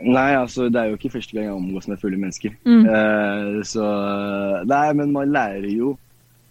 [0.02, 2.54] Nei, altså, det er jo ikke første gang jeg omgås med fulle mennesker.
[2.64, 2.86] Mm.
[2.86, 5.98] Eh, så Nei, men man lærer jo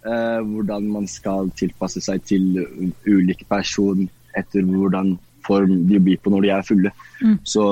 [0.04, 2.66] eh, hvordan man skal tilpasse seg til
[3.06, 4.08] ulike personer
[4.38, 5.16] etter hvordan
[5.46, 6.90] form de blir på når de er fulle.
[7.24, 7.38] Mm.
[7.48, 7.64] Så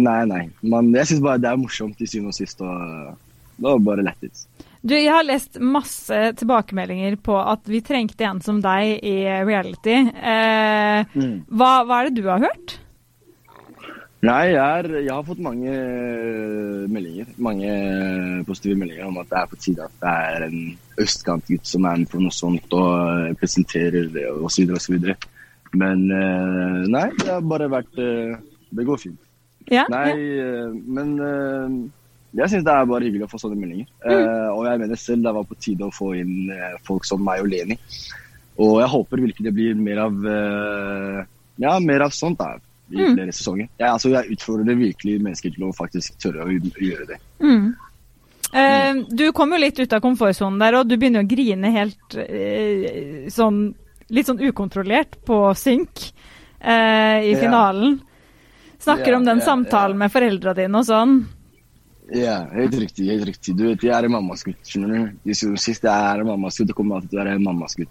[0.00, 0.42] nei, nei.
[0.62, 2.62] Men jeg syns bare det er morsomt til syvende og sist.
[2.64, 3.16] Og
[3.60, 4.46] det var bare lættis.
[4.80, 9.98] Du, jeg har lest masse tilbakemeldinger på at vi trengte en som deg i reality.
[10.16, 11.42] Eh, Mm.
[11.52, 12.78] hva, hva er det du har hørt?
[14.20, 17.28] Nei, jeg, er, jeg har fått mange eh, meldinger.
[17.40, 20.58] Mange eh, positive meldinger om at det er på tide at det er en
[21.00, 22.90] østkantgutt som er med på noe sånt og
[23.30, 24.74] eh, presenterer det osv.
[24.76, 24.98] osv.
[25.78, 28.36] Men eh, nei, det har bare vært eh,
[28.74, 29.18] Det går fint.
[29.70, 29.84] Ja?
[29.92, 30.46] Nei, ja.
[30.66, 31.12] eh, men
[32.34, 33.90] jeg syns det er bare hyggelig å få sånne meldinger.
[34.06, 36.50] Eh, og jeg mener selv det var på tide å få inn
[36.86, 37.76] folk som meg og Leni.
[38.60, 40.26] Og jeg håper virkelig det blir mer av
[41.60, 42.54] Ja, mer av sånt da,
[42.90, 43.14] i Mm.
[43.14, 43.68] flere sesonger.
[43.78, 47.18] Jeg, altså, jeg utfordrer virkelig mennesker til å faktisk tørre å gjøre det.
[47.42, 47.74] Mm.
[48.50, 52.16] Uh, du kom jo litt ut av komfortsonen der, og du begynner å grine helt
[52.18, 53.60] uh, sånn
[54.10, 56.12] Litt sånn ukontrollert på synk
[56.60, 57.38] eh, i Ja.
[57.40, 58.00] finalen.
[58.80, 61.26] Snakker Ja, om den ja, samtalen med foreldra dine og sånn.
[62.12, 63.06] Ja, helt riktig.
[63.10, 63.54] helt riktig.
[63.56, 64.56] Du vet, Jeg er en mammasgutt.
[64.66, 65.34] skjønner du?
[65.56, 66.68] Sist, jeg er en mammasgutt.
[66.68, 67.88] Jeg kommer alltid til å være en mammasgutt.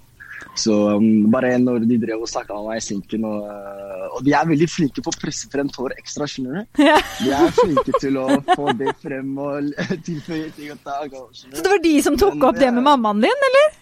[0.55, 4.23] Så um, bare når de drev og snakka med meg i sinken og, uh, og
[4.23, 6.83] de er veldig flinke på å presse frem tår ekstra, skjønner du?
[6.83, 6.95] Ja.
[7.19, 9.71] De er flinke til å få det frem og
[10.07, 11.11] tilføye ting og tak.
[11.35, 13.78] Så det var de som tok Men opp det det- med mammaen din, eller?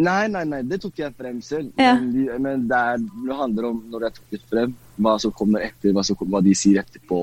[0.00, 1.72] Nei, nei, nei, det tok jeg frem selv.
[1.76, 1.92] Ja.
[2.00, 4.70] Men, de, men det, er, det handler om når jeg tok det frem,
[5.04, 7.18] hva som kommer etter, hva, som, kommer- hva de sier etterpå.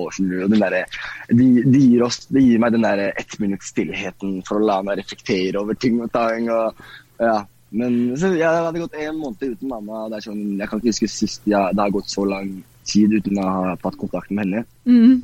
[0.53, 0.86] derre-
[1.34, 5.57] de, de, gir oss, de gir meg den der ettminuttsstillheten for å la meg reflektere
[5.63, 6.45] over ting og tang.
[6.53, 6.84] Og,
[7.20, 7.39] ja.
[7.72, 10.05] Men så, jeg hadde gått en måned uten mamma.
[10.09, 13.13] det er sånn, Jeg kan ikke huske sist ja, det har gått så lang tid
[13.13, 14.65] uten å ha tatt kontakt med henne.
[14.86, 15.22] Mm.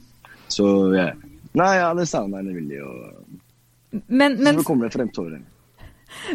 [0.50, 0.66] Så
[0.98, 1.12] ja.
[1.56, 2.82] Nei, jeg hadde savna henne veldig.
[2.86, 5.42] og Men, men, Så kommer det frem tårer.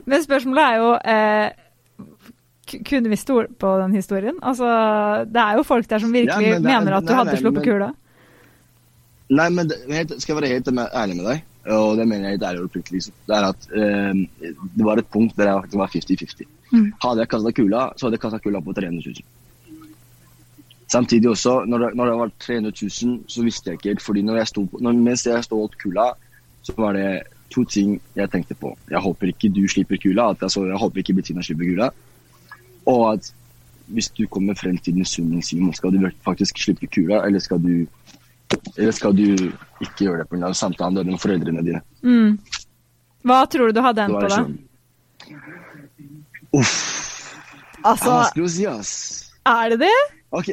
[0.06, 1.50] Men spørsmålet er jo eh,
[2.86, 4.36] Kunne vi stole på den historien?
[4.46, 4.66] Altså,
[5.26, 7.34] det er jo folk der som virkelig Ja, men er- mener at du nei, hadde
[7.42, 7.88] nei, men- kula.
[9.30, 12.60] Nei, men skal jeg være helt ærlig med deg, og det mener jeg helt ærlig
[12.60, 15.92] og oppriktig, liksom, det er at eh, det var et punkt der jeg faktisk var
[15.94, 16.48] 50-50.
[16.72, 16.92] Mm.
[17.02, 19.22] Hadde jeg kasta kula, så hadde jeg kasta kula på 300 000.
[20.90, 22.72] Samtidig også, når det, når det var 300
[23.06, 25.68] 000, så visste jeg ikke helt, fordi når jeg sto, når, mens jeg sto og
[25.68, 26.08] holdt kula,
[26.66, 28.72] så var det to ting jeg tenkte på.
[28.90, 31.90] Jeg håper ikke du slipper kula, at altså, jeg håper ikke Bettina slipper kula,
[32.86, 33.32] og at
[33.90, 37.86] hvis du kommer frem til Simon, skal du faktisk slippe kula, eller skal du
[38.76, 39.26] eller skal du
[39.80, 40.53] ikke gjøre det pga.
[40.55, 41.80] samtalen med foreldrene dine?
[42.03, 42.38] Mm.
[43.22, 44.38] Hva tror du du hadde Det endt på da?
[44.40, 44.59] sånn
[46.53, 46.72] Uff.
[47.80, 48.90] Det Altså, er vanskelig å si, ass.
[49.46, 49.92] er det det?
[50.36, 50.48] Ok,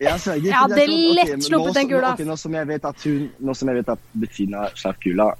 [0.00, 0.44] jeg sverger.
[0.50, 3.04] Jeg hadde det er sånn, lett sluppet den kula, Okay, nå som jeg vet at
[3.06, 5.30] hun, nå som jeg vet at Bettina slapp kula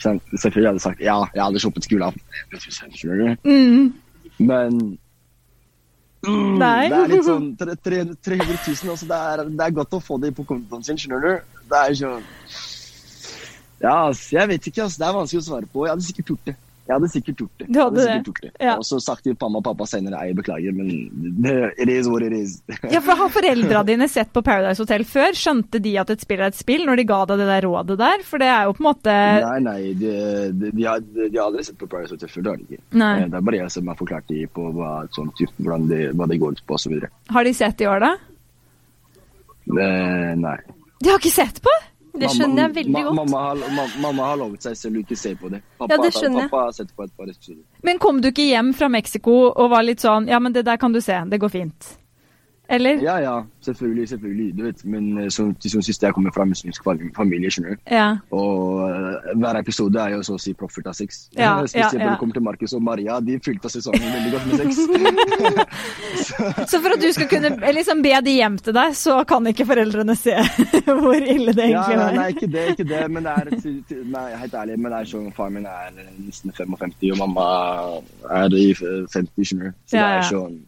[0.00, 2.16] Selvfølgelig hadde jeg sagt ja, jeg hadde sluppet skolen.
[3.44, 3.92] Mm.
[4.40, 4.78] Men
[6.24, 9.08] mm, det er litt sånn tre- tre- 300 000 også.
[9.10, 11.60] Det er, det er godt å få det på kontoen sin, skjønner du?
[11.70, 12.24] Det er sånn
[13.80, 15.84] Ja, altså, jeg vet ikke, Altså, Det er vanskelig å svare på.
[15.86, 16.56] Jeg hadde sikkert gjort det.
[16.90, 17.66] Jeg hadde sikkert gjort det.
[17.70, 18.26] Du hadde hadde det?
[18.26, 18.50] gjort det.
[18.66, 18.72] Ja.
[18.80, 20.88] Og så sagt til mamma og pappa senere jeg beklager, men
[21.78, 22.56] it is what it is.
[22.90, 25.36] Ja, for Har foreldra dine sett på Paradise Hotel før?
[25.38, 27.98] Skjønte de at et spill er et spill, når de ga deg det der rådet
[28.00, 28.24] der?
[28.26, 29.14] For det er jo på en måte
[29.44, 30.14] Nei, nei, de,
[30.56, 32.42] de, de, har, de har aldri sett på Paradise Hotel før.
[32.48, 32.82] Det har de ikke.
[33.04, 33.12] Nei.
[33.20, 35.30] Eh, Det er bare jeg som har forklart dem på hva, sånn,
[35.60, 36.98] hvordan det, hva det går ut på osv.
[37.36, 38.12] Har de sett i år, da?
[39.70, 40.56] Eh, nei.
[41.00, 41.72] De har ikke sett på?
[42.18, 43.14] Det skjønner jeg veldig godt.
[43.20, 43.56] Mamma har,
[44.02, 45.62] mamma har lovet seg selv ikke se på det.
[45.78, 46.50] Pappa, Ja, det skjønner jeg.
[46.50, 47.62] pappa har sett på et par episoder.
[47.82, 50.76] Men kom du ikke hjem fra Mexico og var litt sånn Ja, men det der
[50.76, 51.96] kan du se, det går fint.
[52.70, 53.00] Eller?
[53.02, 54.56] Ja, ja, selvfølgelig, selvfølgelig.
[54.56, 57.80] Du vet, men eh, som, som siste jeg kommer fra muslimsk fam- familie, skjønner du.
[57.90, 58.04] Ja.
[58.30, 61.26] Og eh, hver episode er jo så å si proffert av sex.
[61.36, 62.12] Ja, Spesielt ja, når ja.
[62.12, 63.18] det kommer til Markus og Maria.
[63.24, 64.70] De fylte sesongen veldig godt med sex.
[66.70, 69.66] Så for at du skal kunne liksom be de hjem til deg, så kan ikke
[69.68, 70.36] foreldrene se
[70.86, 72.14] hvor ille det egentlig var?
[72.14, 73.52] Ja, nei, ikke det, ikke det, men det er
[74.14, 77.46] nei, helt ærlig, men det er sånn far min er nesten 55, og mamma
[78.40, 79.78] er i 50, skjønner du.
[79.90, 80.58] Så Ja, det er sånn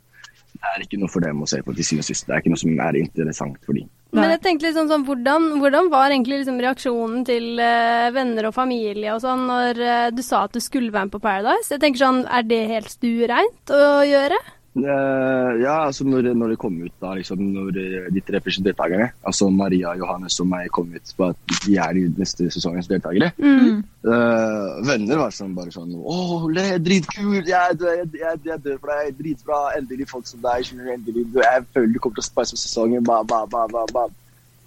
[0.53, 2.11] Det er ikke noe for dem å se på De synes.
[2.13, 3.89] Det er ikke noe som er interessant for dem.
[4.13, 8.51] Men jeg tenkte litt sånn, sånn hvordan, hvordan var egentlig liksom reaksjonen til uh, venner
[8.51, 11.71] og familie og sånn når uh, du sa at du skulle være med på Paradise?
[11.73, 14.37] Jeg tenker sånn, Er det helt stuereint å gjøre?
[14.73, 18.63] Eh, ja, altså når, når det kom ut da, liksom, når eh, de tre første
[18.65, 22.89] deltakerne, altså Maria, Johannes og meg, kom ut på at de er de neste sesongens
[22.89, 23.83] deltakere, Mm.
[24.09, 26.17] uh, venner var sånn bare sånn Å,
[26.57, 27.51] det er dritkult!
[27.51, 29.13] Jeg, jeg, jeg, jeg dør for deg!
[29.21, 29.61] Dritbra!
[29.77, 30.73] Endelig folk som deg!
[30.97, 33.05] endelig, Jeg føler du kommer til å spice opp sesongen!
[33.05, 34.07] Ba, ba, ba, ba, ba.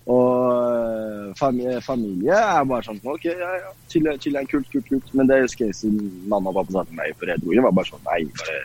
[0.06, 5.14] Og familie, familie er bare sånn OK, ja, ja, chill, chill, kult, kult, kult.
[5.18, 7.90] Men det husker jeg siden mamma og pappa sa til meg jeg dro var bare
[7.90, 8.60] sånn Nei, bare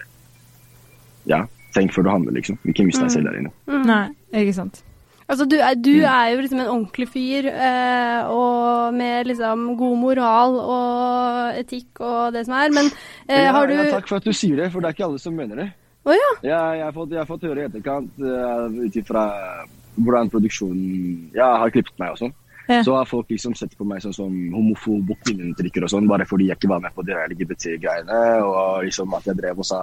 [1.27, 1.45] Ja,
[1.75, 2.59] tenk før du handler, liksom.
[2.65, 3.53] Ikke mist deg selv der inne.
[3.87, 4.83] Nei, ikke sant.
[5.31, 5.83] Altså, du er, Mm.
[5.83, 12.01] du er jo liksom en ordentlig fyr, eh, og med liksom god moral og etikk
[12.01, 12.91] og det som er, men
[13.29, 15.07] eh, ja, har du ja, takk for at du sier det, for det er ikke
[15.07, 15.69] alle som mener det.
[16.03, 16.31] Å ja.
[16.43, 19.29] Ja, jeg, har fått, jeg har fått høre i etterkant, uh, ut ifra
[20.01, 22.35] hvordan produksjonen ja, har klippet meg og sånn.
[22.71, 22.83] Ja.
[22.87, 26.47] Så har folk liksom sett på meg sånn som homofob og og sånn, bare fordi
[26.47, 28.19] jeg ikke var med på de LGBT-greiene.
[28.47, 29.81] Og liksom at jeg drev og sa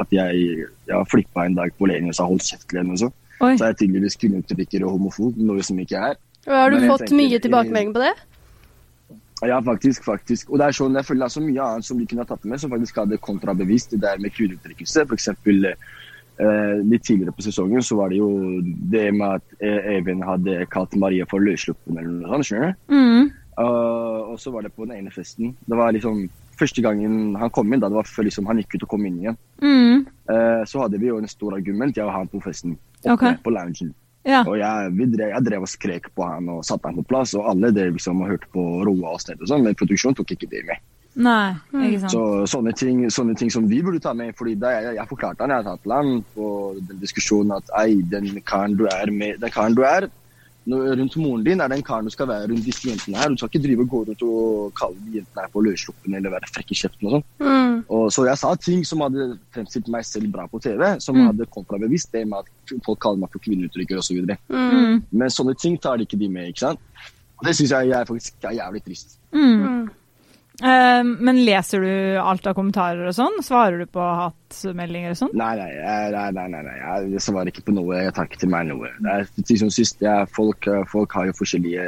[0.00, 3.14] at jeg jeg flippa en dag på Lenin og sa 'hold kjeft', Lenin og sånn.
[3.40, 3.56] Oi.
[3.56, 6.14] Så er jeg tydeligvis kvinneuttrykker og homofob, noe som ikke er.
[6.46, 8.14] Og Har du Men fått tenker- mye tilbakemelding på det?
[9.42, 10.04] Ja, faktisk.
[10.04, 10.50] faktisk.
[10.50, 12.24] Og det er sånn, jeg føler det er så mye annet som de kunne ha
[12.24, 15.00] tatt med, som faktisk hadde kontrabevist det der med kvinneuttrykkelse.
[15.02, 15.74] Eh,
[16.82, 18.30] litt tidligere på sesongen så var det jo
[18.90, 22.96] det med at Eivind Even hadde kalt Maria for løssluppen eller noe sånt, skjønner du?
[22.96, 23.30] Mm.
[23.52, 25.52] Uh, og så var det på den ene festen.
[25.68, 26.24] Det var liksom
[26.58, 29.04] første gangen han kom inn, da det var før liksom, han gikk ut og kom
[29.08, 29.40] inn igjen.
[29.60, 30.06] Mm.
[30.30, 32.78] Uh, så hadde vi jo en stor argument, jeg og han på festen.
[33.02, 33.36] Oppe okay.
[33.44, 33.92] på loungen.
[34.24, 34.44] Ja.
[34.46, 37.34] Og jeg, vi drev, jeg drev og skrek på han og satte han på plass,
[37.38, 40.36] og alle drev liksom og hørte på roa og sted og sånn, men produksjonen tok
[40.36, 40.80] ikke det med.
[41.14, 41.52] Nei,
[41.90, 42.14] ikke sant.
[42.14, 42.22] Så
[42.54, 45.50] sånne ting, sånne ting som vi burde ta med, fordi da jeg, jeg forklarte han,
[45.50, 46.48] jeg tatt land på
[46.88, 50.08] den diskusjonen at ei, den karen du er med, den karen du er
[50.62, 53.28] rundt moren din, er den karen du skal være rundt disse jentene her.
[53.28, 56.30] Du skal ikke drive og gå rundt og kalle de jentene her for løssluppen eller
[56.30, 57.24] være frekk i kjeften og sånn.
[57.42, 57.78] Mm.
[57.96, 61.26] Og så jeg sa ting som hadde fremstilt meg selv bra på TV, som Mm.
[61.26, 64.22] hadde kontrabevisst det med at folk kaller meg for kvinneuttrykker osv.
[64.22, 64.70] Mm.
[64.70, 65.02] Mm.
[65.10, 66.80] Men sånne ting tar de ikke de med, ikke sant?
[67.40, 69.18] Og det syns jeg jeg, faktisk er jævlig trist.
[69.34, 69.90] Mm.
[70.60, 70.68] Mm.
[70.68, 73.38] Eh, men leser du alt av kommentarer og sånn?
[73.42, 75.32] Svarer du på hatmeldinger og sånn?
[75.38, 75.70] Nei, nei,
[76.12, 76.76] nei, nei, nei.
[77.14, 78.02] Jeg svarer ikke på noe.
[78.04, 78.90] Jeg tar ikke til meg noe.
[79.00, 81.86] Det er til sist, ja, folk, eh, folk har jo forskjellige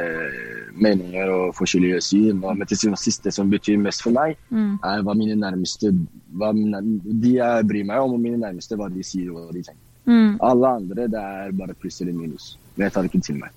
[0.81, 2.41] meninger og forskjellige syn.
[2.41, 4.79] Men til syvende og sist, det som betyr mest for meg, Mm.
[4.83, 5.91] er hva mine nærmeste
[6.35, 9.61] hva De jeg bryr meg om, og mine nærmeste, hva de sier og hva de
[9.61, 9.81] tenker.
[10.07, 10.37] Mm.
[10.41, 12.57] Alle andre, det er bare pluss eller minus.
[12.75, 13.51] Men jeg tar ikke til meg.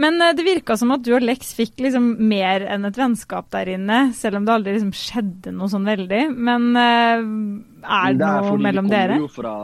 [0.00, 3.50] Men eh, det virka som at du og Lex fikk liksom mer enn et vennskap
[3.52, 6.26] der inne, selv om det aldri liksom skjedde noe sånn veldig.
[6.36, 7.24] Men eh,
[7.84, 9.18] er det, det er noe mellom dere?
[9.34, 9.54] Fra,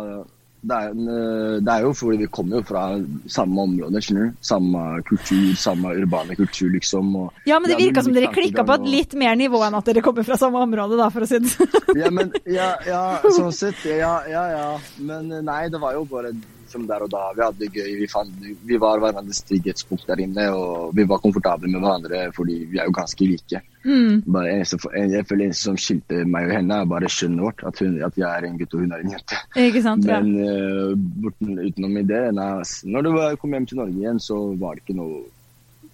[0.67, 2.83] det, er, det er jo fordi vi kommer jo fra
[3.31, 4.41] samme område, skjønner du.
[4.45, 7.15] Samme kultur, samme urbane kultur, liksom.
[7.23, 9.79] Og Ja, men det vi virka som dere klikka på et litt mer nivå enn
[9.79, 11.81] at dere kommer fra samme område, da, for å si det sånn.
[11.97, 13.81] Ja, men, ja, ja, sånn sett.
[13.89, 14.69] Ja, ja, ja.
[14.99, 16.35] Men eh, nei, det var jo bare
[16.77, 17.23] som der og da.
[17.37, 17.93] Vi hadde det gøy.
[18.03, 22.61] Vi, fant, vi var hverandres trygghetspunkt der inne, og vi var komfortable med hverandre fordi
[22.71, 23.63] vi er jo ganske like.
[23.87, 24.23] Mm.
[24.35, 27.65] Bare jeg føler eneste som skilte meg og henne, er bare skjønnet vårt.
[27.69, 29.41] At, hun, at jeg er en gutt og hun er en jente.
[29.87, 30.09] Sant?
[30.09, 30.93] Men uh,
[31.23, 32.51] borten, utenom i det, nei,
[32.91, 35.25] når du kom hjem til Norge igjen, så var det ikke noe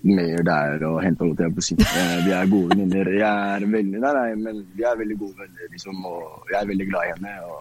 [0.02, 1.24] mer der og hente.
[1.24, 1.76] noe til på si.
[1.78, 3.10] Eh, Vi er gode venninner.
[3.18, 6.70] Jeg er veldig, nei, nei, men vi er veldig gode venner, liksom, og jeg er
[6.72, 7.34] veldig glad i henne.
[7.46, 7.60] og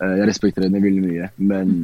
[0.00, 1.30] eh, Jeg respekterer henne veldig mye.
[1.38, 1.76] Men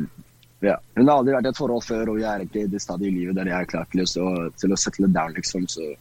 [0.64, 2.82] ja, hun har aldri vært i et forhold før, og jeg er ikke i det
[2.82, 5.66] stadiet i livet der jeg er klar til å, til å settle down, liksom.
[5.70, 5.92] Så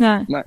[0.00, 0.20] Nei.
[0.32, 0.44] Nei.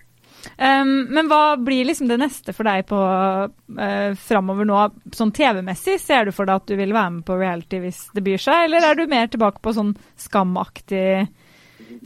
[0.56, 4.80] Um, men hva blir liksom det neste for deg på uh, framover nå,
[5.16, 5.98] sånn TV-messig?
[6.00, 8.68] Ser du for deg at du vil være med på reality hvis det byr seg,
[8.68, 11.28] eller er du mer tilbake på sånn skamaktig,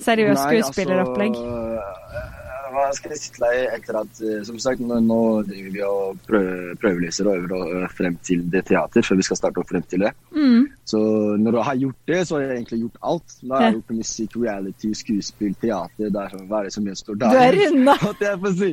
[0.02, 1.38] seriøst skuespilleropplegg?
[1.38, 2.33] Altså,
[2.74, 6.24] hva skal jeg si til etter at eh, Som sagt, nå, nå driver vi og
[6.28, 9.86] prøver, prøvelyser og øver øh, frem til det teater, før vi skal starte opp frem
[9.90, 10.12] til det.
[10.36, 10.68] Mm.
[10.90, 11.00] Så
[11.40, 13.38] når jeg har gjort det, så har jeg egentlig gjort alt.
[13.42, 16.10] Da har jeg gjort musikk, reality, skuespill, teater.
[16.10, 17.98] Det er sånn, hva er det som gjenstår Du er runda.
[18.24, 18.70] Jeg å si.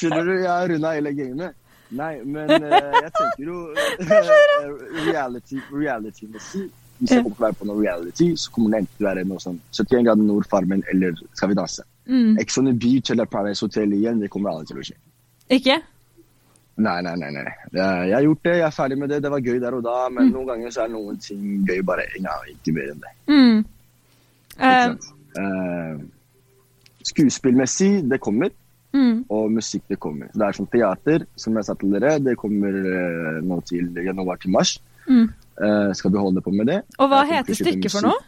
[0.00, 0.32] Skjønner du?
[0.38, 1.60] Jeg har runda hele gamet.
[1.94, 3.58] Nei, men eh, jeg tenker jo
[4.02, 4.70] eh,
[5.04, 6.64] reality, reality-messig
[6.98, 9.10] Hvis jeg kommer til å være på noe reality, så kommer det enten til å
[9.10, 11.84] være noe sånn 71 grader nord, Farmen eller Skal vi danse.
[12.06, 12.38] Mm.
[12.38, 14.96] Ex on the Beach eller Paradise Hotel igjen, det kommer aldri til å skje.
[15.56, 15.78] Ikke?
[16.76, 17.30] Nei, nei, nei.
[17.30, 17.44] nei.
[17.72, 19.22] Jeg, jeg har gjort det, jeg er ferdig med det.
[19.22, 20.32] Det var gøy der og da, men Mm.
[20.34, 23.12] noen ganger så er noen ting gøy bare ja, ikke mer enn det.
[23.30, 23.64] Mm.
[24.58, 25.06] Sant?
[25.38, 26.02] Eh,
[27.04, 28.50] skuespillmessig, det kommer.
[28.92, 29.24] mm.
[29.30, 30.26] Og musikk, det kommer.
[30.34, 32.18] Det er som teater, som jeg sa til dere.
[32.22, 34.76] Det kommer uh, nå til januar til mars.
[35.08, 35.28] Mm.
[35.94, 36.80] Skal vi holde på med det?
[36.98, 38.18] Og hva heter stykket for noe?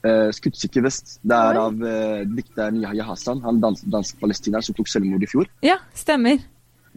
[0.00, 1.18] Uh, Skuddsikker vest.
[1.22, 5.50] Det er av uh, dikteren Yahya Hassan, han dans dansk-palestiner som tok selvmord i fjor.
[5.66, 6.40] Ja, stemmer.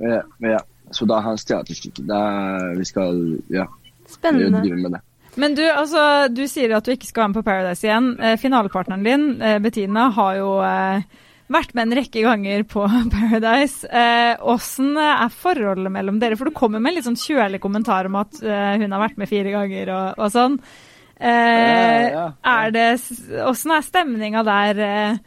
[0.01, 0.61] Eh, ja.
[0.93, 2.05] Så det er hans teaterstykke.
[2.05, 3.19] Er, vi skal
[3.53, 3.65] ja,
[4.09, 4.61] Spennende.
[4.61, 5.01] drive med det.
[5.41, 8.09] Men du, altså, du sier at du ikke skal være med på Paradise igjen.
[8.21, 11.01] Eh, finalepartneren din, eh, Bettina, har jo eh,
[11.53, 12.85] vært med en rekke ganger på
[13.15, 13.89] Paradise.
[13.89, 16.37] Eh, Åssen er forholdet mellom dere?
[16.37, 19.17] For du kommer med en litt sånn kjølig kommentar om at eh, hun har vært
[19.21, 20.59] med fire ganger og, og sånn.
[21.23, 22.25] Eh, Ja, ja, ja.
[22.43, 22.87] Er det
[23.47, 25.17] Åssen er stemninga der eh,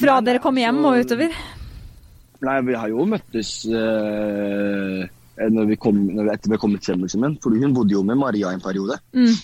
[0.00, 1.36] fra Nei, dere kom hjem og altså- utover?
[2.42, 5.06] Nei, vi har jo møttes eh,
[5.50, 7.08] når vi kom, når vi, etter vi har kommet hjem, min.
[7.12, 8.96] igjen, Fordi hun bodde jo med Maria en periode.
[9.12, 9.34] Mm.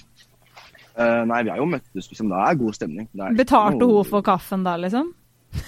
[0.97, 2.29] Eh, nei, vi har jo møttes, liksom.
[2.33, 3.09] Det er god stemning.
[3.13, 5.13] Det er Betalte noe- hun for kaffen da, liksom?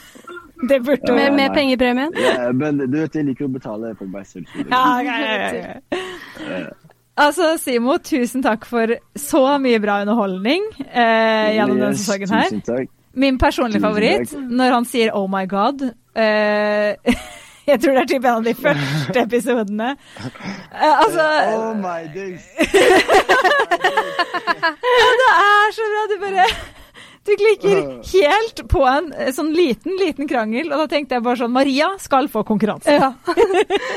[0.68, 1.14] Det burde hun.
[1.16, 1.54] Med, Ja, med nei.
[1.54, 2.12] pengepremien?
[2.18, 4.46] Ja, men du vet, jeg liker å betale for meg selv.
[4.56, 6.87] Ja, det- Ja, ja, ok.
[7.18, 12.44] Altså, Simo, tusen takk for så mye bra underholdning eh, gjennom denne sesongen her.
[12.52, 12.88] Tusen takk.
[13.18, 14.46] Min personlige Tusen favoritt, takk.
[14.60, 15.82] når han sier 'oh my god'.
[16.14, 16.94] Eh,
[17.70, 19.90] jeg tror det er typ en av de første episodene.
[20.22, 21.26] Eh, altså
[21.56, 22.46] Oh my days.
[25.18, 26.02] Det er så bra!
[26.10, 26.44] Du bare
[27.26, 27.80] Du klikker
[28.12, 31.90] helt på en eh, sånn liten, liten krangel, og da tenkte jeg bare sånn Maria
[32.00, 32.94] skal få konkurranse.
[32.94, 33.12] Ja.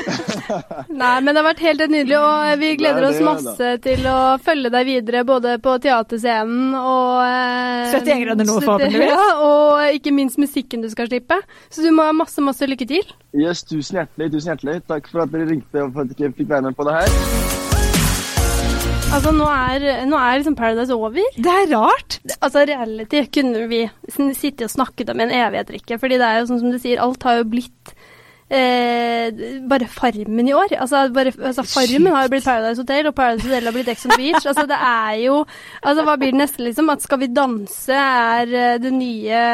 [1.02, 4.18] Nei, men det har vært helt nydelig, og vi gleder er oss masse til å
[4.42, 9.14] følge deg videre både på teaterscenen og eh, 71 grader nord, forhåpentligvis.
[9.14, 11.40] Ja, og ikke minst musikken du skal slippe.
[11.72, 13.16] Så du må ha masse, masse lykke til.
[13.32, 14.80] Yes, tusen hjertelig, tusen hjertelig.
[14.90, 17.61] Takk for at dere ringte og for at jeg fikk være med på det her.
[19.12, 21.18] Altså, nå er, nå er liksom Paradise over.
[21.36, 22.16] Det er rart.
[22.38, 25.98] Altså, reality kunne vi sittet sitte og snakket om i en evighet, Rikke.
[26.00, 27.92] Fordi det er jo sånn som du sier, alt har jo blitt
[28.48, 29.28] eh,
[29.68, 30.72] bare Farmen i år.
[30.80, 34.08] Altså, bare, altså, Farmen har jo blitt Paradise Hotel, og Paradise Hotel har blitt Ex
[34.08, 34.48] on Beach.
[34.48, 35.38] Altså, det er jo
[35.82, 36.90] Altså, hva blir det neste, liksom?
[36.96, 39.46] At Skal vi danse er eh, det nye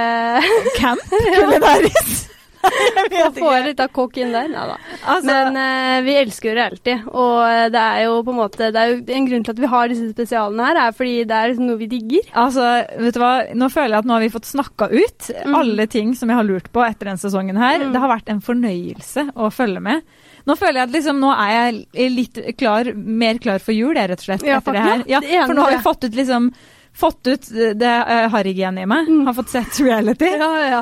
[0.78, 2.28] Camp kulinarisk.
[2.62, 3.58] Få ikke.
[3.68, 4.48] litt av kokk inn der?
[4.50, 4.76] Nei da.
[5.08, 8.68] Altså, Men eh, vi elsker jo reality, og eh, det er jo på en måte
[8.74, 11.36] Det er jo en grunn til at vi har disse spesialene her, er fordi det
[11.38, 12.30] er liksom noe vi digger.
[12.44, 12.66] Altså,
[12.98, 13.32] vet du hva?
[13.58, 15.54] Nå føler jeg at nå har vi fått snakka ut Mm.
[15.54, 17.78] alle ting som jeg har lurt på etter denne sesongen her.
[17.82, 17.92] Mm.
[17.94, 20.02] Det har vært en fornøyelse å følge med.
[20.48, 21.52] Nå føler jeg at liksom, nå er
[21.94, 24.44] jeg litt klar, mer klar for jul, jeg, rett og slett.
[24.48, 25.04] Ja, etter det her.
[25.10, 26.50] Ja, for nå har vi fått ut liksom
[26.98, 27.44] Fått ut
[27.78, 29.06] det uh, harrygenet i meg.
[29.06, 29.26] Mm.
[29.28, 30.30] Har fått sett reality.
[30.42, 30.80] Ja, ja.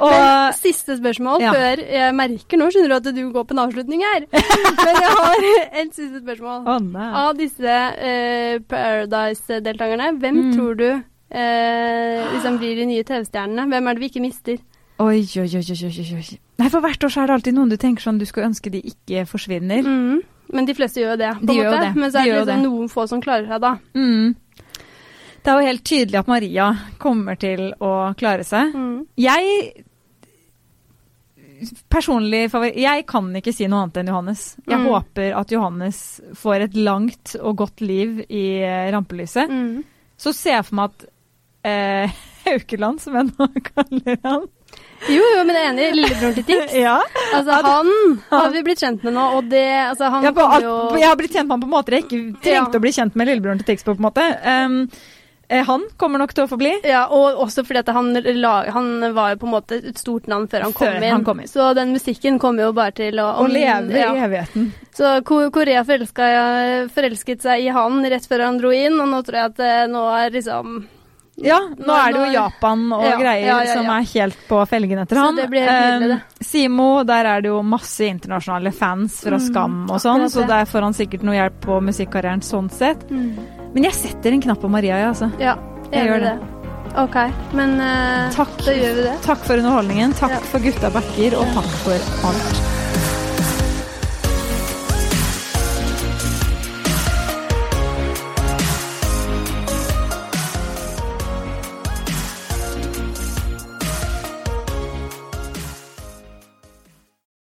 [0.00, 1.50] Og Men siste spørsmål Ja.
[1.52, 4.24] før jeg merker nå, skjønner du at du går på en avslutning her.
[4.86, 5.44] Men jeg har
[5.82, 6.62] et siste spørsmål.
[6.70, 7.08] Å nei.
[7.24, 10.52] Av disse uh, Paradise-deltakerne, hvem Mm.
[10.56, 13.66] tror du uh, liksom blir de nye TV-stjernene?
[13.68, 14.58] Hvem er det vi ikke mister?
[15.00, 16.38] Oi, oi, oi, oi, oi.
[16.60, 18.70] Nei, for hvert år så er det alltid noen du tenker sånn du skulle ønske
[18.72, 19.80] de ikke forsvinner.
[19.86, 20.20] Mm.
[20.52, 21.80] Men de fleste gjør jo det, på De en måte.
[21.84, 21.92] det.
[21.96, 23.70] Men så De er det gjør jo liksom noen få som klarer seg, da.
[23.94, 24.34] Mm.
[25.40, 26.66] Det er jo helt tydelig at Maria
[27.00, 28.74] kommer til å klare seg.
[28.76, 29.06] Mm.
[29.16, 29.84] Jeg
[31.92, 32.46] Personlig
[32.80, 34.56] Jeg kan ikke si noe annet enn Johannes.
[34.66, 34.86] Jeg Mm.
[34.88, 35.98] håper at Johannes
[36.34, 39.48] får et langt og godt liv i eh, rampelyset.
[39.50, 39.84] Mm.
[40.16, 41.04] Så ser jeg for meg at
[41.64, 42.10] eh,
[42.46, 44.48] Haukeland, som jeg nå kaller han
[45.10, 45.90] Jo, jo, men jeg er enig.
[45.98, 46.72] Lillebroren til Tix.
[46.86, 46.96] Ja,
[47.34, 47.92] Altså, han
[48.30, 51.16] har vi blitt kjent med nå, og det Altså, han ja på jo Jeg har
[51.20, 52.80] blitt kjent med han på måter jeg ikke trengte Ja.
[52.80, 53.92] å bli kjent med lillebroren til Tix på.
[53.92, 54.24] på en måte.
[54.48, 54.88] Um,
[55.66, 56.70] han kommer nok til å få bli.
[56.86, 58.12] Ja, og også fordi at han,
[58.70, 61.10] han var jo på en måte et stort navn før han kom, Før inn.
[61.16, 61.48] han kom inn.
[61.50, 64.12] Så den musikken kommer jo bare til å Å leve ja.
[64.14, 64.70] i evigheten.
[64.94, 66.30] Så Korea forelska,
[66.94, 69.84] forelsket seg i han rett før han dro inn, og nå tror jeg at eh,
[69.90, 70.80] nå er liksom
[71.40, 74.58] Ja, nå er det jo Japan og Ja, greier ja, ja, som er helt på
[74.68, 75.38] felgen etter han.
[75.38, 80.30] nydelig, Um, Simo, der er det jo masse internasjonale fans fra Skam og sånn, Mm,
[80.34, 83.02] så der får han sikkert noe hjelp på musikkarrieren sånn sett.
[83.74, 85.30] Men jeg setter en knapp på Maria, jeg, altså.
[85.38, 85.54] Ja,
[85.92, 86.32] Jeg jeg gjør det.
[86.40, 86.56] det.
[86.98, 87.16] OK,
[87.54, 88.56] men uh, Takk.
[88.66, 89.16] da gjør vi det.
[89.22, 90.40] Takk for underholdningen, takk Ja.
[90.50, 91.92] for gutta backer, og takk for
[92.26, 92.79] alt.